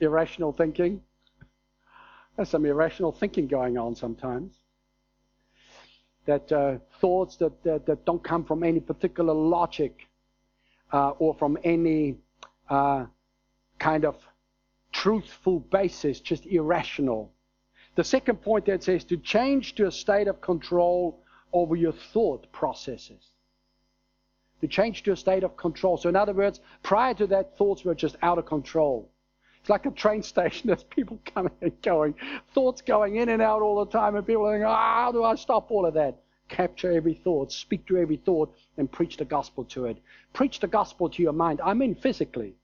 Irrational 0.00 0.52
thinking? 0.52 1.02
Some 2.44 2.64
irrational 2.64 3.12
thinking 3.12 3.46
going 3.46 3.76
on 3.76 3.94
sometimes. 3.94 4.54
That 6.26 6.50
uh, 6.52 6.78
thoughts 7.00 7.36
that, 7.36 7.62
that, 7.64 7.86
that, 7.86 8.04
don't 8.04 8.22
come 8.22 8.44
from 8.44 8.62
any 8.62 8.80
particular 8.80 9.34
logic 9.34 10.08
uh, 10.92 11.10
or 11.10 11.34
from 11.34 11.58
any 11.64 12.16
uh, 12.68 13.06
kind 13.78 14.04
of 14.04 14.16
truthful 14.92 15.60
basis, 15.60 16.20
just 16.20 16.46
irrational. 16.46 17.32
The 17.96 18.04
second 18.04 18.42
point 18.42 18.66
that 18.66 18.82
says 18.82 19.04
to 19.04 19.16
change 19.16 19.74
to 19.76 19.86
a 19.86 19.92
state 19.92 20.28
of 20.28 20.40
control 20.40 21.22
over 21.52 21.76
your 21.76 21.92
thought 21.92 22.50
processes. 22.52 23.24
To 24.60 24.68
change 24.68 25.02
to 25.04 25.12
a 25.12 25.16
state 25.16 25.42
of 25.42 25.56
control. 25.56 25.96
So, 25.96 26.08
in 26.08 26.16
other 26.16 26.34
words, 26.34 26.60
prior 26.82 27.14
to 27.14 27.26
that, 27.28 27.56
thoughts 27.56 27.84
were 27.84 27.94
just 27.94 28.16
out 28.22 28.38
of 28.38 28.46
control. 28.46 29.10
It's 29.60 29.70
like 29.70 29.86
a 29.86 29.90
train 29.90 30.22
station. 30.22 30.66
There's 30.68 30.84
people 30.84 31.20
coming 31.34 31.52
and 31.60 31.72
going, 31.82 32.14
thoughts 32.54 32.82
going 32.82 33.16
in 33.16 33.28
and 33.28 33.42
out 33.42 33.62
all 33.62 33.84
the 33.84 33.90
time, 33.90 34.16
and 34.16 34.26
people 34.26 34.46
are 34.46 34.52
thinking, 34.52 34.66
oh, 34.66 34.74
how 34.74 35.12
do 35.12 35.24
I 35.24 35.34
stop 35.34 35.70
all 35.70 35.86
of 35.86 35.94
that? 35.94 36.16
Capture 36.48 36.90
every 36.90 37.14
thought, 37.14 37.52
speak 37.52 37.86
to 37.86 37.96
every 37.96 38.16
thought, 38.16 38.54
and 38.76 38.90
preach 38.90 39.16
the 39.16 39.24
gospel 39.24 39.64
to 39.66 39.86
it. 39.86 39.98
Preach 40.32 40.60
the 40.60 40.66
gospel 40.66 41.08
to 41.08 41.22
your 41.22 41.32
mind. 41.32 41.60
I 41.62 41.74
mean 41.74 41.94
physically, 41.94 42.54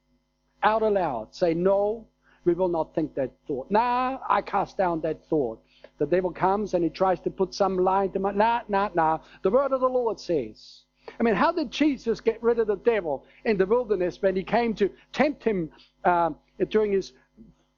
out 0.62 0.82
aloud. 0.82 1.34
Say, 1.34 1.54
no, 1.54 2.06
we 2.44 2.54
will 2.54 2.68
not 2.68 2.94
think 2.94 3.14
that 3.14 3.32
thought. 3.46 3.70
Nah, 3.70 4.18
I 4.28 4.40
cast 4.42 4.76
down 4.76 5.00
that 5.02 5.24
thought. 5.28 5.62
The 5.98 6.06
devil 6.06 6.30
comes 6.30 6.74
and 6.74 6.82
he 6.82 6.90
tries 6.90 7.20
to 7.20 7.30
put 7.30 7.54
some 7.54 7.78
lie 7.78 8.04
into 8.04 8.18
my. 8.18 8.32
Nah, 8.32 8.62
nah, 8.68 8.90
nah. 8.94 9.18
The 9.42 9.50
word 9.50 9.72
of 9.72 9.80
the 9.80 9.88
Lord 9.88 10.18
says. 10.18 10.82
I 11.18 11.22
mean, 11.22 11.34
how 11.34 11.52
did 11.52 11.70
Jesus 11.70 12.20
get 12.20 12.42
rid 12.42 12.58
of 12.58 12.66
the 12.66 12.76
devil 12.76 13.24
in 13.44 13.56
the 13.56 13.66
wilderness 13.66 14.20
when 14.20 14.34
he 14.34 14.42
came 14.42 14.74
to 14.74 14.90
tempt 15.12 15.44
him 15.44 15.70
uh, 16.04 16.30
during 16.70 16.92
his 16.92 17.12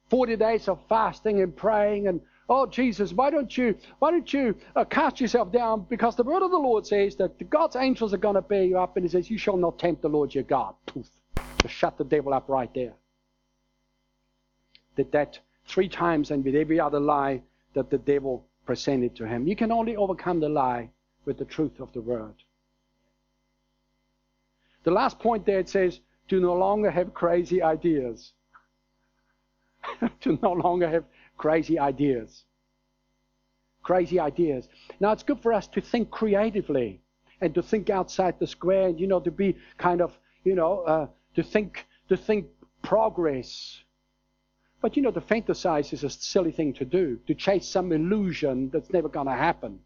40 0.09 0.35
days 0.35 0.67
of 0.67 0.79
fasting 0.87 1.41
and 1.41 1.55
praying 1.55 2.07
and 2.07 2.21
oh 2.47 2.65
jesus 2.65 3.13
why 3.13 3.29
don't 3.29 3.55
you 3.57 3.75
why 3.99 4.11
don't 4.11 4.33
you 4.33 4.55
uh, 4.75 4.85
cast 4.85 5.21
yourself 5.21 5.51
down 5.51 5.85
because 5.89 6.15
the 6.15 6.23
word 6.23 6.41
of 6.41 6.51
the 6.51 6.57
lord 6.57 6.85
says 6.85 7.15
that 7.17 7.49
god's 7.49 7.75
angels 7.75 8.13
are 8.13 8.17
going 8.17 8.35
to 8.35 8.41
bear 8.41 8.63
you 8.63 8.77
up 8.79 8.95
and 8.95 9.05
he 9.05 9.09
says 9.09 9.29
you 9.29 9.37
shall 9.37 9.57
not 9.57 9.77
tempt 9.77 10.01
the 10.01 10.09
lord 10.09 10.33
your 10.33 10.43
god 10.43 10.73
Poof. 10.85 11.07
just 11.61 11.73
shut 11.73 11.97
the 11.97 12.03
devil 12.03 12.33
up 12.33 12.49
right 12.49 12.73
there 12.73 12.93
did 14.95 15.11
that 15.11 15.39
three 15.65 15.87
times 15.87 16.31
and 16.31 16.43
with 16.43 16.55
every 16.55 16.79
other 16.79 16.99
lie 16.99 17.41
that 17.73 17.89
the 17.89 17.97
devil 17.97 18.45
presented 18.65 19.15
to 19.15 19.27
him. 19.27 19.47
You 19.47 19.55
can 19.55 19.71
only 19.71 19.95
overcome 19.95 20.39
the 20.39 20.49
lie 20.49 20.89
with 21.25 21.37
the 21.37 21.45
truth 21.45 21.79
of 21.79 21.91
the 21.93 22.01
word. 22.01 22.35
The 24.83 24.91
last 24.91 25.19
point 25.19 25.45
there 25.45 25.59
it 25.59 25.69
says, 25.69 25.99
do 26.27 26.39
no 26.39 26.53
longer 26.53 26.91
have 26.91 27.13
crazy 27.13 27.61
ideas. 27.61 28.33
to 30.21 30.39
no 30.41 30.53
longer 30.53 30.89
have 30.89 31.03
crazy 31.37 31.79
ideas. 31.79 32.43
Crazy 33.83 34.19
ideas. 34.19 34.67
Now 34.99 35.11
it's 35.11 35.23
good 35.23 35.41
for 35.41 35.53
us 35.53 35.67
to 35.69 35.81
think 35.81 36.11
creatively 36.11 37.01
and 37.41 37.53
to 37.55 37.61
think 37.61 37.89
outside 37.89 38.39
the 38.39 38.47
square 38.47 38.87
and 38.89 38.99
you 38.99 39.07
know 39.07 39.19
to 39.21 39.31
be 39.31 39.57
kind 39.77 40.01
of 40.01 40.17
you 40.43 40.55
know 40.55 40.81
uh, 40.81 41.07
to 41.35 41.43
think 41.43 41.85
to 42.09 42.17
think 42.17 42.47
progress 42.81 43.83
but 44.81 44.95
you 44.95 45.01
know, 45.01 45.11
to 45.11 45.21
fantasize 45.21 45.91
is 45.93 46.03
a 46.03 46.09
silly 46.09 46.51
thing 46.51 46.73
to 46.73 46.85
do, 46.85 47.19
to 47.27 47.35
chase 47.35 47.67
some 47.67 47.91
illusion 47.91 48.69
that's 48.71 48.91
never 48.91 49.09
going 49.09 49.27
to 49.27 49.33
happen. 49.33 49.79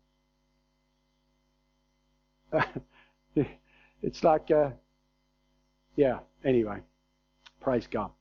it's 4.04 4.24
like, 4.24 4.52
uh, 4.52 4.70
yeah, 5.96 6.20
anyway, 6.44 6.80
praise 7.60 7.88
God. 7.88 8.12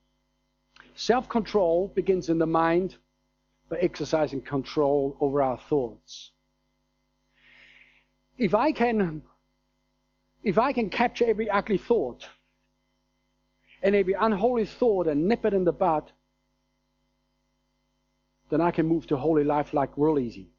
Self 0.95 1.29
control 1.29 1.89
begins 1.95 2.29
in 2.29 2.39
the 2.39 2.47
mind 2.47 2.97
by 3.69 3.79
exercising 3.79 4.43
control 4.43 5.17
over 5.21 5.43
our 5.43 5.57
thoughts. 5.57 6.31
If 8.37 8.55
I 8.55 8.73
can, 8.73 9.23
if 10.43 10.59
I 10.59 10.73
can 10.73 10.91
capture 10.91 11.25
every 11.25 11.49
ugly 11.49 11.79
thought 11.79 12.29
and 13.83 13.95
every 13.95 14.15
unholy 14.15 14.67
thought 14.67 15.07
and 15.07 15.29
nip 15.29 15.45
it 15.45 15.55
in 15.55 15.65
the 15.65 15.73
bud, 15.73 16.13
then 18.51 18.61
I 18.61 18.71
can 18.71 18.87
move 18.87 19.07
to 19.07 19.17
holy 19.17 19.45
life 19.45 19.73
like 19.73 19.91
real 19.97 20.19
easy. 20.19 20.51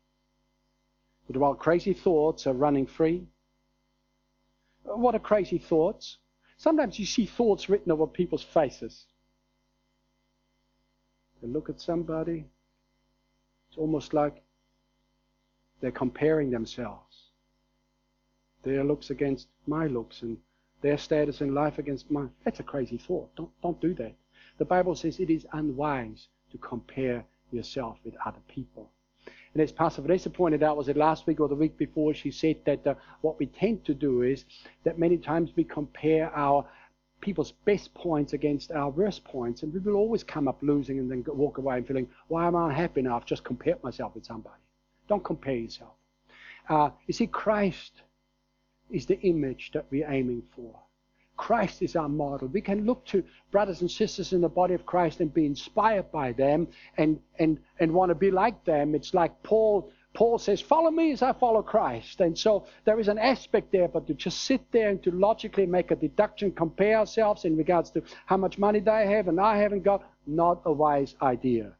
But 1.27 1.37
while 1.37 1.53
crazy 1.53 1.93
thoughts 1.93 2.47
are 2.47 2.53
running 2.53 2.87
free, 2.87 3.27
what 4.83 5.15
are 5.15 5.19
crazy 5.19 5.59
thoughts? 5.59 6.17
Sometimes 6.57 6.97
you 6.97 7.05
see 7.05 7.25
thoughts 7.25 7.69
written 7.69 7.91
over 7.91 8.07
people's 8.07 8.43
faces. 8.43 9.05
They 11.43 11.49
look 11.49 11.69
at 11.69 11.81
somebody, 11.81 12.45
it's 13.67 13.77
almost 13.77 14.13
like 14.13 14.41
they're 15.81 15.91
comparing 15.91 16.49
themselves. 16.49 17.31
Their 18.63 18.85
looks 18.85 19.09
against 19.09 19.47
my 19.67 19.87
looks 19.87 20.21
and 20.21 20.37
their 20.81 20.97
status 20.97 21.41
in 21.41 21.53
life 21.53 21.79
against 21.79 22.09
mine. 22.09 22.31
That's 22.45 22.61
a 22.61 22.63
crazy 22.63 22.97
thought. 22.97 23.35
Don't, 23.35 23.49
don't 23.61 23.81
do 23.81 23.93
that. 23.95 24.13
The 24.57 24.63
Bible 24.63 24.95
says 24.95 25.19
it 25.19 25.29
is 25.29 25.45
unwise 25.51 26.29
to 26.51 26.57
compare 26.59 27.25
yourself 27.51 27.97
with 28.05 28.15
other 28.25 28.41
people. 28.47 28.89
And 29.53 29.61
as 29.61 29.73
Pastor 29.73 30.01
Vanessa 30.01 30.29
pointed 30.29 30.63
out, 30.63 30.77
was 30.77 30.87
it 30.87 30.95
last 30.95 31.27
week 31.27 31.41
or 31.41 31.49
the 31.49 31.55
week 31.55 31.77
before, 31.77 32.13
she 32.13 32.31
said 32.31 32.57
that 32.65 32.87
uh, 32.87 32.95
what 33.19 33.37
we 33.37 33.47
tend 33.47 33.83
to 33.85 33.93
do 33.93 34.21
is 34.21 34.45
that 34.85 34.97
many 34.97 35.17
times 35.17 35.51
we 35.57 35.65
compare 35.65 36.33
our 36.33 36.65
people's 37.23 37.53
best 37.63 37.93
points 37.93 38.33
against 38.33 38.69
our 38.71 38.89
worst 38.89 39.23
points, 39.23 39.63
and 39.63 39.73
we 39.73 39.79
will 39.79 39.95
always 39.95 40.23
come 40.23 40.49
up 40.49 40.57
losing 40.61 40.99
and 40.99 41.09
then 41.09 41.23
walk 41.27 41.57
away 41.57 41.77
and 41.77 41.87
feeling, 41.87 42.07
why 42.27 42.45
am 42.45 42.55
I 42.55 42.65
unhappy 42.65 43.01
now? 43.01 43.15
I've 43.15 43.25
just 43.25 43.45
compared 43.45 43.81
myself 43.81 44.13
with 44.13 44.25
somebody. 44.25 44.61
Don't 45.07 45.23
compare 45.23 45.55
yourself. 45.55 45.93
Uh, 46.67 46.89
you 47.07 47.13
see, 47.13 47.27
Christ 47.27 47.93
is 48.91 49.05
the 49.05 49.19
image 49.21 49.71
that 49.73 49.85
we're 49.89 50.09
aiming 50.11 50.43
for. 50.53 50.77
Christ 51.37 51.81
is 51.81 51.95
our 51.95 52.09
model. 52.09 52.49
We 52.49 52.61
can 52.61 52.85
look 52.85 53.05
to 53.05 53.23
brothers 53.51 53.79
and 53.79 53.89
sisters 53.89 54.33
in 54.33 54.41
the 54.41 54.49
body 54.49 54.73
of 54.73 54.85
Christ 54.85 55.21
and 55.21 55.33
be 55.33 55.45
inspired 55.45 56.11
by 56.11 56.33
them 56.33 56.67
and, 56.97 57.19
and, 57.39 57.57
and 57.79 57.93
want 57.93 58.09
to 58.09 58.15
be 58.15 58.31
like 58.31 58.65
them. 58.65 58.95
It's 58.95 59.13
like 59.13 59.31
Paul 59.43 59.89
Paul 60.13 60.37
says, 60.37 60.61
Follow 60.61 60.91
me 60.91 61.11
as 61.11 61.23
I 61.23 61.33
follow 61.33 61.63
Christ. 61.63 62.21
And 62.21 62.37
so 62.37 62.65
there 62.85 62.99
is 62.99 63.07
an 63.07 63.17
aspect 63.17 63.71
there, 63.71 63.87
but 63.87 64.05
to 64.07 64.13
just 64.13 64.43
sit 64.43 64.61
there 64.71 64.89
and 64.89 65.01
to 65.03 65.11
logically 65.11 65.65
make 65.65 65.89
a 65.89 65.95
deduction, 65.95 66.51
compare 66.51 66.99
ourselves 66.99 67.45
in 67.45 67.57
regards 67.57 67.89
to 67.91 68.03
how 68.27 68.37
much 68.37 68.59
money 68.59 68.79
they 68.79 69.07
have 69.07 69.27
and 69.27 69.39
I 69.39 69.57
haven't 69.57 69.83
got, 69.83 70.03
not 70.27 70.61
a 70.65 70.71
wise 70.71 71.15
idea. 71.21 71.73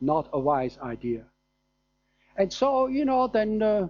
Not 0.00 0.28
a 0.32 0.38
wise 0.38 0.78
idea. 0.82 1.24
And 2.36 2.52
so, 2.52 2.86
you 2.86 3.04
know, 3.04 3.26
then 3.26 3.62
uh, 3.62 3.88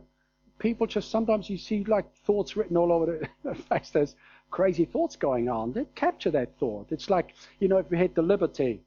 people 0.59 0.87
just 0.87 1.11
sometimes 1.11 1.51
you 1.51 1.59
see 1.59 1.85
like 1.85 2.07
thoughts 2.24 2.57
written 2.57 2.76
all 2.76 2.93
over 2.93 3.29
the 3.45 3.55
face. 3.68 3.91
There's 3.91 4.14
crazy 4.51 4.85
thoughts 4.85 5.16
going 5.16 5.49
on. 5.49 5.72
They 5.72 5.85
capture 5.97 6.31
that 6.31 6.57
thought. 6.59 6.87
It's 6.91 7.11
like, 7.11 7.35
you 7.59 7.66
know, 7.66 7.79
if 7.79 7.91
we 7.91 7.99
had 7.99 8.14
the 8.14 8.22
liberty 8.22 8.81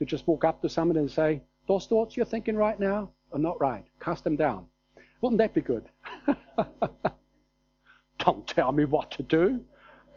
to 0.00 0.04
just 0.04 0.26
walk 0.26 0.44
up 0.44 0.60
to 0.62 0.68
someone 0.68 0.96
and 0.96 1.10
say, 1.10 1.42
those 1.68 1.86
thoughts 1.86 2.16
you're 2.16 2.26
thinking 2.26 2.56
right 2.56 2.78
now 2.78 3.10
are 3.32 3.38
not 3.38 3.60
right. 3.60 3.84
Cast 4.00 4.24
them 4.24 4.36
down. 4.36 4.66
Wouldn't 5.20 5.38
that 5.38 5.54
be 5.54 5.60
good? 5.60 5.88
Don't 8.18 8.46
tell 8.46 8.72
me 8.72 8.84
what 8.84 9.10
to 9.12 9.22
do. 9.22 9.60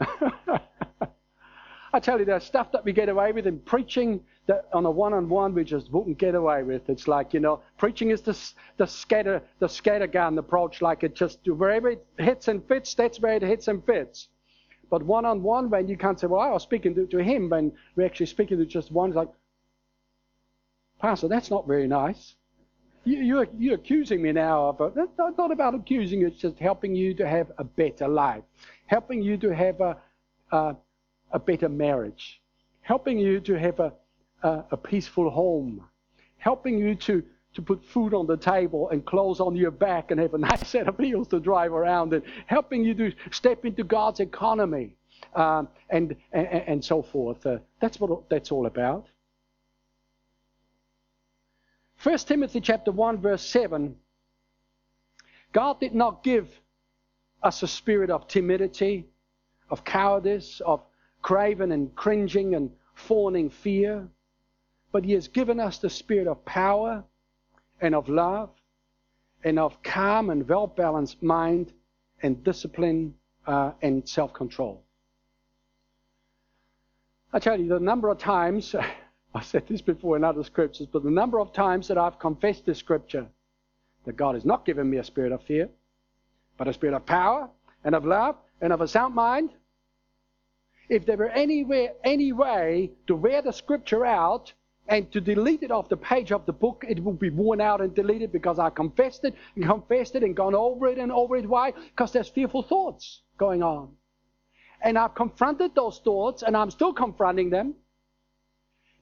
I 1.92 1.98
tell 1.98 2.20
you, 2.20 2.24
there's 2.24 2.44
stuff 2.44 2.70
that 2.72 2.84
we 2.84 2.92
get 2.92 3.08
away 3.08 3.32
with 3.32 3.46
in 3.46 3.58
preaching 3.58 4.20
that 4.46 4.68
on 4.72 4.86
a 4.86 4.90
one-on-one 4.90 5.54
we 5.54 5.64
just 5.64 5.90
wouldn't 5.90 6.18
get 6.18 6.34
away 6.34 6.62
with. 6.62 6.88
It's 6.88 7.08
like, 7.08 7.34
you 7.34 7.40
know, 7.40 7.60
preaching 7.78 8.10
is 8.10 8.20
the, 8.20 8.38
the 8.76 8.86
scatter 8.86 9.42
the 9.58 9.66
scattergun 9.66 10.38
approach, 10.38 10.82
like 10.82 11.02
it 11.02 11.14
just 11.14 11.40
wherever 11.46 11.90
it 11.90 12.06
hits 12.18 12.48
and 12.48 12.66
fits, 12.66 12.94
that's 12.94 13.20
where 13.20 13.34
it 13.34 13.42
hits 13.42 13.68
and 13.68 13.84
fits. 13.84 14.28
But 14.88 15.02
one-on-one, 15.04 15.70
when 15.70 15.88
you 15.88 15.96
can't 15.96 16.18
say, 16.18 16.26
well, 16.26 16.40
I 16.40 16.50
was 16.50 16.62
speaking 16.62 16.94
to, 16.96 17.06
to 17.06 17.18
him, 17.18 17.48
when 17.48 17.72
we're 17.96 18.06
actually 18.06 18.26
speaking 18.26 18.58
to 18.58 18.66
just 18.66 18.90
one, 18.90 19.10
it's 19.10 19.16
like, 19.16 19.28
Pastor, 20.98 21.28
that's 21.28 21.50
not 21.50 21.66
very 21.66 21.86
nice. 21.86 22.34
You, 23.04 23.18
you're, 23.18 23.48
you're 23.58 23.74
accusing 23.76 24.22
me 24.22 24.32
now, 24.32 24.74
but 24.78 24.94
that's 24.94 25.16
not, 25.18 25.38
not 25.38 25.50
about 25.52 25.74
accusing. 25.74 26.22
It's 26.22 26.36
just 26.36 26.58
helping 26.58 26.94
you 26.94 27.14
to 27.14 27.26
have 27.26 27.50
a 27.58 27.64
better 27.64 28.06
life, 28.08 28.44
helping 28.86 29.22
you 29.22 29.36
to 29.38 29.54
have 29.54 29.80
a, 29.80 29.96
a 30.52 30.76
a 31.32 31.38
better 31.38 31.68
marriage, 31.68 32.40
helping 32.82 33.18
you 33.18 33.40
to 33.40 33.58
have 33.58 33.80
a, 33.80 33.92
a, 34.42 34.64
a 34.72 34.76
peaceful 34.76 35.30
home, 35.30 35.84
helping 36.38 36.78
you 36.78 36.94
to, 36.94 37.22
to 37.54 37.62
put 37.62 37.84
food 37.84 38.14
on 38.14 38.26
the 38.26 38.36
table 38.36 38.88
and 38.90 39.04
clothes 39.04 39.40
on 39.40 39.54
your 39.56 39.70
back 39.70 40.10
and 40.10 40.20
have 40.20 40.34
a 40.34 40.38
nice 40.50 40.66
set 40.68 40.88
of 40.88 40.98
wheels 40.98 41.28
to 41.28 41.40
drive 41.40 41.72
around 41.72 42.12
and 42.12 42.22
helping 42.46 42.84
you 42.84 42.94
to 42.94 43.12
step 43.30 43.64
into 43.64 43.84
God's 43.84 44.20
economy 44.20 44.96
um, 45.34 45.68
and, 45.90 46.16
and, 46.32 46.46
and 46.46 46.84
so 46.84 47.02
forth. 47.02 47.44
Uh, 47.46 47.58
that's 47.80 48.00
what 48.00 48.28
that's 48.28 48.50
all 48.50 48.66
about. 48.66 49.06
1 52.02 52.18
Timothy 52.18 52.60
chapter 52.60 52.90
1 52.90 53.18
verse 53.18 53.44
7 53.44 53.96
God 55.52 55.80
did 55.80 55.94
not 55.94 56.22
give 56.22 56.48
us 57.42 57.62
a 57.62 57.68
spirit 57.68 58.10
of 58.10 58.28
timidity 58.28 59.06
of 59.70 59.84
cowardice, 59.84 60.60
of 60.60 60.82
craven 61.22 61.72
and 61.72 61.94
cringing 61.94 62.54
and 62.54 62.70
fawning 62.94 63.50
fear. 63.50 64.08
But 64.92 65.04
He 65.04 65.12
has 65.12 65.28
given 65.28 65.60
us 65.60 65.78
the 65.78 65.90
spirit 65.90 66.26
of 66.26 66.44
power 66.44 67.04
and 67.80 67.94
of 67.94 68.08
love 68.08 68.50
and 69.44 69.58
of 69.58 69.82
calm 69.82 70.30
and 70.30 70.46
well 70.48 70.66
balanced 70.66 71.22
mind 71.22 71.72
and 72.22 72.42
discipline 72.44 73.14
uh, 73.46 73.72
and 73.80 74.06
self 74.08 74.34
control. 74.34 74.82
I 77.32 77.38
tell 77.38 77.58
you, 77.58 77.68
the 77.68 77.78
number 77.78 78.08
of 78.08 78.18
times, 78.18 78.74
I've 79.34 79.46
said 79.46 79.66
this 79.68 79.80
before 79.80 80.16
in 80.16 80.24
other 80.24 80.42
scriptures, 80.42 80.86
but 80.90 81.02
the 81.02 81.10
number 81.10 81.40
of 81.40 81.52
times 81.52 81.88
that 81.88 81.98
I've 81.98 82.18
confessed 82.18 82.66
this 82.66 82.78
scripture 82.78 83.26
that 84.04 84.16
God 84.16 84.34
has 84.34 84.44
not 84.44 84.64
given 84.64 84.88
me 84.88 84.96
a 84.96 85.04
spirit 85.04 85.32
of 85.32 85.42
fear, 85.42 85.68
but 86.56 86.68
a 86.68 86.72
spirit 86.72 86.94
of 86.94 87.06
power 87.06 87.48
and 87.84 87.94
of 87.94 88.04
love 88.04 88.36
and 88.60 88.72
of 88.72 88.80
a 88.80 88.88
sound 88.88 89.14
mind. 89.14 89.50
If 90.88 91.06
there 91.06 91.16
were 91.16 91.28
anywhere, 91.28 91.92
any 92.02 92.32
way 92.32 92.90
to 93.06 93.14
wear 93.14 93.42
the 93.42 93.52
scripture 93.52 94.04
out 94.04 94.52
and 94.88 95.10
to 95.12 95.20
delete 95.20 95.62
it 95.62 95.70
off 95.70 95.88
the 95.88 95.96
page 95.96 96.32
of 96.32 96.46
the 96.46 96.52
book, 96.52 96.84
it 96.88 96.98
would 96.98 97.20
be 97.20 97.30
worn 97.30 97.60
out 97.60 97.80
and 97.80 97.94
deleted 97.94 98.32
because 98.32 98.58
I 98.58 98.70
confessed 98.70 99.24
it 99.24 99.34
and 99.54 99.64
confessed 99.64 100.16
it 100.16 100.24
and 100.24 100.34
gone 100.34 100.54
over 100.54 100.88
it 100.88 100.98
and 100.98 101.12
over 101.12 101.36
it. 101.36 101.48
Why? 101.48 101.70
Because 101.70 102.12
there's 102.12 102.28
fearful 102.28 102.62
thoughts 102.62 103.22
going 103.38 103.62
on. 103.62 103.92
And 104.82 104.98
I've 104.98 105.14
confronted 105.14 105.74
those 105.76 106.00
thoughts 106.02 106.42
and 106.42 106.56
I'm 106.56 106.70
still 106.72 106.92
confronting 106.92 107.50
them 107.50 107.74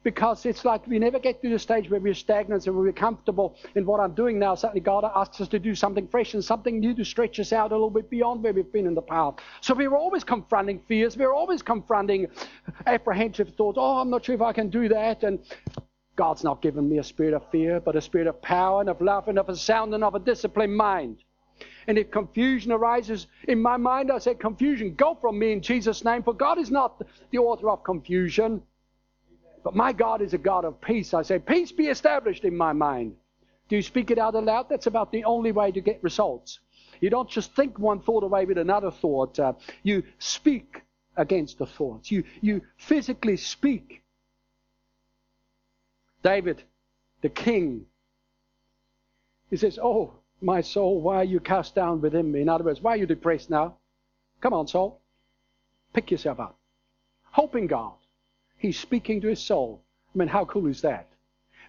because 0.08 0.46
it's 0.46 0.64
like 0.64 0.86
we 0.86 0.98
never 0.98 1.18
get 1.18 1.42
to 1.42 1.50
the 1.50 1.58
stage 1.58 1.90
where 1.90 2.00
we're 2.00 2.14
stagnant 2.14 2.66
and 2.66 2.74
we're 2.74 2.90
comfortable 2.92 3.54
in 3.74 3.84
what 3.84 4.00
I'm 4.00 4.14
doing 4.14 4.38
now. 4.38 4.54
Suddenly, 4.54 4.80
God 4.80 5.04
asks 5.14 5.38
us 5.42 5.48
to 5.48 5.58
do 5.58 5.74
something 5.74 6.08
fresh 6.08 6.32
and 6.32 6.42
something 6.42 6.80
new 6.80 6.94
to 6.94 7.04
stretch 7.04 7.38
us 7.38 7.52
out 7.52 7.72
a 7.72 7.74
little 7.74 7.90
bit 7.90 8.08
beyond 8.08 8.42
where 8.42 8.54
we've 8.54 8.72
been 8.72 8.86
in 8.86 8.94
the 8.94 9.02
past. 9.02 9.40
So 9.60 9.74
we're 9.74 9.94
always 9.94 10.24
confronting 10.24 10.80
fears. 10.88 11.14
We're 11.14 11.34
always 11.34 11.60
confronting 11.60 12.26
apprehensive 12.86 13.50
thoughts. 13.50 13.76
Oh, 13.78 13.98
I'm 13.98 14.08
not 14.08 14.24
sure 14.24 14.34
if 14.34 14.40
I 14.40 14.54
can 14.54 14.70
do 14.70 14.88
that. 14.88 15.24
And 15.24 15.40
God's 16.16 16.42
not 16.42 16.62
given 16.62 16.88
me 16.88 16.96
a 16.96 17.04
spirit 17.04 17.34
of 17.34 17.42
fear, 17.50 17.78
but 17.78 17.94
a 17.94 18.00
spirit 18.00 18.28
of 18.28 18.40
power 18.40 18.80
and 18.80 18.88
of 18.88 19.02
love 19.02 19.28
and 19.28 19.38
of 19.38 19.50
a 19.50 19.56
sound 19.56 19.92
and 19.92 20.02
of 20.02 20.14
a 20.14 20.20
disciplined 20.20 20.74
mind. 20.74 21.18
And 21.86 21.98
if 21.98 22.10
confusion 22.10 22.72
arises 22.72 23.26
in 23.46 23.60
my 23.60 23.76
mind, 23.76 24.10
I 24.10 24.18
say, 24.20 24.34
confusion, 24.34 24.94
go 24.94 25.18
from 25.20 25.38
me 25.38 25.52
in 25.52 25.60
Jesus' 25.60 26.02
name, 26.02 26.22
for 26.22 26.32
God 26.32 26.56
is 26.56 26.70
not 26.70 27.02
the 27.30 27.38
author 27.38 27.68
of 27.68 27.84
confusion. 27.84 28.62
But 29.62 29.74
my 29.74 29.92
God 29.92 30.22
is 30.22 30.34
a 30.34 30.38
God 30.38 30.64
of 30.64 30.80
peace. 30.80 31.14
I 31.14 31.22
say, 31.22 31.38
peace 31.38 31.72
be 31.72 31.86
established 31.88 32.44
in 32.44 32.56
my 32.56 32.72
mind. 32.72 33.16
Do 33.68 33.76
you 33.76 33.82
speak 33.82 34.10
it 34.10 34.18
out 34.18 34.34
aloud? 34.34 34.68
That's 34.68 34.86
about 34.86 35.12
the 35.12 35.24
only 35.24 35.52
way 35.52 35.72
to 35.72 35.80
get 35.80 36.02
results. 36.02 36.60
You 37.00 37.10
don't 37.10 37.28
just 37.28 37.54
think 37.54 37.78
one 37.78 38.00
thought 38.00 38.24
away 38.24 38.44
with 38.44 38.58
another 38.58 38.90
thought. 38.90 39.38
Uh, 39.38 39.52
you 39.82 40.02
speak 40.18 40.82
against 41.16 41.58
the 41.58 41.66
thoughts. 41.66 42.10
You, 42.10 42.24
you 42.40 42.62
physically 42.76 43.36
speak. 43.36 44.02
David, 46.22 46.62
the 47.22 47.28
king, 47.28 47.86
he 49.50 49.56
says, 49.56 49.78
Oh, 49.80 50.14
my 50.40 50.60
soul, 50.60 51.00
why 51.00 51.16
are 51.16 51.24
you 51.24 51.40
cast 51.40 51.74
down 51.74 52.00
within 52.00 52.30
me? 52.30 52.40
In 52.40 52.48
other 52.48 52.64
words, 52.64 52.80
why 52.80 52.92
are 52.94 52.96
you 52.96 53.06
depressed 53.06 53.50
now? 53.50 53.76
Come 54.40 54.52
on, 54.52 54.66
soul. 54.66 55.00
Pick 55.92 56.10
yourself 56.10 56.38
up. 56.40 56.58
Hope 57.30 57.56
in 57.56 57.66
God. 57.66 57.94
He's 58.58 58.78
speaking 58.78 59.20
to 59.20 59.28
his 59.28 59.40
soul. 59.40 59.82
I 60.14 60.18
mean, 60.18 60.28
how 60.28 60.44
cool 60.44 60.66
is 60.66 60.80
that? 60.82 61.06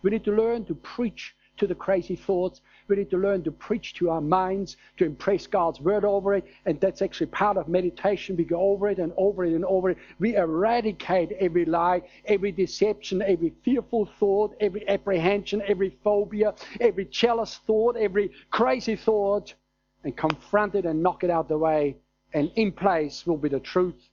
We 0.01 0.11
need 0.11 0.23
to 0.25 0.31
learn 0.31 0.65
to 0.65 0.75
preach 0.75 1.35
to 1.57 1.67
the 1.67 1.75
crazy 1.75 2.15
thoughts. 2.15 2.61
We 2.87 2.95
need 2.95 3.09
to 3.11 3.17
learn 3.17 3.43
to 3.43 3.51
preach 3.51 3.93
to 3.95 4.09
our 4.09 4.21
minds, 4.21 4.77
to 4.97 5.05
impress 5.05 5.45
God's 5.45 5.79
word 5.79 6.05
over 6.05 6.33
it. 6.33 6.45
And 6.65 6.79
that's 6.79 7.01
actually 7.01 7.27
part 7.27 7.57
of 7.57 7.67
meditation. 7.67 8.35
We 8.35 8.45
go 8.45 8.59
over 8.59 8.89
it 8.89 8.97
and 8.97 9.11
over 9.17 9.45
it 9.45 9.53
and 9.53 9.65
over 9.65 9.91
it. 9.91 9.97
We 10.19 10.35
eradicate 10.35 11.33
every 11.33 11.65
lie, 11.65 12.01
every 12.25 12.51
deception, 12.51 13.21
every 13.21 13.53
fearful 13.63 14.09
thought, 14.19 14.55
every 14.59 14.87
apprehension, 14.87 15.61
every 15.67 15.97
phobia, 16.03 16.55
every 16.79 17.05
jealous 17.05 17.59
thought, 17.67 17.97
every 17.97 18.31
crazy 18.51 18.95
thought, 18.95 19.53
and 20.03 20.15
confront 20.15 20.75
it 20.75 20.85
and 20.85 21.03
knock 21.03 21.23
it 21.23 21.29
out 21.29 21.49
the 21.49 21.57
way. 21.57 21.97
And 22.33 22.51
in 22.55 22.71
place 22.71 23.27
will 23.27 23.37
be 23.37 23.49
the 23.49 23.59
truth 23.59 24.09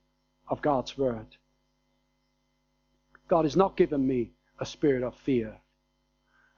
of 0.49 0.61
God's 0.63 0.99
word. 0.99 1.27
God 3.29 3.45
has 3.45 3.57
not 3.57 3.77
given 3.77 4.07
me 4.07 4.31
a 4.61 4.67
spirit 4.67 5.03
of 5.03 5.15
fear. 5.17 5.57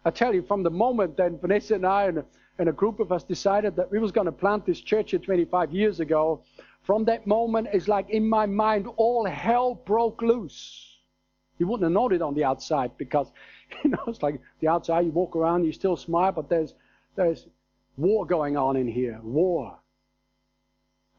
I 0.04 0.10
tell 0.10 0.34
you, 0.34 0.42
from 0.42 0.62
the 0.62 0.70
moment 0.70 1.16
that 1.16 1.40
Vanessa 1.40 1.74
and 1.74 1.86
I 1.86 2.04
and 2.04 2.18
a, 2.18 2.24
and 2.58 2.68
a 2.68 2.72
group 2.72 3.00
of 3.00 3.12
us 3.12 3.24
decided 3.24 3.76
that 3.76 3.90
we 3.90 3.98
was 3.98 4.12
going 4.12 4.26
to 4.26 4.32
plant 4.32 4.66
this 4.66 4.80
church 4.80 5.10
here 5.10 5.20
25 5.20 5.72
years 5.72 6.00
ago, 6.00 6.42
from 6.82 7.04
that 7.04 7.26
moment, 7.26 7.68
it's 7.72 7.88
like 7.88 8.08
in 8.10 8.28
my 8.28 8.46
mind, 8.46 8.86
all 8.96 9.26
hell 9.26 9.74
broke 9.74 10.22
loose. 10.22 10.96
You 11.58 11.66
wouldn't 11.66 11.84
have 11.84 11.92
known 11.92 12.12
it 12.12 12.22
on 12.22 12.34
the 12.34 12.44
outside 12.44 12.92
because, 12.96 13.30
you 13.84 13.90
know, 13.90 14.02
it's 14.06 14.22
like 14.22 14.40
the 14.60 14.68
outside, 14.68 15.04
you 15.04 15.12
walk 15.12 15.36
around, 15.36 15.64
you 15.64 15.72
still 15.72 15.96
smile, 15.96 16.32
but 16.32 16.48
there's, 16.48 16.74
there's 17.16 17.46
war 17.96 18.24
going 18.24 18.56
on 18.56 18.76
in 18.76 18.88
here. 18.88 19.20
War. 19.22 19.78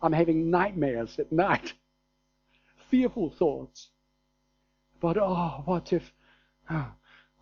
I'm 0.01 0.13
having 0.13 0.49
nightmares 0.49 1.19
at 1.19 1.31
night. 1.47 1.73
Fearful 2.89 3.29
thoughts. 3.29 3.89
But 4.99 5.17
oh, 5.17 5.61
what 5.65 5.93
if, 5.93 6.11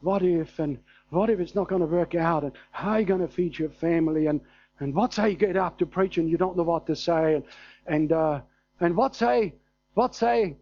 what 0.02 0.22
if, 0.22 0.60
and 0.60 0.78
what 1.10 1.30
if 1.30 1.40
it's 1.40 1.56
not 1.56 1.70
going 1.70 1.82
to 1.82 1.88
work 1.88 2.16
out? 2.16 2.44
And 2.44 2.52
how 2.72 2.92
are 2.92 3.00
you 3.00 3.06
going 3.06 3.22
to 3.22 3.28
feed 3.28 3.58
your 3.58 3.70
family? 3.70 4.28
And, 4.28 4.42
and 4.80 4.94
what 4.94 5.14
say 5.14 5.32
you 5.32 5.36
get 5.36 5.58
up 5.58 5.78
to 5.80 5.86
preach 5.86 6.18
and 6.18 6.30
you 6.30 6.38
don't 6.38 6.56
know 6.56 6.64
what 6.64 6.86
to 6.88 6.96
say? 6.96 7.36
And, 7.36 7.44
and, 7.88 8.12
uh, 8.12 8.42
and 8.80 8.96
what 8.96 9.16
say, 9.16 9.56
what 9.96 10.14
say, 10.14 10.56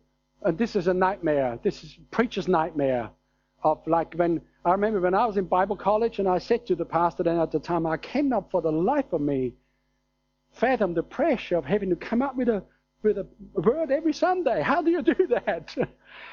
and 0.43 0.57
this 0.57 0.75
is 0.75 0.87
a 0.87 0.93
nightmare. 0.93 1.59
This 1.63 1.83
is 1.83 1.97
preacher's 2.11 2.47
nightmare 2.47 3.09
of 3.63 3.85
like 3.87 4.13
when, 4.13 4.41
I 4.63 4.71
remember 4.71 5.01
when 5.01 5.15
I 5.15 5.25
was 5.25 5.37
in 5.37 5.45
Bible 5.45 5.75
college 5.75 6.19
and 6.19 6.27
I 6.27 6.37
said 6.37 6.65
to 6.67 6.75
the 6.75 6.85
pastor 6.85 7.23
then 7.23 7.39
at 7.39 7.51
the 7.51 7.59
time, 7.59 7.85
I 7.85 7.97
cannot 7.97 8.51
for 8.51 8.61
the 8.61 8.71
life 8.71 9.11
of 9.11 9.21
me 9.21 9.53
fathom 10.53 10.93
the 10.93 11.03
pressure 11.03 11.57
of 11.57 11.65
having 11.65 11.89
to 11.89 11.95
come 11.95 12.21
up 12.21 12.35
with 12.35 12.47
a, 12.47 12.63
with 13.05 13.17
a 13.17 13.27
word 13.53 13.91
every 13.91 14.11
Sunday. 14.11 14.61
How 14.61 14.81
do 14.81 14.91
you 14.91 15.01
do 15.01 15.15
that? 15.29 15.73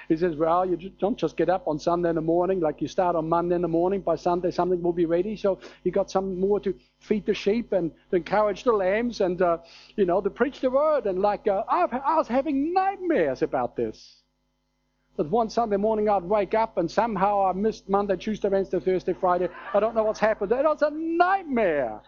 he 0.08 0.16
says, 0.16 0.34
Well, 0.34 0.66
you 0.66 0.90
don't 0.98 1.16
just 1.16 1.36
get 1.36 1.48
up 1.48 1.68
on 1.68 1.78
Sunday 1.78 2.08
in 2.08 2.16
the 2.16 2.20
morning 2.20 2.58
like 2.58 2.80
you 2.80 2.88
start 2.88 3.14
on 3.14 3.28
Monday 3.28 3.54
in 3.54 3.62
the 3.62 3.68
morning. 3.68 4.00
By 4.00 4.16
Sunday, 4.16 4.50
something 4.50 4.82
will 4.82 4.92
be 4.92 5.06
ready. 5.06 5.36
So 5.36 5.60
you 5.84 5.92
got 5.92 6.10
some 6.10 6.40
more 6.40 6.58
to 6.60 6.74
feed 7.00 7.26
the 7.26 7.34
sheep 7.34 7.72
and 7.72 7.92
to 8.10 8.16
encourage 8.16 8.64
the 8.64 8.72
lambs 8.72 9.20
and, 9.20 9.40
uh, 9.40 9.58
you 9.96 10.06
know, 10.06 10.20
to 10.20 10.30
preach 10.30 10.60
the 10.60 10.70
word. 10.70 11.06
And 11.06 11.20
like, 11.20 11.46
uh, 11.46 11.62
I 11.68 12.16
was 12.16 12.26
having 12.26 12.72
nightmares 12.72 13.42
about 13.42 13.76
this. 13.76 14.22
But 15.16 15.28
one 15.28 15.50
Sunday 15.50 15.76
morning 15.76 16.08
I'd 16.08 16.22
wake 16.22 16.54
up 16.54 16.78
and 16.78 16.90
somehow 16.90 17.44
I 17.44 17.52
missed 17.52 17.86
Monday, 17.88 18.16
Tuesday, 18.16 18.48
Wednesday, 18.48 18.80
Thursday, 18.80 19.12
Friday. 19.12 19.48
I 19.74 19.78
don't 19.78 19.94
know 19.94 20.04
what's 20.04 20.20
happened. 20.20 20.52
It 20.52 20.64
was 20.64 20.80
a 20.80 20.90
nightmare. 20.90 22.00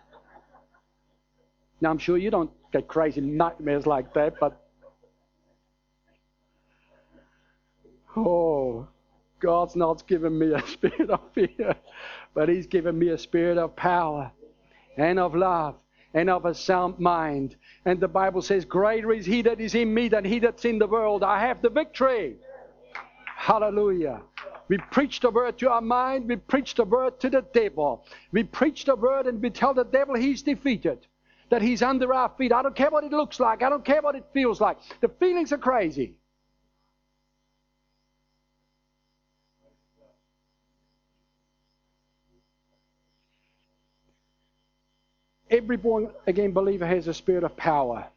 Now 1.85 1.91
I'm 1.91 1.99
sure 1.99 2.17
you 2.17 2.31
don't 2.31 2.51
get 2.73 2.89
crazy 2.89 3.21
nightmares 3.21 3.87
like 3.87 4.15
that, 4.15 4.41
but 4.41 4.59
oh, 8.17 8.89
God's 9.39 9.77
not 9.77 10.09
given 10.09 10.39
me 10.39 10.55
a 10.55 10.67
spirit 10.67 11.11
of 11.11 11.21
fear, 11.35 11.77
but 12.33 12.49
He's 12.49 12.67
given 12.67 12.99
me 12.99 13.11
a 13.11 13.19
spirit 13.19 13.59
of 13.59 13.77
power 13.77 14.33
and 14.97 15.19
of 15.19 15.35
love 15.35 15.75
and 16.15 16.31
of 16.31 16.47
a 16.47 16.55
sound 16.55 16.99
mind. 16.99 17.57
And 17.85 18.01
the 18.01 18.09
Bible 18.09 18.41
says, 18.41 18.65
Greater 18.65 19.13
is 19.13 19.27
He 19.27 19.43
that 19.43 19.61
is 19.61 19.75
in 19.75 19.93
me 19.93 20.09
than 20.09 20.25
He 20.25 20.39
that's 20.39 20.65
in 20.65 20.79
the 20.79 20.87
world. 20.87 21.23
I 21.23 21.39
have 21.41 21.61
the 21.61 21.69
victory. 21.69 22.37
Hallelujah. 23.27 24.23
We 24.69 24.79
preach 24.91 25.21
the 25.21 25.29
word 25.29 25.59
to 25.59 25.69
our 25.69 25.83
mind. 25.83 26.31
We 26.31 26.37
preach 26.37 26.77
the 26.77 26.85
word 26.85 27.21
to 27.21 27.29
the 27.29 27.45
devil. 27.53 28.07
We 28.33 28.45
preach 28.45 28.87
the 28.87 28.97
word 28.97 29.27
and 29.27 29.43
we 29.43 29.51
tell 29.51 29.75
the 29.75 29.85
devil 29.85 30.15
he's 30.15 30.41
defeated 30.41 31.07
that 31.55 31.63
He's 31.63 31.83
under 31.83 32.13
our 32.13 32.33
feet. 32.37 32.53
I 32.53 32.63
don't 32.63 32.75
care 32.75 32.91
what 32.91 33.05
it 33.05 33.13
looks 33.13 33.39
like. 33.39 33.63
I 33.63 33.69
don't 33.69 33.85
care 33.85 34.03
what 34.03 34.17
it 34.17 34.25
feels 34.33 34.61
like. 34.61 34.77
The 35.01 35.09
feelings 35.09 35.53
are 35.53 35.59
crazy. 35.59 36.17
Every 45.49 45.77
born 45.77 46.11
again 46.27 46.51
believer 46.51 46.87
has 46.87 47.07
a 47.07 47.15
spirit 47.15 47.45
of 47.45 47.57
power. 47.57 48.09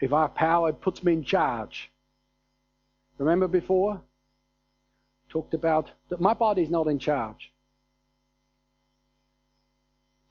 If 0.00 0.12
I 0.12 0.22
have 0.22 0.34
power, 0.34 0.68
it 0.68 0.82
puts 0.82 1.02
me 1.02 1.14
in 1.14 1.24
charge. 1.24 1.90
Remember 3.16 3.48
before? 3.48 4.02
Talked 5.30 5.54
about 5.54 5.90
that 6.10 6.20
my 6.20 6.34
body's 6.34 6.68
not 6.68 6.88
in 6.88 6.98
charge. 6.98 7.50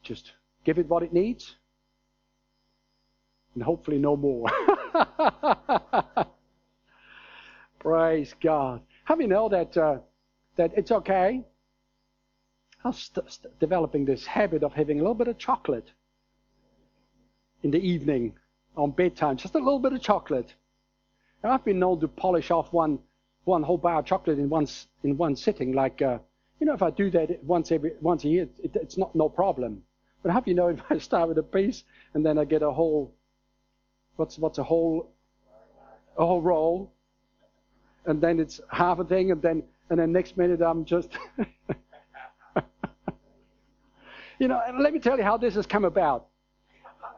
Just 0.03 0.33
give 0.63 0.77
it 0.77 0.87
what 0.87 1.03
it 1.03 1.13
needs, 1.13 1.55
and 3.53 3.63
hopefully 3.63 3.97
no 3.97 4.15
more. 4.15 4.47
Praise 7.79 8.35
God. 8.41 8.81
How 9.05 9.15
many 9.15 9.29
know 9.29 9.49
that 9.49 9.75
uh, 9.77 9.99
that 10.57 10.71
it's 10.75 10.91
okay? 10.91 11.43
I'm 12.83 12.93
st- 12.93 13.31
st- 13.31 13.59
developing 13.59 14.05
this 14.05 14.25
habit 14.25 14.63
of 14.63 14.73
having 14.73 14.99
a 14.99 15.01
little 15.01 15.15
bit 15.15 15.27
of 15.27 15.37
chocolate 15.37 15.91
in 17.63 17.71
the 17.71 17.79
evening 17.79 18.33
on 18.77 18.91
bedtime, 18.91 19.37
just 19.37 19.55
a 19.55 19.59
little 19.59 19.79
bit 19.79 19.93
of 19.93 20.01
chocolate. 20.01 20.53
And 21.43 21.51
I've 21.51 21.65
been 21.65 21.79
known 21.79 21.99
to 22.01 22.07
polish 22.07 22.51
off 22.51 22.71
one 22.71 22.99
one 23.45 23.63
whole 23.63 23.77
bar 23.77 23.99
of 23.99 24.05
chocolate 24.05 24.39
in 24.39 24.49
one 24.49 24.67
in 25.03 25.17
one 25.17 25.35
sitting. 25.35 25.71
Like 25.73 26.01
uh, 26.01 26.19
you 26.59 26.67
know, 26.67 26.73
if 26.73 26.81
I 26.81 26.89
do 26.89 27.09
that 27.11 27.43
once 27.43 27.71
every 27.71 27.93
once 28.01 28.23
a 28.25 28.27
year, 28.27 28.47
it, 28.63 28.75
it's 28.75 28.97
not 28.97 29.15
no 29.15 29.29
problem. 29.29 29.83
But 30.21 30.31
how 30.31 30.39
do 30.39 30.51
you 30.51 30.55
know 30.55 30.67
if 30.69 30.79
I 30.89 30.97
start 30.97 31.29
with 31.29 31.37
a 31.37 31.43
piece 31.43 31.83
and 32.13 32.25
then 32.25 32.37
I 32.37 32.45
get 32.45 32.61
a 32.61 32.71
whole 32.71 33.13
what's 34.15 34.37
what's 34.37 34.57
a 34.57 34.63
whole 34.63 35.09
a 36.17 36.25
whole 36.25 36.41
roll, 36.41 36.91
and 38.05 38.21
then 38.21 38.39
it's 38.39 38.59
half 38.69 38.99
a 38.99 39.05
thing, 39.05 39.31
and 39.31 39.41
then 39.41 39.63
and 39.89 39.99
then 39.99 40.11
next 40.11 40.37
minute 40.37 40.61
I'm 40.61 40.83
just 40.85 41.09
you 44.39 44.47
know. 44.47 44.61
And 44.65 44.79
let 44.79 44.93
me 44.93 44.99
tell 44.99 45.17
you 45.17 45.23
how 45.23 45.37
this 45.37 45.55
has 45.55 45.65
come 45.65 45.85
about 45.85 46.27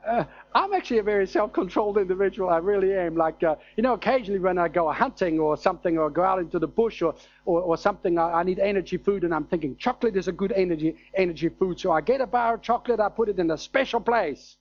uh, 0.07 0.23
I'm 0.53 0.73
actually 0.73 0.97
a 0.97 1.03
very 1.03 1.27
self-controlled 1.27 1.97
individual. 1.97 2.49
I 2.49 2.57
really 2.57 2.93
am. 2.93 3.15
Like, 3.15 3.43
uh, 3.43 3.55
you 3.75 3.83
know, 3.83 3.93
occasionally 3.93 4.39
when 4.39 4.57
I 4.57 4.67
go 4.67 4.91
hunting 4.91 5.39
or 5.39 5.55
something, 5.57 5.97
or 5.97 6.09
go 6.09 6.23
out 6.23 6.39
into 6.39 6.59
the 6.59 6.67
bush 6.67 7.01
or, 7.01 7.15
or, 7.45 7.61
or 7.61 7.77
something, 7.77 8.17
I, 8.17 8.39
I, 8.39 8.43
need 8.43 8.59
energy 8.59 8.97
food, 8.97 9.23
and 9.23 9.33
I'm 9.33 9.45
thinking 9.45 9.75
chocolate 9.77 10.15
is 10.15 10.27
a 10.27 10.31
good 10.31 10.51
energy 10.53 10.95
energy 11.15 11.49
food. 11.49 11.79
So 11.79 11.91
I 11.91 12.01
get 12.01 12.21
a 12.21 12.27
bar 12.27 12.55
of 12.55 12.61
chocolate, 12.61 12.99
I 12.99 13.09
put 13.09 13.29
it 13.29 13.39
in 13.39 13.51
a 13.51 13.57
special 13.57 13.99
place 13.99 14.57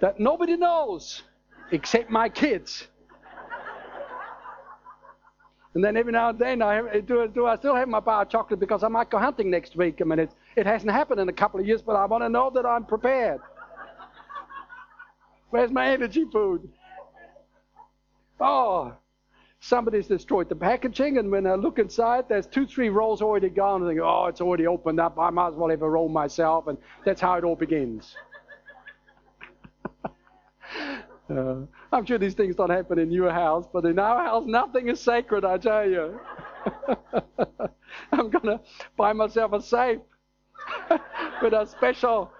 that 0.00 0.20
nobody 0.20 0.56
knows 0.56 1.22
except 1.70 2.10
my 2.10 2.28
kids. 2.28 2.88
And 5.74 5.84
then 5.84 5.94
every 5.98 6.12
now 6.12 6.30
and 6.30 6.38
then 6.38 6.62
I 6.62 7.00
do, 7.00 7.28
do 7.28 7.46
I 7.46 7.56
still 7.56 7.74
have 7.74 7.86
my 7.86 8.00
bar 8.00 8.22
of 8.22 8.30
chocolate 8.30 8.58
because 8.58 8.82
I 8.82 8.88
might 8.88 9.10
go 9.10 9.18
hunting 9.18 9.50
next 9.50 9.76
week. 9.76 10.00
I 10.00 10.04
mean, 10.04 10.18
it, 10.20 10.30
it 10.56 10.64
hasn't 10.64 10.90
happened 10.90 11.20
in 11.20 11.28
a 11.28 11.34
couple 11.34 11.60
of 11.60 11.66
years, 11.66 11.82
but 11.82 11.96
I 11.96 12.06
want 12.06 12.24
to 12.24 12.30
know 12.30 12.48
that 12.54 12.64
I'm 12.64 12.84
prepared. 12.84 13.42
Where's 15.50 15.70
my 15.70 15.88
energy 15.88 16.24
food? 16.30 16.68
Oh, 18.40 18.94
somebody's 19.60 20.06
destroyed 20.06 20.48
the 20.48 20.56
packaging, 20.56 21.18
and 21.18 21.30
when 21.30 21.46
I 21.46 21.54
look 21.54 21.78
inside, 21.78 22.28
there's 22.28 22.46
two, 22.46 22.66
three 22.66 22.88
rolls 22.88 23.22
already 23.22 23.48
gone. 23.48 23.82
I 23.84 23.88
think, 23.88 24.00
oh, 24.02 24.26
it's 24.26 24.40
already 24.40 24.66
opened 24.66 25.00
up. 25.00 25.18
I 25.18 25.30
might 25.30 25.48
as 25.48 25.54
well 25.54 25.70
have 25.70 25.82
a 25.82 25.88
roll 25.88 26.08
myself, 26.08 26.66
and 26.66 26.76
that's 27.04 27.20
how 27.20 27.34
it 27.34 27.44
all 27.44 27.56
begins. 27.56 28.14
uh, 31.30 31.56
I'm 31.92 32.04
sure 32.04 32.18
these 32.18 32.34
things 32.34 32.56
don't 32.56 32.70
happen 32.70 32.98
in 32.98 33.10
your 33.10 33.30
house, 33.30 33.66
but 33.72 33.84
in 33.84 33.98
our 33.98 34.24
house, 34.24 34.44
nothing 34.46 34.88
is 34.88 35.00
sacred, 35.00 35.44
I 35.44 35.58
tell 35.58 35.88
you. 35.88 36.20
I'm 38.12 38.30
going 38.30 38.44
to 38.46 38.60
buy 38.96 39.12
myself 39.12 39.52
a 39.52 39.62
safe 39.62 40.00
with 41.42 41.52
a 41.52 41.66
special 41.66 42.30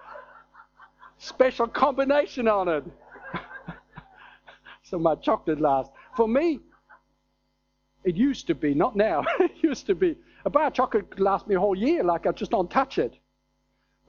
special 1.17 1.67
combination 1.67 2.47
on 2.47 2.67
it. 2.67 2.83
so 4.83 4.99
my 4.99 5.15
chocolate 5.15 5.59
lasts. 5.59 5.91
For 6.15 6.27
me, 6.27 6.59
it 8.03 8.15
used 8.15 8.47
to 8.47 8.55
be, 8.55 8.73
not 8.73 8.95
now, 8.95 9.23
it 9.39 9.51
used 9.61 9.85
to 9.87 9.95
be. 9.95 10.15
A 10.45 10.49
bar 10.49 10.67
of 10.67 10.73
chocolate 10.73 11.09
could 11.09 11.19
last 11.19 11.47
me 11.47 11.55
a 11.55 11.59
whole 11.59 11.75
year, 11.75 12.03
like 12.03 12.25
I 12.25 12.31
just 12.31 12.51
don't 12.51 12.69
touch 12.69 12.97
it. 12.97 13.17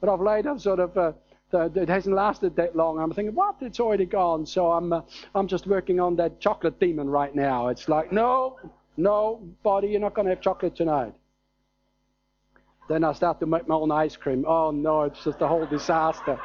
But 0.00 0.08
of 0.08 0.20
late, 0.20 0.46
I've 0.46 0.60
sort 0.60 0.78
of, 0.78 0.96
uh, 0.96 1.12
it 1.52 1.88
hasn't 1.88 2.14
lasted 2.14 2.54
that 2.56 2.76
long. 2.76 3.00
I'm 3.00 3.12
thinking, 3.12 3.34
what? 3.34 3.56
It's 3.60 3.80
already 3.80 4.04
gone. 4.04 4.46
So 4.46 4.70
I'm, 4.70 4.92
uh, 4.92 5.00
I'm 5.34 5.48
just 5.48 5.66
working 5.66 5.98
on 5.98 6.14
that 6.16 6.38
chocolate 6.40 6.78
demon 6.78 7.08
right 7.08 7.34
now. 7.34 7.68
It's 7.68 7.88
like, 7.88 8.12
no, 8.12 8.58
no, 8.96 9.40
body, 9.62 9.88
you're 9.88 10.00
not 10.00 10.14
going 10.14 10.26
to 10.26 10.30
have 10.30 10.40
chocolate 10.40 10.76
tonight. 10.76 11.14
Then 12.88 13.04
I 13.04 13.12
start 13.12 13.40
to 13.40 13.46
make 13.46 13.68
my 13.68 13.74
own 13.74 13.90
ice 13.90 14.16
cream. 14.16 14.44
Oh 14.46 14.70
no, 14.70 15.02
it's 15.02 15.22
just 15.22 15.42
a 15.42 15.46
whole 15.46 15.66
disaster. 15.66 16.40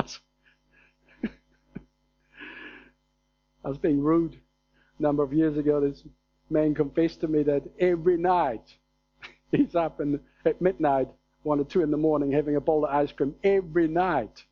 I 3.64 3.68
was 3.68 3.78
being 3.78 4.00
rude 4.00 4.36
a 4.98 5.02
number 5.02 5.22
of 5.22 5.32
years 5.32 5.56
ago. 5.56 5.80
This 5.80 6.02
man 6.50 6.74
confessed 6.74 7.20
to 7.20 7.28
me 7.28 7.42
that 7.44 7.62
every 7.78 8.16
night 8.16 8.74
he's 9.52 9.74
up 9.74 10.00
in, 10.00 10.18
at 10.44 10.60
midnight, 10.60 11.08
one 11.42 11.60
or 11.60 11.64
two 11.64 11.82
in 11.82 11.90
the 11.90 11.96
morning, 11.96 12.32
having 12.32 12.56
a 12.56 12.60
bowl 12.60 12.84
of 12.84 12.90
ice 12.90 13.12
cream 13.12 13.34
every 13.44 13.86
night. 13.88 14.44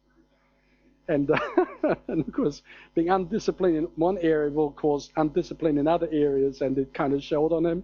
And, 1.09 1.31
uh, 1.31 1.39
and 2.09 2.21
of 2.21 2.33
course, 2.33 2.63
being 2.95 3.09
undisciplined 3.09 3.77
in 3.77 3.85
one 3.97 4.19
area 4.19 4.51
will 4.51 4.73
cause 4.73 5.11
undiscipline 5.17 5.79
in 5.79 5.89
other 5.89 6.09
areas, 6.13 6.61
and 6.61 6.77
it 6.77 6.93
kind 6.93 7.15
of 7.15 7.23
showed 7.23 7.53
on 7.53 7.65
him. 7.65 7.83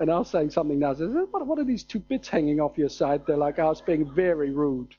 And 0.00 0.10
I 0.10 0.18
was 0.18 0.30
saying 0.30 0.50
something 0.50 0.78
now. 0.78 0.90
I 0.90 0.94
said, 0.94 1.10
what, 1.30 1.46
what 1.46 1.58
are 1.58 1.64
these 1.64 1.84
two 1.84 2.00
bits 2.00 2.28
hanging 2.28 2.60
off 2.60 2.78
your 2.78 2.88
side? 2.88 3.26
They're 3.26 3.36
like 3.36 3.58
I 3.60 3.66
was 3.66 3.80
being 3.80 4.10
very 4.10 4.50
rude. 4.50 4.96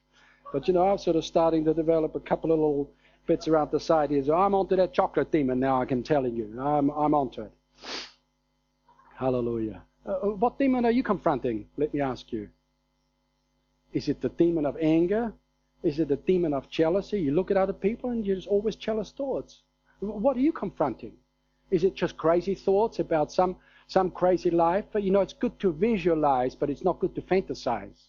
But 0.55 0.69
you 0.69 0.73
know, 0.73 0.87
I'm 0.87 0.97
sort 0.97 1.17
of 1.17 1.25
starting 1.25 1.65
to 1.65 1.73
develop 1.73 2.15
a 2.15 2.19
couple 2.21 2.53
of 2.53 2.59
little 2.59 2.89
bits 3.27 3.49
around 3.49 3.71
the 3.71 3.79
side 3.81 4.09
here. 4.09 4.23
So 4.23 4.35
I'm 4.35 4.55
onto 4.55 4.77
that 4.77 4.93
chocolate 4.93 5.29
demon 5.29 5.59
now, 5.59 5.81
I 5.81 5.85
can 5.85 6.01
tell 6.01 6.25
you. 6.25 6.45
I'm, 6.57 6.89
I'm 6.91 7.13
onto 7.13 7.41
it. 7.41 7.51
Hallelujah. 9.17 9.81
Uh, 10.07 10.11
uh, 10.11 10.27
what 10.27 10.57
demon 10.57 10.85
are 10.85 10.91
you 10.91 11.03
confronting? 11.03 11.67
Let 11.75 11.93
me 11.93 11.99
ask 11.99 12.31
you. 12.31 12.47
Is 13.91 14.07
it 14.07 14.21
the 14.21 14.29
demon 14.29 14.65
of 14.65 14.77
anger? 14.79 15.33
Is 15.83 15.99
it 15.99 16.07
the 16.07 16.15
demon 16.15 16.53
of 16.53 16.69
jealousy? 16.69 17.19
You 17.19 17.33
look 17.33 17.51
at 17.51 17.57
other 17.57 17.73
people 17.73 18.11
and 18.11 18.25
there's 18.25 18.47
always 18.47 18.77
jealous 18.77 19.11
thoughts. 19.11 19.63
What 19.99 20.37
are 20.37 20.45
you 20.47 20.53
confronting? 20.53 21.17
Is 21.69 21.83
it 21.83 21.95
just 21.95 22.15
crazy 22.15 22.55
thoughts 22.55 22.99
about 22.99 23.29
some, 23.29 23.57
some 23.87 24.09
crazy 24.09 24.51
life? 24.51 24.85
You 24.93 25.11
know, 25.11 25.19
it's 25.19 25.33
good 25.33 25.59
to 25.59 25.73
visualize, 25.73 26.55
but 26.55 26.69
it's 26.69 26.85
not 26.85 27.01
good 27.01 27.13
to 27.15 27.21
fantasize 27.21 28.05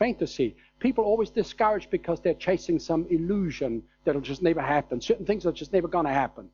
fantasy. 0.00 0.56
People 0.80 1.04
always 1.04 1.30
discouraged 1.30 1.90
because 1.90 2.18
they're 2.20 2.42
chasing 2.48 2.80
some 2.80 3.06
illusion 3.10 3.82
that'll 4.04 4.20
just 4.32 4.42
never 4.42 4.62
happen. 4.62 5.00
Certain 5.00 5.26
things 5.26 5.46
are 5.46 5.52
just 5.52 5.72
never 5.72 5.86
going 5.86 6.06
to 6.06 6.12
happen. 6.12 6.48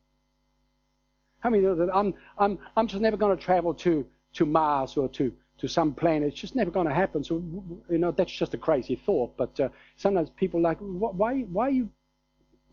How 1.39 1.49
many 1.49 1.63
know 1.63 1.75
that 1.75 1.89
I'm, 1.95 2.13
I'm, 2.37 2.59
I'm 2.75 2.87
just 2.87 3.01
never 3.01 3.17
going 3.17 3.35
to 3.35 3.43
travel 3.43 3.73
to, 3.85 4.05
to 4.33 4.45
Mars 4.45 4.97
or 4.97 5.07
to, 5.09 5.31
to 5.59 5.67
some 5.67 5.93
planet? 5.93 6.27
It's 6.29 6.41
just 6.41 6.55
never 6.55 6.69
going 6.69 6.87
to 6.87 6.93
happen. 6.93 7.23
So, 7.23 7.35
you 7.89 7.97
know, 7.97 8.11
that's 8.11 8.31
just 8.31 8.53
a 8.53 8.57
crazy 8.57 9.01
thought. 9.05 9.37
But 9.37 9.57
uh, 9.59 9.69
sometimes 9.95 10.29
people 10.35 10.59
like, 10.61 10.77
why, 10.79 11.41
why 11.41 11.67
are 11.67 11.71
you 11.71 11.89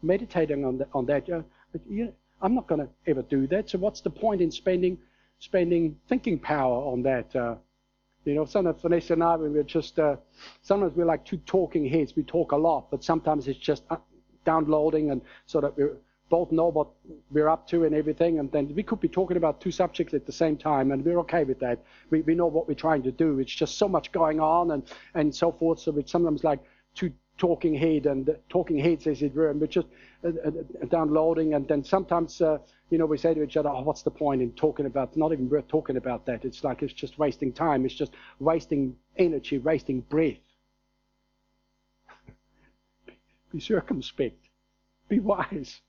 meditating 0.03 0.65
on, 0.65 0.79
the, 0.79 0.89
on 0.93 1.07
that? 1.07 1.31
Uh, 1.31 1.43
you, 1.89 2.13
I'm 2.43 2.55
not 2.55 2.67
going 2.67 2.81
to 2.81 2.89
ever 3.07 3.23
do 3.23 3.47
that. 3.47 3.71
So 3.71 3.79
what's 3.79 4.01
the 4.01 4.11
point 4.11 4.41
in 4.41 4.51
spending, 4.51 4.99
spending 5.39 5.97
thinking 6.09 6.39
power 6.41 6.79
on 6.93 7.03
that? 7.05 7.37
Uh, 7.37 7.55
you 8.25 8.35
know, 8.35 8.45
sometimes 8.45 8.81
Vanessa 8.81 9.13
and 9.13 9.23
I, 9.23 9.37
we're 9.37 9.63
just, 9.63 9.99
uh, 9.99 10.17
sometimes 10.63 10.95
we're 10.95 11.05
like 11.05 11.25
two 11.25 11.39
talking 11.39 11.87
heads. 11.87 12.15
We 12.17 12.23
talk 12.23 12.53
a 12.53 12.57
lot, 12.57 12.91
but 12.91 13.05
sometimes 13.05 13.49
it's 13.49 13.59
just 13.59 13.85
uh, 13.91 13.97
downloading 14.45 15.11
and 15.11 15.21
so 15.47 15.61
that 15.61 15.77
we 15.77 15.85
both 16.31 16.51
know 16.51 16.69
what 16.69 16.89
we're 17.31 17.49
up 17.49 17.69
to 17.69 17.85
and 17.85 17.95
everything. 17.95 18.39
And 18.39 18.51
then 18.51 18.75
we 18.75 18.83
could 18.83 19.01
be 19.01 19.09
talking 19.09 19.37
about 19.37 19.61
two 19.61 19.71
subjects 19.71 20.15
at 20.15 20.27
the 20.27 20.33
same 20.33 20.57
time, 20.57 20.91
and 20.91 21.05
we're 21.05 21.19
okay 21.21 21.45
with 21.45 21.61
that. 21.61 21.85
We, 22.11 22.23
we 22.23 22.35
know 22.35 22.47
what 22.47 22.67
we're 22.67 22.75
trying 22.75 23.03
to 23.05 23.13
do. 23.13 23.39
It's 23.39 23.55
just 23.55 23.79
so 23.79 23.89
much 23.89 24.11
going 24.13 24.41
on 24.41 24.71
and, 24.73 24.83
and 25.15 25.35
so 25.35 25.53
forth. 25.53 25.81
So 25.81 25.97
it's 25.99 26.11
sometimes 26.11 26.45
like 26.45 26.61
two 26.95 27.13
talking 27.39 27.75
head 27.75 28.07
and 28.07 28.37
talking 28.49 28.79
heads, 28.79 29.07
as 29.07 29.23
it 29.23 29.35
were, 29.35 29.51
and 29.51 29.61
we're 29.61 29.67
just 29.67 29.89
uh, 30.25 30.29
uh, 30.45 30.51
downloading. 30.89 31.55
And 31.55 31.67
then 31.67 31.85
sometimes 31.85 32.41
uh, 32.41 32.59
you 32.91 32.99
know, 32.99 33.07
we 33.07 33.19
say 33.19 33.35
to 33.35 33.43
each 33.43 33.57
other, 33.57 33.71
oh, 33.71 33.83
what's 33.83 34.03
the 34.03 34.11
point 34.11 34.43
in 34.43 34.53
talking 34.53 34.87
about, 34.87 35.17
not 35.17 35.33
even 35.33 35.49
worth 35.49 35.67
talking 35.69 35.97
about 35.97 36.27
that. 36.27 36.45
It's 36.45 36.63
like 36.63 36.83
it's 36.83 36.93
just 36.93 37.19
wasting 37.19 37.53
time. 37.53 37.85
It's 37.85 37.95
just 37.95 38.13
wasting 38.39 38.95
energy, 39.17 39.59
wasting 39.59 40.03
breath. 40.03 40.37
Be 43.53 43.59
circumspect. 43.59 44.49
Be 45.09 45.19
wise. 45.19 45.81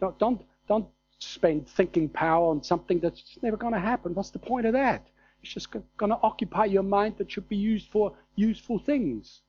Don't, 0.00 0.18
don't, 0.18 0.42
don't 0.66 0.88
spend 1.18 1.68
thinking 1.68 2.08
power 2.08 2.50
on 2.50 2.62
something 2.62 2.98
that's 2.98 3.38
never 3.42 3.56
going 3.56 3.74
to 3.74 3.80
happen. 3.80 4.14
What's 4.14 4.30
the 4.30 4.38
point 4.38 4.66
of 4.66 4.72
that? 4.72 5.06
It's 5.42 5.52
just 5.52 5.70
going 5.70 6.10
to 6.10 6.18
occupy 6.22 6.64
your 6.64 6.82
mind 6.82 7.16
that 7.18 7.30
should 7.30 7.48
be 7.48 7.56
used 7.56 7.88
for 7.88 8.14
useful 8.34 8.78
things 8.78 9.42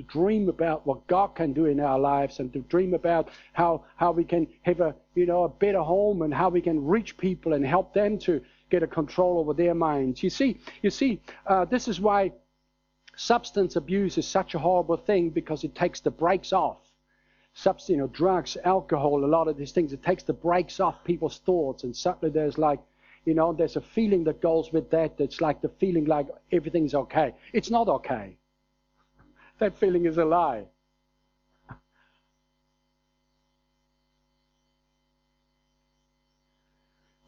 to 0.00 0.12
dream 0.12 0.48
about 0.48 0.86
what 0.86 1.06
God 1.06 1.34
can 1.34 1.52
do 1.52 1.66
in 1.66 1.78
our 1.78 1.98
lives 1.98 2.40
and 2.40 2.52
to 2.54 2.60
dream 2.60 2.94
about 2.94 3.28
how, 3.52 3.84
how 3.96 4.12
we 4.12 4.24
can 4.24 4.46
have 4.62 4.80
a, 4.80 4.94
you 5.14 5.26
know, 5.26 5.44
a 5.44 5.48
better 5.48 5.80
home 5.80 6.22
and 6.22 6.32
how 6.32 6.48
we 6.48 6.62
can 6.62 6.86
reach 6.86 7.18
people 7.18 7.52
and 7.52 7.66
help 7.66 7.92
them 7.92 8.18
to 8.20 8.40
get 8.70 8.82
a 8.82 8.86
control 8.86 9.38
over 9.38 9.52
their 9.52 9.74
minds. 9.74 10.22
You 10.22 10.30
see, 10.30 10.58
you 10.82 10.90
see, 10.90 11.20
uh, 11.46 11.66
this 11.66 11.86
is 11.86 12.00
why 12.00 12.32
substance 13.16 13.76
abuse 13.76 14.16
is 14.16 14.26
such 14.26 14.54
a 14.54 14.58
horrible 14.58 14.96
thing 14.96 15.30
because 15.30 15.64
it 15.64 15.74
takes 15.74 16.00
the 16.00 16.10
brakes 16.10 16.52
off. 16.52 16.78
Substance, 17.52 17.90
you 17.90 17.96
know, 17.98 18.06
drugs, 18.06 18.56
alcohol, 18.64 19.24
a 19.24 19.26
lot 19.26 19.48
of 19.48 19.56
these 19.58 19.72
things, 19.72 19.92
it 19.92 20.02
takes 20.02 20.22
the 20.22 20.32
brakes 20.32 20.80
off 20.80 21.04
people's 21.04 21.38
thoughts. 21.38 21.84
And 21.84 21.94
suddenly 21.94 22.32
there's 22.32 22.56
like, 22.56 22.80
you 23.26 23.34
know, 23.34 23.52
there's 23.52 23.76
a 23.76 23.82
feeling 23.82 24.24
that 24.24 24.40
goes 24.40 24.72
with 24.72 24.90
that 24.92 25.18
that's 25.18 25.42
like 25.42 25.60
the 25.60 25.68
feeling 25.80 26.06
like 26.06 26.28
everything's 26.52 26.94
okay. 26.94 27.34
It's 27.52 27.70
not 27.70 27.88
okay. 27.88 28.36
That 29.60 29.78
feeling 29.78 30.06
is 30.06 30.16
a 30.16 30.24
lie. 30.24 30.64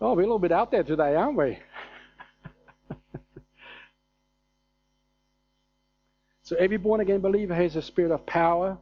Oh, 0.00 0.14
we're 0.14 0.22
a 0.22 0.24
little 0.24 0.38
bit 0.38 0.50
out 0.50 0.70
there 0.70 0.82
today, 0.82 1.14
aren't 1.14 1.36
we? 1.36 1.58
So 6.44 6.56
every 6.56 6.76
born 6.76 7.00
again 7.00 7.20
believer 7.20 7.54
has 7.54 7.76
a 7.76 7.82
spirit 7.82 8.12
of 8.12 8.26
power, 8.26 8.78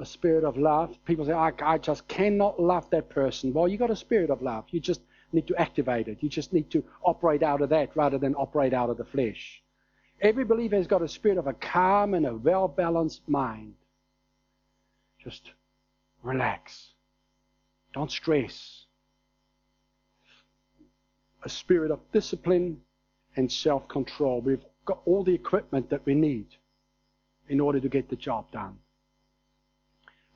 a 0.00 0.06
spirit 0.06 0.44
of 0.44 0.56
love. 0.56 0.96
People 1.04 1.26
say, 1.26 1.32
I, 1.32 1.52
I 1.62 1.78
just 1.78 2.08
cannot 2.08 2.60
love 2.60 2.88
that 2.90 3.10
person. 3.10 3.52
Well, 3.52 3.68
you 3.68 3.76
got 3.76 3.90
a 3.90 3.96
spirit 3.96 4.30
of 4.30 4.40
love. 4.42 4.64
You 4.70 4.80
just 4.80 5.02
need 5.32 5.46
to 5.48 5.56
activate 5.56 6.08
it. 6.08 6.22
You 6.22 6.28
just 6.28 6.52
need 6.52 6.70
to 6.70 6.84
operate 7.04 7.42
out 7.42 7.60
of 7.60 7.68
that 7.70 7.96
rather 7.96 8.18
than 8.18 8.34
operate 8.36 8.72
out 8.72 8.90
of 8.90 8.96
the 8.96 9.04
flesh. 9.04 9.63
Every 10.24 10.44
believer 10.44 10.76
has 10.76 10.86
got 10.86 11.02
a 11.02 11.08
spirit 11.08 11.36
of 11.36 11.46
a 11.46 11.52
calm 11.52 12.14
and 12.14 12.24
a 12.24 12.34
well 12.34 12.66
balanced 12.66 13.28
mind. 13.28 13.74
Just 15.22 15.50
relax. 16.22 16.92
Don't 17.92 18.10
stress. 18.10 18.86
A 21.44 21.48
spirit 21.50 21.90
of 21.90 22.00
discipline 22.10 22.80
and 23.36 23.52
self 23.52 23.86
control. 23.88 24.40
We've 24.40 24.64
got 24.86 25.00
all 25.04 25.24
the 25.24 25.34
equipment 25.34 25.90
that 25.90 26.04
we 26.06 26.14
need 26.14 26.46
in 27.50 27.60
order 27.60 27.78
to 27.78 27.88
get 27.90 28.08
the 28.08 28.16
job 28.16 28.50
done. 28.50 28.78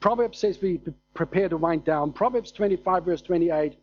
Proverbs 0.00 0.38
says 0.38 0.60
we 0.60 0.82
prepare 1.14 1.48
to 1.48 1.56
wind 1.56 1.84
down. 1.84 2.12
Proverbs 2.12 2.52
25, 2.52 3.06
verse 3.06 3.22
28 3.22 3.74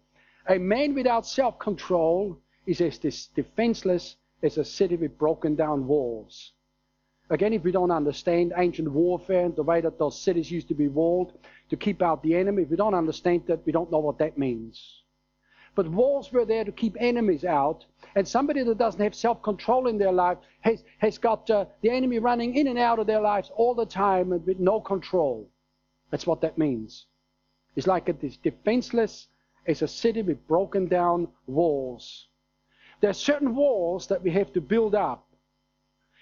A 0.49 0.59
man 0.59 0.93
without 0.93 1.25
self 1.25 1.57
control 1.57 2.39
is 2.67 2.79
as 2.79 2.99
this 2.99 3.25
defenseless 3.35 4.17
as 4.43 4.57
a 4.57 4.65
city 4.65 4.95
with 4.95 5.17
broken 5.17 5.55
down 5.55 5.87
walls. 5.87 6.51
Again, 7.29 7.53
if 7.53 7.63
we 7.63 7.71
don't 7.71 7.91
understand 7.91 8.53
ancient 8.55 8.91
warfare 8.91 9.45
and 9.45 9.55
the 9.55 9.63
way 9.63 9.81
that 9.81 9.97
those 9.97 10.21
cities 10.21 10.51
used 10.51 10.67
to 10.67 10.75
be 10.75 10.87
walled 10.87 11.33
to 11.69 11.75
keep 11.75 12.01
out 12.01 12.21
the 12.21 12.35
enemy, 12.35 12.63
if 12.63 12.69
we 12.69 12.75
don't 12.75 12.93
understand 12.93 13.43
that, 13.47 13.65
we 13.65 13.71
don't 13.71 13.91
know 13.91 13.99
what 13.99 14.19
that 14.19 14.37
means. 14.37 15.01
But 15.73 15.89
walls 15.89 16.31
were 16.31 16.45
there 16.45 16.63
to 16.63 16.71
keep 16.71 16.95
enemies 16.99 17.43
out. 17.43 17.85
And 18.15 18.27
somebody 18.27 18.63
that 18.63 18.77
doesn't 18.77 19.01
have 19.01 19.15
self 19.15 19.41
control 19.41 19.87
in 19.87 19.97
their 19.97 20.11
life 20.11 20.37
has, 20.61 20.83
has 20.99 21.17
got 21.17 21.49
uh, 21.49 21.65
the 21.81 21.89
enemy 21.89 22.19
running 22.19 22.55
in 22.55 22.67
and 22.67 22.79
out 22.79 22.99
of 22.99 23.07
their 23.07 23.19
lives 23.19 23.51
all 23.55 23.73
the 23.73 23.85
time 23.85 24.31
and 24.31 24.45
with 24.45 24.59
no 24.59 24.79
control. 24.79 25.49
That's 26.11 26.25
what 26.25 26.41
that 26.41 26.57
means. 26.57 27.07
It's 27.75 27.87
like 27.87 28.07
it 28.07 28.23
is 28.23 28.37
defenseless 28.37 29.27
as 29.67 29.81
a 29.81 29.87
city 29.87 30.21
with 30.21 30.47
broken 30.47 30.87
down 30.87 31.27
walls. 31.47 32.27
There 33.05 33.11
are 33.11 33.13
certain 33.13 33.53
walls 33.53 34.07
that 34.07 34.23
we 34.23 34.31
have 34.31 34.51
to 34.53 34.61
build 34.61 34.95
up. 34.95 35.27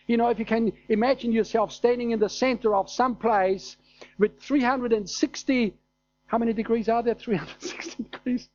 You 0.05 0.17
know, 0.17 0.27
if 0.27 0.37
you 0.37 0.43
can 0.43 0.73
imagine 0.89 1.31
yourself 1.31 1.71
standing 1.71 2.11
in 2.11 2.19
the 2.19 2.27
center 2.27 2.75
of 2.75 2.89
some 2.89 3.15
place 3.15 3.77
with 4.19 4.37
360, 4.41 5.77
how 6.25 6.37
many 6.37 6.51
degrees 6.51 6.89
are 6.89 7.01
there? 7.01 7.15
360 7.15 8.03
degrees? 8.03 8.49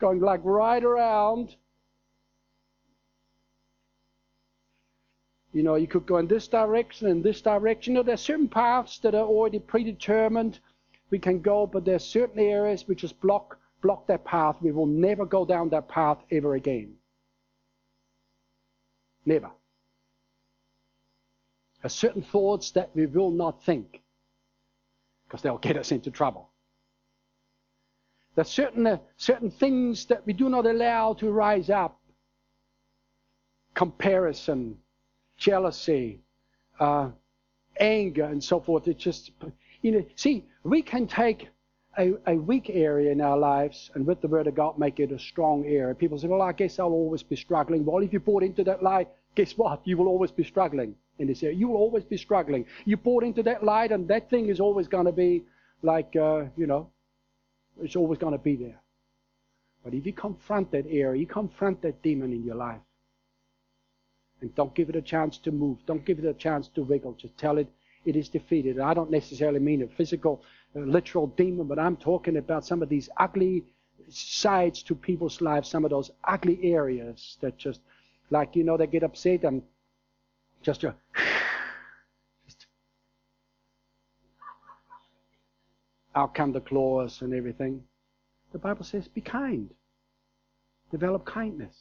going 0.00 0.18
like 0.18 0.40
right 0.42 0.82
around. 0.82 1.54
You 5.52 5.62
know, 5.62 5.76
you 5.76 5.86
could 5.86 6.06
go 6.06 6.16
in 6.16 6.26
this 6.26 6.48
direction 6.48 7.06
and 7.06 7.22
this 7.22 7.40
direction. 7.40 7.92
You 7.92 7.98
know, 8.00 8.02
there 8.02 8.14
are 8.14 8.26
certain 8.32 8.48
paths 8.48 8.98
that 8.98 9.14
are 9.14 9.24
already 9.24 9.60
predetermined. 9.60 10.58
We 11.10 11.20
can 11.20 11.40
go, 11.40 11.68
but 11.68 11.84
there 11.84 11.94
are 11.94 12.00
certain 12.00 12.40
areas 12.40 12.88
which 12.88 13.02
just 13.02 13.20
block 13.20 13.60
block 13.80 14.08
that 14.08 14.24
path. 14.24 14.56
We 14.60 14.72
will 14.72 14.86
never 14.86 15.24
go 15.24 15.44
down 15.44 15.68
that 15.68 15.86
path 15.86 16.18
ever 16.32 16.56
again. 16.56 16.96
Never. 19.24 19.50
There 21.82 21.86
are 21.86 21.88
certain 21.88 22.22
thoughts 22.22 22.72
that 22.72 22.90
we 22.94 23.06
will 23.06 23.30
not 23.30 23.64
think 23.64 24.02
because 25.24 25.42
they'll 25.42 25.58
get 25.58 25.76
us 25.76 25.92
into 25.92 26.10
trouble. 26.10 26.50
There's 28.34 28.48
certain, 28.48 28.86
uh, 28.86 28.98
certain 29.16 29.50
things 29.50 30.06
that 30.06 30.26
we 30.26 30.32
do 30.32 30.48
not 30.48 30.66
allow 30.66 31.14
to 31.14 31.30
rise 31.30 31.70
up. 31.70 32.00
Comparison, 33.74 34.78
jealousy, 35.36 36.20
uh, 36.78 37.10
anger, 37.78 38.24
and 38.24 38.42
so 38.42 38.60
forth. 38.60 38.88
It's 38.88 39.02
just, 39.02 39.30
you 39.82 39.92
know, 39.92 40.04
see, 40.16 40.44
we 40.64 40.82
can 40.82 41.06
take 41.06 41.48
a, 42.00 42.14
a, 42.26 42.34
weak 42.34 42.70
area 42.70 43.12
in 43.12 43.20
our 43.20 43.36
lives 43.36 43.90
and 43.94 44.06
with 44.06 44.20
the 44.20 44.28
Word 44.28 44.46
of 44.46 44.54
God 44.54 44.78
make 44.78 44.98
it 44.98 45.12
a 45.12 45.18
strong 45.18 45.66
area. 45.66 45.94
People 45.94 46.18
say, 46.18 46.26
well, 46.26 46.42
I 46.42 46.52
guess 46.52 46.78
I'll 46.78 46.86
always 46.86 47.22
be 47.22 47.36
struggling. 47.36 47.84
Well, 47.84 48.02
if 48.02 48.12
you 48.12 48.20
bought 48.20 48.42
into 48.42 48.64
that 48.64 48.82
lie, 48.82 49.06
guess 49.34 49.52
what? 49.56 49.80
You 49.84 49.96
will 49.98 50.08
always 50.08 50.30
be 50.30 50.44
struggling 50.44 50.94
in 51.18 51.28
this 51.28 51.42
area. 51.42 51.56
You 51.56 51.68
will 51.68 51.76
always 51.76 52.04
be 52.04 52.16
struggling. 52.16 52.64
You 52.84 52.96
bought 52.96 53.22
into 53.22 53.42
that 53.44 53.62
light, 53.62 53.92
and 53.92 54.08
that 54.08 54.30
thing 54.30 54.48
is 54.48 54.60
always 54.60 54.88
going 54.88 55.06
to 55.06 55.12
be 55.12 55.44
like, 55.82 56.16
uh, 56.16 56.44
you 56.56 56.66
know, 56.66 56.90
it's 57.82 57.96
always 57.96 58.18
going 58.18 58.32
to 58.32 58.38
be 58.38 58.56
there. 58.56 58.80
But 59.84 59.94
if 59.94 60.04
you 60.06 60.12
confront 60.12 60.72
that 60.72 60.86
area, 60.88 61.20
you 61.20 61.26
confront 61.26 61.82
that 61.82 62.02
demon 62.02 62.32
in 62.32 62.44
your 62.44 62.56
life, 62.56 62.80
and 64.40 64.54
don't 64.54 64.74
give 64.74 64.88
it 64.88 64.96
a 64.96 65.02
chance 65.02 65.38
to 65.38 65.50
move, 65.50 65.78
don't 65.86 66.04
give 66.04 66.18
it 66.18 66.24
a 66.24 66.34
chance 66.34 66.68
to 66.74 66.82
wiggle, 66.82 67.12
just 67.12 67.36
tell 67.36 67.58
it 67.58 67.68
it 68.04 68.16
is 68.16 68.28
defeated. 68.28 68.78
I 68.78 68.94
don't 68.94 69.10
necessarily 69.10 69.60
mean 69.60 69.82
a 69.82 69.86
physical, 69.86 70.42
literal 70.74 71.26
demon, 71.28 71.66
but 71.66 71.78
I'm 71.78 71.96
talking 71.96 72.36
about 72.36 72.64
some 72.64 72.82
of 72.82 72.88
these 72.88 73.08
ugly 73.16 73.64
sides 74.08 74.82
to 74.84 74.94
people's 74.94 75.40
lives, 75.40 75.68
some 75.68 75.84
of 75.84 75.90
those 75.90 76.10
ugly 76.24 76.58
areas 76.72 77.36
that 77.40 77.56
just, 77.56 77.80
like, 78.30 78.56
you 78.56 78.64
know, 78.64 78.76
they 78.76 78.86
get 78.86 79.02
upset 79.02 79.44
and 79.44 79.62
just, 80.62 80.84
uh, 80.84 80.92
out 86.14 86.34
come 86.34 86.52
the 86.52 86.60
claws 86.60 87.22
and 87.22 87.32
everything. 87.34 87.82
The 88.52 88.58
Bible 88.58 88.84
says, 88.84 89.06
be 89.08 89.20
kind. 89.20 89.70
Develop 90.90 91.24
kindness. 91.24 91.76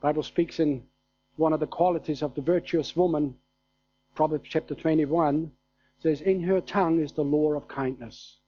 Bible 0.00 0.22
speaks 0.22 0.60
in 0.60 0.82
one 1.36 1.52
of 1.52 1.60
the 1.60 1.66
qualities 1.66 2.22
of 2.22 2.34
the 2.34 2.40
virtuous 2.40 2.96
woman, 2.96 3.36
Proverbs 4.18 4.48
chapter 4.50 4.74
21, 4.74 5.52
says, 6.00 6.20
In 6.22 6.42
her 6.42 6.60
tongue 6.60 6.98
is 6.98 7.12
the 7.12 7.22
law 7.22 7.52
of 7.52 7.68
kindness. 7.68 8.38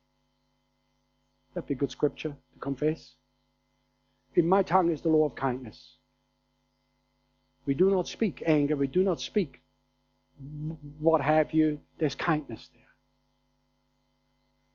That'd 1.54 1.68
be 1.68 1.76
good 1.76 1.92
scripture 1.92 2.30
to 2.30 2.58
confess. 2.58 3.14
In 4.34 4.48
my 4.48 4.64
tongue 4.64 4.90
is 4.90 5.00
the 5.00 5.10
law 5.10 5.24
of 5.26 5.36
kindness. 5.36 5.94
We 7.66 7.74
do 7.74 7.88
not 7.88 8.08
speak 8.08 8.42
anger. 8.44 8.74
We 8.74 8.88
do 8.88 9.04
not 9.04 9.20
speak 9.20 9.62
what 10.98 11.20
have 11.20 11.52
you, 11.52 11.78
there's 12.00 12.16
kindness 12.16 12.68
there. 12.74 12.92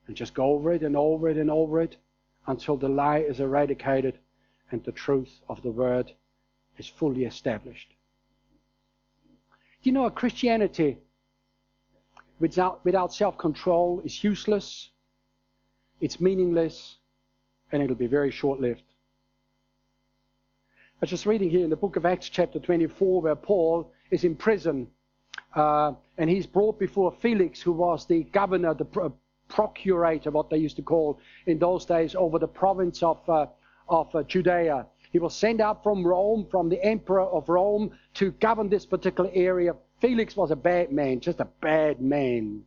And 0.06 0.16
just 0.16 0.32
go 0.32 0.46
over 0.46 0.72
it 0.72 0.82
and 0.82 0.96
over 0.96 1.28
it 1.28 1.36
and 1.36 1.50
over 1.50 1.82
it 1.82 1.98
until 2.46 2.78
the 2.78 2.88
lie 2.88 3.18
is 3.18 3.38
eradicated 3.38 4.18
and 4.70 4.82
the 4.82 4.92
truth 4.92 5.42
of 5.46 5.60
the 5.60 5.70
word 5.70 6.12
is 6.78 6.88
fully 6.88 7.26
established. 7.26 7.95
You 9.82 9.92
know, 9.92 10.06
a 10.06 10.10
Christianity 10.10 10.98
without, 12.38 12.84
without 12.84 13.12
self 13.12 13.38
control 13.38 14.02
is 14.04 14.22
useless, 14.24 14.90
it's 16.00 16.20
meaningless, 16.20 16.96
and 17.72 17.82
it'll 17.82 17.96
be 17.96 18.06
very 18.06 18.30
short 18.30 18.60
lived. 18.60 18.82
I 20.96 20.98
was 21.02 21.10
just 21.10 21.26
reading 21.26 21.50
here 21.50 21.64
in 21.64 21.70
the 21.70 21.76
book 21.76 21.96
of 21.96 22.06
Acts, 22.06 22.28
chapter 22.28 22.58
24, 22.58 23.20
where 23.20 23.36
Paul 23.36 23.92
is 24.10 24.24
in 24.24 24.34
prison 24.34 24.88
uh, 25.54 25.92
and 26.18 26.30
he's 26.30 26.46
brought 26.46 26.78
before 26.78 27.12
Felix, 27.20 27.60
who 27.60 27.72
was 27.72 28.06
the 28.06 28.24
governor, 28.24 28.74
the 28.74 28.84
pro- 28.84 29.14
procurator, 29.48 30.30
what 30.30 30.50
they 30.50 30.58
used 30.58 30.76
to 30.76 30.82
call 30.82 31.18
in 31.46 31.58
those 31.58 31.84
days, 31.84 32.14
over 32.14 32.38
the 32.38 32.48
province 32.48 33.02
of, 33.02 33.18
uh, 33.28 33.46
of 33.88 34.14
uh, 34.14 34.22
Judea. 34.22 34.86
He 35.16 35.18
was 35.18 35.34
sent 35.34 35.62
out 35.62 35.82
from 35.82 36.06
Rome, 36.06 36.46
from 36.50 36.68
the 36.68 36.84
emperor 36.84 37.22
of 37.22 37.48
Rome, 37.48 37.90
to 38.16 38.32
govern 38.32 38.68
this 38.68 38.84
particular 38.84 39.30
area. 39.32 39.74
Felix 39.98 40.36
was 40.36 40.50
a 40.50 40.56
bad 40.56 40.92
man, 40.92 41.20
just 41.20 41.40
a 41.40 41.48
bad 41.62 42.02
man. 42.02 42.64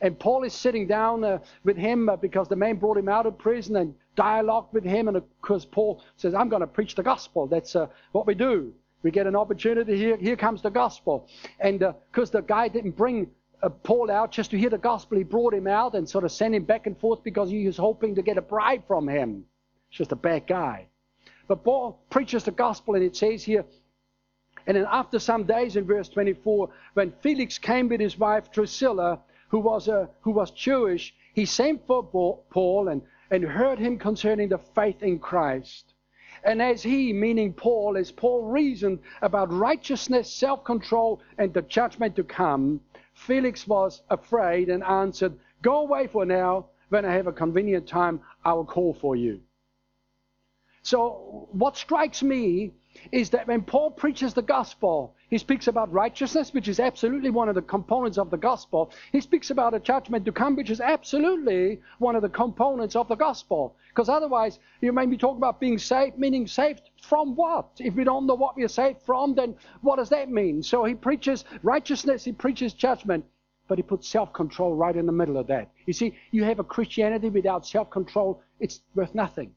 And 0.00 0.18
Paul 0.18 0.42
is 0.42 0.52
sitting 0.52 0.88
down 0.88 1.22
uh, 1.22 1.38
with 1.62 1.76
him 1.76 2.08
uh, 2.08 2.16
because 2.16 2.48
the 2.48 2.56
man 2.56 2.78
brought 2.78 2.96
him 2.96 3.08
out 3.08 3.26
of 3.26 3.38
prison 3.38 3.76
and 3.76 3.94
dialogued 4.16 4.74
with 4.74 4.82
him. 4.82 5.06
And 5.06 5.16
of 5.16 5.22
course, 5.40 5.64
Paul 5.64 6.02
says, 6.16 6.34
I'm 6.34 6.48
going 6.48 6.62
to 6.62 6.66
preach 6.66 6.96
the 6.96 7.04
gospel. 7.04 7.46
That's 7.46 7.76
uh, 7.76 7.86
what 8.10 8.26
we 8.26 8.34
do. 8.34 8.74
We 9.04 9.12
get 9.12 9.28
an 9.28 9.36
opportunity. 9.36 9.96
Here, 9.96 10.16
here 10.16 10.34
comes 10.34 10.62
the 10.62 10.70
gospel. 10.70 11.28
And 11.60 11.78
because 11.78 12.34
uh, 12.34 12.40
the 12.40 12.42
guy 12.42 12.66
didn't 12.66 12.96
bring 12.96 13.30
uh, 13.62 13.68
Paul 13.68 14.10
out 14.10 14.32
just 14.32 14.50
to 14.50 14.58
hear 14.58 14.70
the 14.70 14.78
gospel, 14.78 15.16
he 15.16 15.22
brought 15.22 15.54
him 15.54 15.68
out 15.68 15.94
and 15.94 16.08
sort 16.08 16.24
of 16.24 16.32
sent 16.32 16.56
him 16.56 16.64
back 16.64 16.88
and 16.88 16.98
forth 16.98 17.22
because 17.22 17.50
he 17.50 17.64
was 17.64 17.76
hoping 17.76 18.16
to 18.16 18.22
get 18.22 18.36
a 18.36 18.42
bribe 18.42 18.84
from 18.88 19.08
him. 19.08 19.44
It's 19.90 19.98
just 19.98 20.10
a 20.10 20.16
bad 20.16 20.48
guy. 20.48 20.88
But 21.46 21.64
Paul 21.64 22.00
preaches 22.10 22.44
the 22.44 22.50
gospel, 22.50 22.94
and 22.94 23.04
it 23.04 23.16
says 23.16 23.44
here, 23.44 23.64
and 24.66 24.76
then 24.76 24.86
after 24.90 25.18
some 25.18 25.44
days 25.44 25.76
in 25.76 25.84
verse 25.84 26.08
24, 26.08 26.70
when 26.94 27.12
Felix 27.20 27.58
came 27.58 27.88
with 27.88 28.00
his 28.00 28.18
wife 28.18 28.50
Drusilla, 28.50 29.20
who 29.48 29.58
was, 29.58 29.88
a, 29.88 30.08
who 30.22 30.30
was 30.30 30.50
Jewish, 30.52 31.14
he 31.34 31.44
sent 31.44 31.86
for 31.86 32.02
Paul 32.50 32.88
and, 32.88 33.02
and 33.30 33.44
heard 33.44 33.78
him 33.78 33.98
concerning 33.98 34.48
the 34.48 34.58
faith 34.58 35.02
in 35.02 35.18
Christ. 35.18 35.92
And 36.44 36.60
as 36.62 36.82
he, 36.82 37.12
meaning 37.12 37.52
Paul, 37.52 37.96
as 37.96 38.10
Paul 38.10 38.42
reasoned 38.44 39.00
about 39.22 39.52
righteousness, 39.52 40.32
self 40.32 40.64
control, 40.64 41.20
and 41.38 41.52
the 41.52 41.62
judgment 41.62 42.16
to 42.16 42.24
come, 42.24 42.80
Felix 43.14 43.66
was 43.66 44.02
afraid 44.10 44.68
and 44.68 44.82
answered, 44.82 45.34
Go 45.62 45.80
away 45.80 46.06
for 46.06 46.24
now. 46.24 46.66
When 46.90 47.04
I 47.04 47.12
have 47.14 47.26
a 47.26 47.32
convenient 47.32 47.88
time, 47.88 48.20
I 48.44 48.52
will 48.52 48.66
call 48.66 48.94
for 48.94 49.16
you. 49.16 49.40
So, 50.84 51.48
what 51.52 51.78
strikes 51.78 52.22
me 52.22 52.74
is 53.10 53.30
that 53.30 53.48
when 53.48 53.62
Paul 53.62 53.90
preaches 53.90 54.34
the 54.34 54.42
gospel, 54.42 55.14
he 55.30 55.38
speaks 55.38 55.66
about 55.66 55.90
righteousness, 55.90 56.52
which 56.52 56.68
is 56.68 56.78
absolutely 56.78 57.30
one 57.30 57.48
of 57.48 57.54
the 57.54 57.62
components 57.62 58.18
of 58.18 58.30
the 58.30 58.36
gospel. 58.36 58.92
He 59.10 59.22
speaks 59.22 59.48
about 59.48 59.72
a 59.72 59.80
judgment 59.80 60.26
to 60.26 60.32
come, 60.32 60.56
which 60.56 60.68
is 60.68 60.82
absolutely 60.82 61.80
one 62.00 62.16
of 62.16 62.20
the 62.20 62.28
components 62.28 62.96
of 62.96 63.08
the 63.08 63.14
gospel. 63.14 63.74
Because 63.88 64.10
otherwise, 64.10 64.58
you 64.82 64.92
may 64.92 65.06
be 65.06 65.16
talking 65.16 65.38
about 65.38 65.58
being 65.58 65.78
saved, 65.78 66.18
meaning 66.18 66.46
saved 66.46 66.82
from 67.00 67.34
what? 67.34 67.70
If 67.78 67.94
we 67.94 68.04
don't 68.04 68.26
know 68.26 68.34
what 68.34 68.54
we 68.54 68.62
are 68.62 68.68
saved 68.68 69.00
from, 69.06 69.34
then 69.34 69.56
what 69.80 69.96
does 69.96 70.10
that 70.10 70.30
mean? 70.30 70.62
So 70.62 70.84
he 70.84 70.94
preaches 70.94 71.46
righteousness, 71.62 72.24
he 72.24 72.32
preaches 72.32 72.74
judgment, 72.74 73.24
but 73.68 73.78
he 73.78 73.82
puts 73.82 74.06
self 74.06 74.34
control 74.34 74.74
right 74.74 74.94
in 74.94 75.06
the 75.06 75.12
middle 75.12 75.38
of 75.38 75.46
that. 75.46 75.70
You 75.86 75.94
see, 75.94 76.14
you 76.30 76.44
have 76.44 76.58
a 76.58 76.64
Christianity 76.64 77.30
without 77.30 77.66
self 77.66 77.88
control, 77.88 78.42
it's 78.60 78.82
worth 78.94 79.14
nothing. 79.14 79.54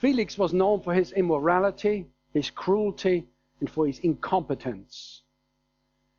Felix 0.00 0.38
was 0.38 0.54
known 0.54 0.80
for 0.80 0.94
his 0.94 1.12
immorality, 1.12 2.06
his 2.32 2.48
cruelty, 2.50 3.26
and 3.60 3.68
for 3.68 3.86
his 3.86 3.98
incompetence. 3.98 5.22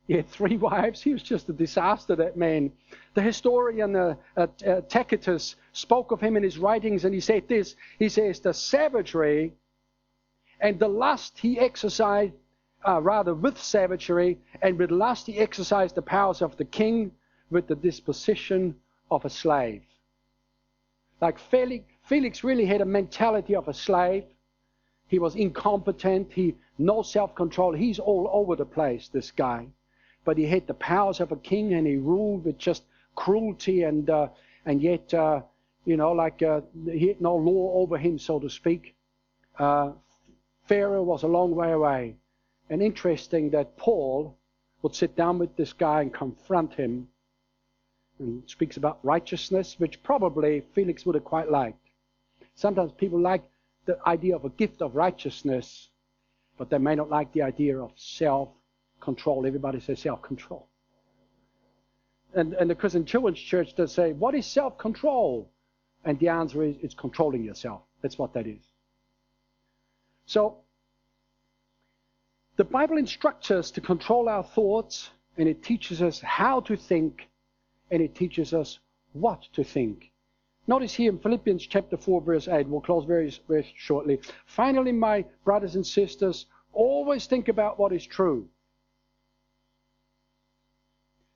He 0.06 0.14
had 0.14 0.28
three 0.28 0.56
wives. 0.70 1.02
He 1.02 1.12
was 1.12 1.22
just 1.22 1.48
a 1.48 1.52
disaster, 1.52 2.14
that 2.14 2.36
man. 2.36 2.70
The 3.14 3.22
historian 3.22 3.96
uh, 3.96 4.14
uh, 4.36 4.46
uh, 4.64 4.82
Tacitus 4.82 5.56
spoke 5.72 6.12
of 6.12 6.20
him 6.20 6.36
in 6.36 6.44
his 6.44 6.58
writings, 6.58 7.04
and 7.04 7.12
he 7.12 7.20
said 7.20 7.48
this 7.48 7.74
He 7.98 8.08
says, 8.08 8.38
The 8.38 8.54
savagery 8.54 9.52
and 10.60 10.78
the 10.78 10.88
lust 10.88 11.38
he 11.38 11.58
exercised, 11.58 12.34
uh, 12.86 13.02
rather 13.02 13.34
with 13.34 13.60
savagery, 13.60 14.38
and 14.62 14.78
with 14.78 14.92
lust 14.92 15.26
he 15.26 15.38
exercised 15.38 15.96
the 15.96 16.02
powers 16.02 16.40
of 16.40 16.56
the 16.56 16.64
king 16.64 17.10
with 17.50 17.66
the 17.66 17.74
disposition 17.74 18.76
of 19.10 19.24
a 19.24 19.30
slave. 19.30 19.82
Like 21.20 21.40
Felix, 21.40 21.84
Felix 22.04 22.42
really 22.42 22.66
had 22.66 22.80
a 22.80 22.84
mentality 22.84 23.54
of 23.54 23.68
a 23.68 23.74
slave. 23.74 24.24
He 25.08 25.18
was 25.18 25.36
incompetent. 25.36 26.32
He 26.32 26.56
no 26.78 27.02
self-control. 27.02 27.74
He's 27.74 27.98
all 27.98 28.28
over 28.32 28.56
the 28.56 28.64
place, 28.64 29.08
this 29.08 29.30
guy. 29.30 29.66
But 30.24 30.38
he 30.38 30.46
had 30.46 30.66
the 30.66 30.74
powers 30.74 31.20
of 31.20 31.32
a 31.32 31.36
king, 31.36 31.74
and 31.74 31.86
he 31.86 31.96
ruled 31.96 32.44
with 32.44 32.58
just 32.58 32.84
cruelty, 33.14 33.82
and 33.82 34.08
uh, 34.08 34.28
and 34.64 34.80
yet, 34.80 35.12
uh, 35.14 35.42
you 35.84 35.96
know, 35.96 36.12
like 36.12 36.42
uh, 36.42 36.60
he 36.90 37.08
had 37.08 37.20
no 37.20 37.36
law 37.36 37.74
over 37.74 37.98
him, 37.98 38.18
so 38.18 38.38
to 38.40 38.48
speak. 38.48 38.94
Uh, 39.58 39.92
Pharaoh 40.66 41.02
was 41.02 41.22
a 41.22 41.28
long 41.28 41.54
way 41.54 41.72
away, 41.72 42.16
and 42.70 42.82
interesting 42.82 43.50
that 43.50 43.76
Paul 43.76 44.36
would 44.82 44.94
sit 44.94 45.16
down 45.16 45.38
with 45.38 45.54
this 45.56 45.72
guy 45.72 46.02
and 46.02 46.12
confront 46.12 46.74
him, 46.74 47.08
and 48.18 48.42
speaks 48.46 48.76
about 48.76 48.98
righteousness, 49.02 49.76
which 49.78 50.02
probably 50.02 50.62
Felix 50.74 51.04
would 51.04 51.14
have 51.14 51.24
quite 51.24 51.50
liked. 51.50 51.81
Sometimes 52.54 52.92
people 52.92 53.20
like 53.20 53.42
the 53.86 53.98
idea 54.06 54.36
of 54.36 54.44
a 54.44 54.50
gift 54.50 54.82
of 54.82 54.94
righteousness, 54.94 55.88
but 56.58 56.70
they 56.70 56.78
may 56.78 56.94
not 56.94 57.10
like 57.10 57.32
the 57.32 57.42
idea 57.42 57.78
of 57.78 57.92
self 57.96 58.48
control. 59.00 59.46
Everybody 59.46 59.80
says 59.80 60.00
self 60.00 60.22
control. 60.22 60.68
And, 62.34 62.54
and 62.54 62.70
the 62.70 62.74
Christian 62.74 63.04
Children's 63.04 63.38
Church 63.38 63.74
does 63.74 63.92
say, 63.92 64.12
What 64.12 64.34
is 64.34 64.46
self 64.46 64.78
control? 64.78 65.50
And 66.04 66.18
the 66.18 66.28
answer 66.28 66.62
is, 66.62 66.76
It's 66.82 66.94
controlling 66.94 67.44
yourself. 67.44 67.82
That's 68.00 68.18
what 68.18 68.32
that 68.34 68.46
is. 68.46 68.62
So, 70.26 70.58
the 72.56 72.64
Bible 72.64 72.96
instructs 72.96 73.50
us 73.50 73.70
to 73.72 73.80
control 73.80 74.28
our 74.28 74.44
thoughts, 74.44 75.10
and 75.36 75.48
it 75.48 75.62
teaches 75.62 76.02
us 76.02 76.20
how 76.20 76.60
to 76.60 76.76
think, 76.76 77.28
and 77.90 78.02
it 78.02 78.14
teaches 78.14 78.52
us 78.52 78.78
what 79.12 79.42
to 79.54 79.64
think. 79.64 80.11
Notice 80.66 80.94
here 80.94 81.10
in 81.10 81.18
Philippians 81.18 81.66
chapter 81.66 81.96
4, 81.96 82.20
verse 82.20 82.46
8, 82.46 82.68
we'll 82.68 82.80
close 82.80 83.04
very, 83.04 83.32
very 83.48 83.66
shortly. 83.76 84.20
Finally, 84.46 84.92
my 84.92 85.24
brothers 85.44 85.74
and 85.74 85.84
sisters, 85.84 86.46
always 86.72 87.26
think 87.26 87.48
about 87.48 87.78
what 87.78 87.92
is 87.92 88.06
true. 88.06 88.48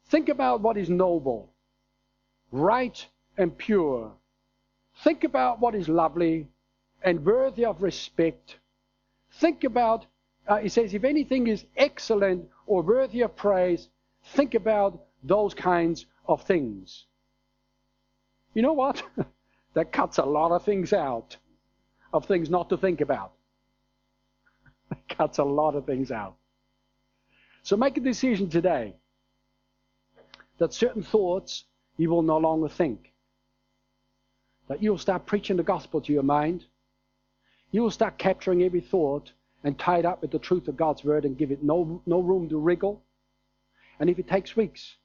Think 0.09 0.29
about 0.29 0.61
what 0.61 0.77
is 0.77 0.89
noble, 0.89 1.53
right, 2.53 3.05
and 3.37 3.57
pure. 3.59 4.13
Think 5.03 5.25
about 5.25 5.61
what 5.61 5.75
is 5.75 5.89
lovely 5.89 6.47
and 7.03 7.25
worthy 7.25 7.65
of 7.65 7.83
respect. 7.83 8.59
Think 9.33 9.65
about, 9.65 10.07
uh, 10.47 10.59
he 10.59 10.69
says, 10.69 10.95
if 10.95 11.03
anything 11.03 11.49
is 11.49 11.65
excellent 11.77 12.49
or 12.67 12.83
worthy 12.83 13.23
of 13.23 13.35
praise, 13.35 13.89
think 14.35 14.55
about 14.55 15.03
those 15.25 15.53
kinds 15.53 16.07
of 16.27 16.43
things. 16.45 17.07
You 18.57 18.63
know 18.63 18.73
what? 18.73 19.03
that 19.75 19.93
cuts 19.93 20.17
a 20.17 20.25
lot 20.25 20.51
of 20.51 20.65
things 20.65 20.95
out, 20.95 21.37
of 22.11 22.25
things 22.25 22.49
not 22.49 22.71
to 22.71 22.79
think 22.79 23.03
about. 23.03 23.33
That 24.89 25.09
cuts 25.09 25.39
a 25.39 25.45
lot 25.45 25.75
of 25.75 25.85
things 25.85 26.11
out. 26.11 26.37
So 27.65 27.77
make 27.77 27.99
a 27.99 28.01
decision 28.01 28.49
today 28.49 28.95
that 30.59 30.73
certain 30.73 31.03
thoughts 31.03 31.65
you 31.99 32.09
will 32.09 32.23
no 32.23 32.39
longer 32.39 32.69
think. 32.69 33.13
That 34.69 34.83
you'll 34.83 34.97
start 34.97 35.27
preaching 35.27 35.59
the 35.59 35.63
gospel 35.75 36.01
to 36.01 36.13
your 36.13 36.23
mind. 36.23 36.65
You 37.73 37.83
will 37.83 37.91
start 37.91 38.17
capturing 38.17 38.63
every 38.63 38.81
thought 38.81 39.33
and 39.65 39.79
tie 39.79 39.99
it 39.99 40.07
up 40.07 40.23
with 40.23 40.31
the 40.31 40.39
truth 40.39 40.67
of 40.69 40.79
God's 40.79 41.05
word 41.05 41.27
and 41.27 41.37
give 41.37 41.51
it 41.51 41.63
no, 41.63 42.01
no 42.07 42.21
room 42.21 42.49
to 42.49 42.57
wriggle. 42.57 43.03
And 44.01 44.09
if 44.09 44.19
it 44.19 44.29
takes 44.29 44.57
weeks, 44.57 44.97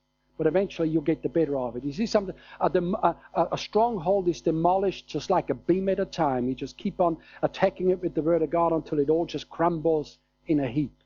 but 0.41 0.47
eventually 0.47 0.89
you'll 0.89 1.03
get 1.03 1.21
the 1.21 1.29
better 1.29 1.55
of 1.55 1.75
it. 1.75 1.83
You 1.83 1.93
see 1.93 2.07
something, 2.07 2.33
a, 2.59 2.67
a, 2.67 3.15
a, 3.51 3.57
stronghold 3.59 4.27
is 4.27 4.41
demolished 4.41 5.05
just 5.05 5.29
like 5.29 5.51
a 5.51 5.53
beam 5.53 5.87
at 5.87 5.99
a 5.99 6.05
time. 6.05 6.49
You 6.49 6.55
just 6.55 6.79
keep 6.79 6.99
on 6.99 7.17
attacking 7.43 7.91
it 7.91 8.01
with 8.01 8.15
the 8.15 8.23
word 8.23 8.41
of 8.41 8.49
God 8.49 8.71
until 8.71 8.97
it 8.97 9.11
all 9.11 9.27
just 9.27 9.51
crumbles 9.51 10.17
in 10.47 10.61
a 10.61 10.67
heap. 10.67 11.03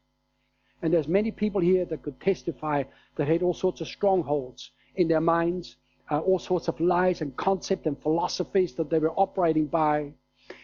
And 0.82 0.94
there's 0.94 1.10
many 1.10 1.32
people 1.32 1.60
here 1.60 1.84
that 1.84 2.02
could 2.02 2.18
testify 2.22 2.84
that 3.18 3.28
had 3.28 3.44
all 3.44 3.54
sorts 3.54 3.82
of 3.82 3.90
strongholds 3.90 4.72
in 4.96 5.10
their 5.10 5.20
minds, 5.20 5.76
uh, 6.10 6.20
all 6.20 6.40
sorts 6.40 6.70
of 6.70 6.80
lies 6.80 7.20
and 7.20 7.36
concepts 7.36 7.88
and 7.88 8.02
philosophies 8.02 8.74
that 8.76 8.90
they 8.90 9.00
were 9.00 9.12
operating 9.18 9.66
by. 9.66 10.14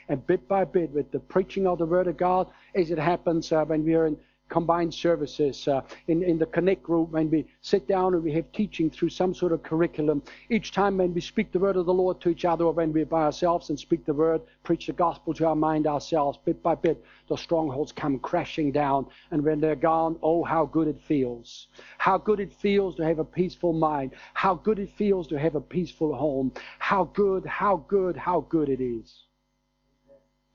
And 0.08 0.26
bit 0.26 0.48
by 0.48 0.64
bit, 0.64 0.92
with 0.92 1.12
the 1.12 1.20
preaching 1.20 1.68
of 1.68 1.78
the 1.78 1.86
Word 1.86 2.08
of 2.08 2.16
God, 2.16 2.48
as 2.74 2.90
it 2.90 3.00
happens 3.00 3.52
uh, 3.52 3.66
when 3.66 3.84
we're 3.84 4.06
in 4.06 4.18
combined 4.52 4.94
services, 4.94 5.68
uh, 5.68 5.82
in, 6.08 6.22
in 6.22 6.38
the 6.38 6.46
Connect 6.46 6.84
group, 6.84 7.10
when 7.12 7.30
we 7.32 7.46
sit 7.62 7.88
down 7.88 8.14
and 8.14 8.22
we 8.22 8.34
have 8.34 8.52
teaching 8.52 8.90
through 8.90 9.10
some 9.10 9.34
sort 9.34 9.54
of 9.54 9.64
curriculum. 9.64 10.22
Each 10.50 10.74
time 10.74 10.98
when 10.98 11.14
we 11.14 11.22
speak 11.22 11.54
the 11.54 11.60
word 11.60 11.78
of 11.78 11.86
the 11.86 11.94
Lord 11.94 12.20
to 12.22 12.30
each 12.30 12.44
other, 12.44 12.66
or 12.66 12.74
when 12.74 12.92
we're 12.92 13.06
by 13.06 13.24
ourselves 13.24 13.70
and 13.70 13.80
speak 13.80 14.06
the 14.06 14.14
word, 14.14 14.42
preach 14.64 14.88
the 14.88 14.94
gospel 14.94 15.34
to 15.36 15.48
our 15.48 15.56
mind 15.56 15.88
ourselves, 15.88 16.38
bit 16.44 16.62
by 16.62 16.76
bit, 16.76 17.02
the 17.30 17.38
strongholds 17.38 17.94
come 17.94 18.20
crashing 18.20 18.74
down. 18.74 19.08
And 19.32 19.42
when 19.42 19.62
they're 19.62 19.76
gone, 19.76 20.20
oh, 20.22 20.44
how 20.44 20.66
good 20.66 20.90
it 20.90 21.00
feels. 21.08 21.68
How 21.98 22.18
good 22.18 22.42
it 22.42 22.52
feels 22.52 22.96
to 22.98 23.06
have 23.06 23.20
a 23.20 23.24
peaceful 23.24 23.72
mind. 23.72 24.12
How 24.34 24.56
good 24.56 24.80
it 24.80 24.92
feels 24.98 25.28
to 25.28 25.40
have 25.40 25.56
a 25.56 25.62
peaceful 25.62 26.14
home. 26.14 26.52
How 26.78 27.06
good, 27.06 27.46
how 27.46 27.86
good, 27.88 28.18
how 28.18 28.42
good 28.50 28.68
it 28.68 28.82
is. 28.82 29.24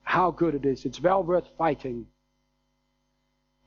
How 0.02 0.30
good 0.30 0.54
it 0.54 0.66
is. 0.66 0.84
It's 0.84 1.00
well 1.00 1.22
worth 1.22 1.48
fighting. 1.56 2.06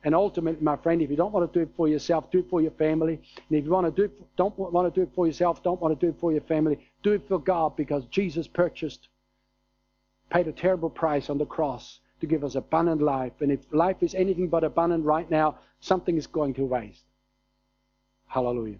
And 0.02 0.14
ultimately, 0.14 0.62
my 0.62 0.76
friend, 0.76 1.02
if 1.02 1.10
you 1.10 1.16
don't 1.16 1.32
want 1.32 1.52
to 1.52 1.58
do 1.58 1.62
it 1.62 1.70
for 1.76 1.86
yourself, 1.86 2.30
do 2.30 2.38
it 2.38 2.48
for 2.48 2.62
your 2.62 2.70
family. 2.72 3.14
And 3.36 3.58
if 3.58 3.64
you 3.64 3.70
want 3.70 3.86
to 3.86 3.92
do 3.92 4.04
it, 4.04 4.36
don't 4.36 4.58
want 4.58 4.92
to 4.92 4.98
do 4.98 5.02
it 5.02 5.10
for 5.14 5.26
yourself, 5.26 5.62
don't 5.62 5.80
want 5.80 5.98
to 5.98 6.06
do 6.06 6.10
it 6.10 6.18
for 6.18 6.32
your 6.32 6.40
family, 6.42 6.78
do 7.02 7.12
it 7.12 7.22
for 7.28 7.38
God 7.38 7.76
because 7.76 8.04
Jesus 8.06 8.46
purchased, 8.46 9.08
paid 10.30 10.48
a 10.48 10.52
terrible 10.52 10.88
price 10.88 11.28
on 11.28 11.36
the 11.36 11.44
cross 11.44 12.00
to 12.20 12.26
give 12.26 12.44
us 12.44 12.54
abundant 12.54 13.02
life. 13.02 13.32
And 13.40 13.52
if 13.52 13.60
life 13.72 14.02
is 14.02 14.14
anything 14.14 14.48
but 14.48 14.64
abundant 14.64 15.04
right 15.04 15.30
now, 15.30 15.58
something 15.80 16.16
is 16.16 16.26
going 16.26 16.54
to 16.54 16.64
waste. 16.64 17.04
Hallelujah. 18.26 18.78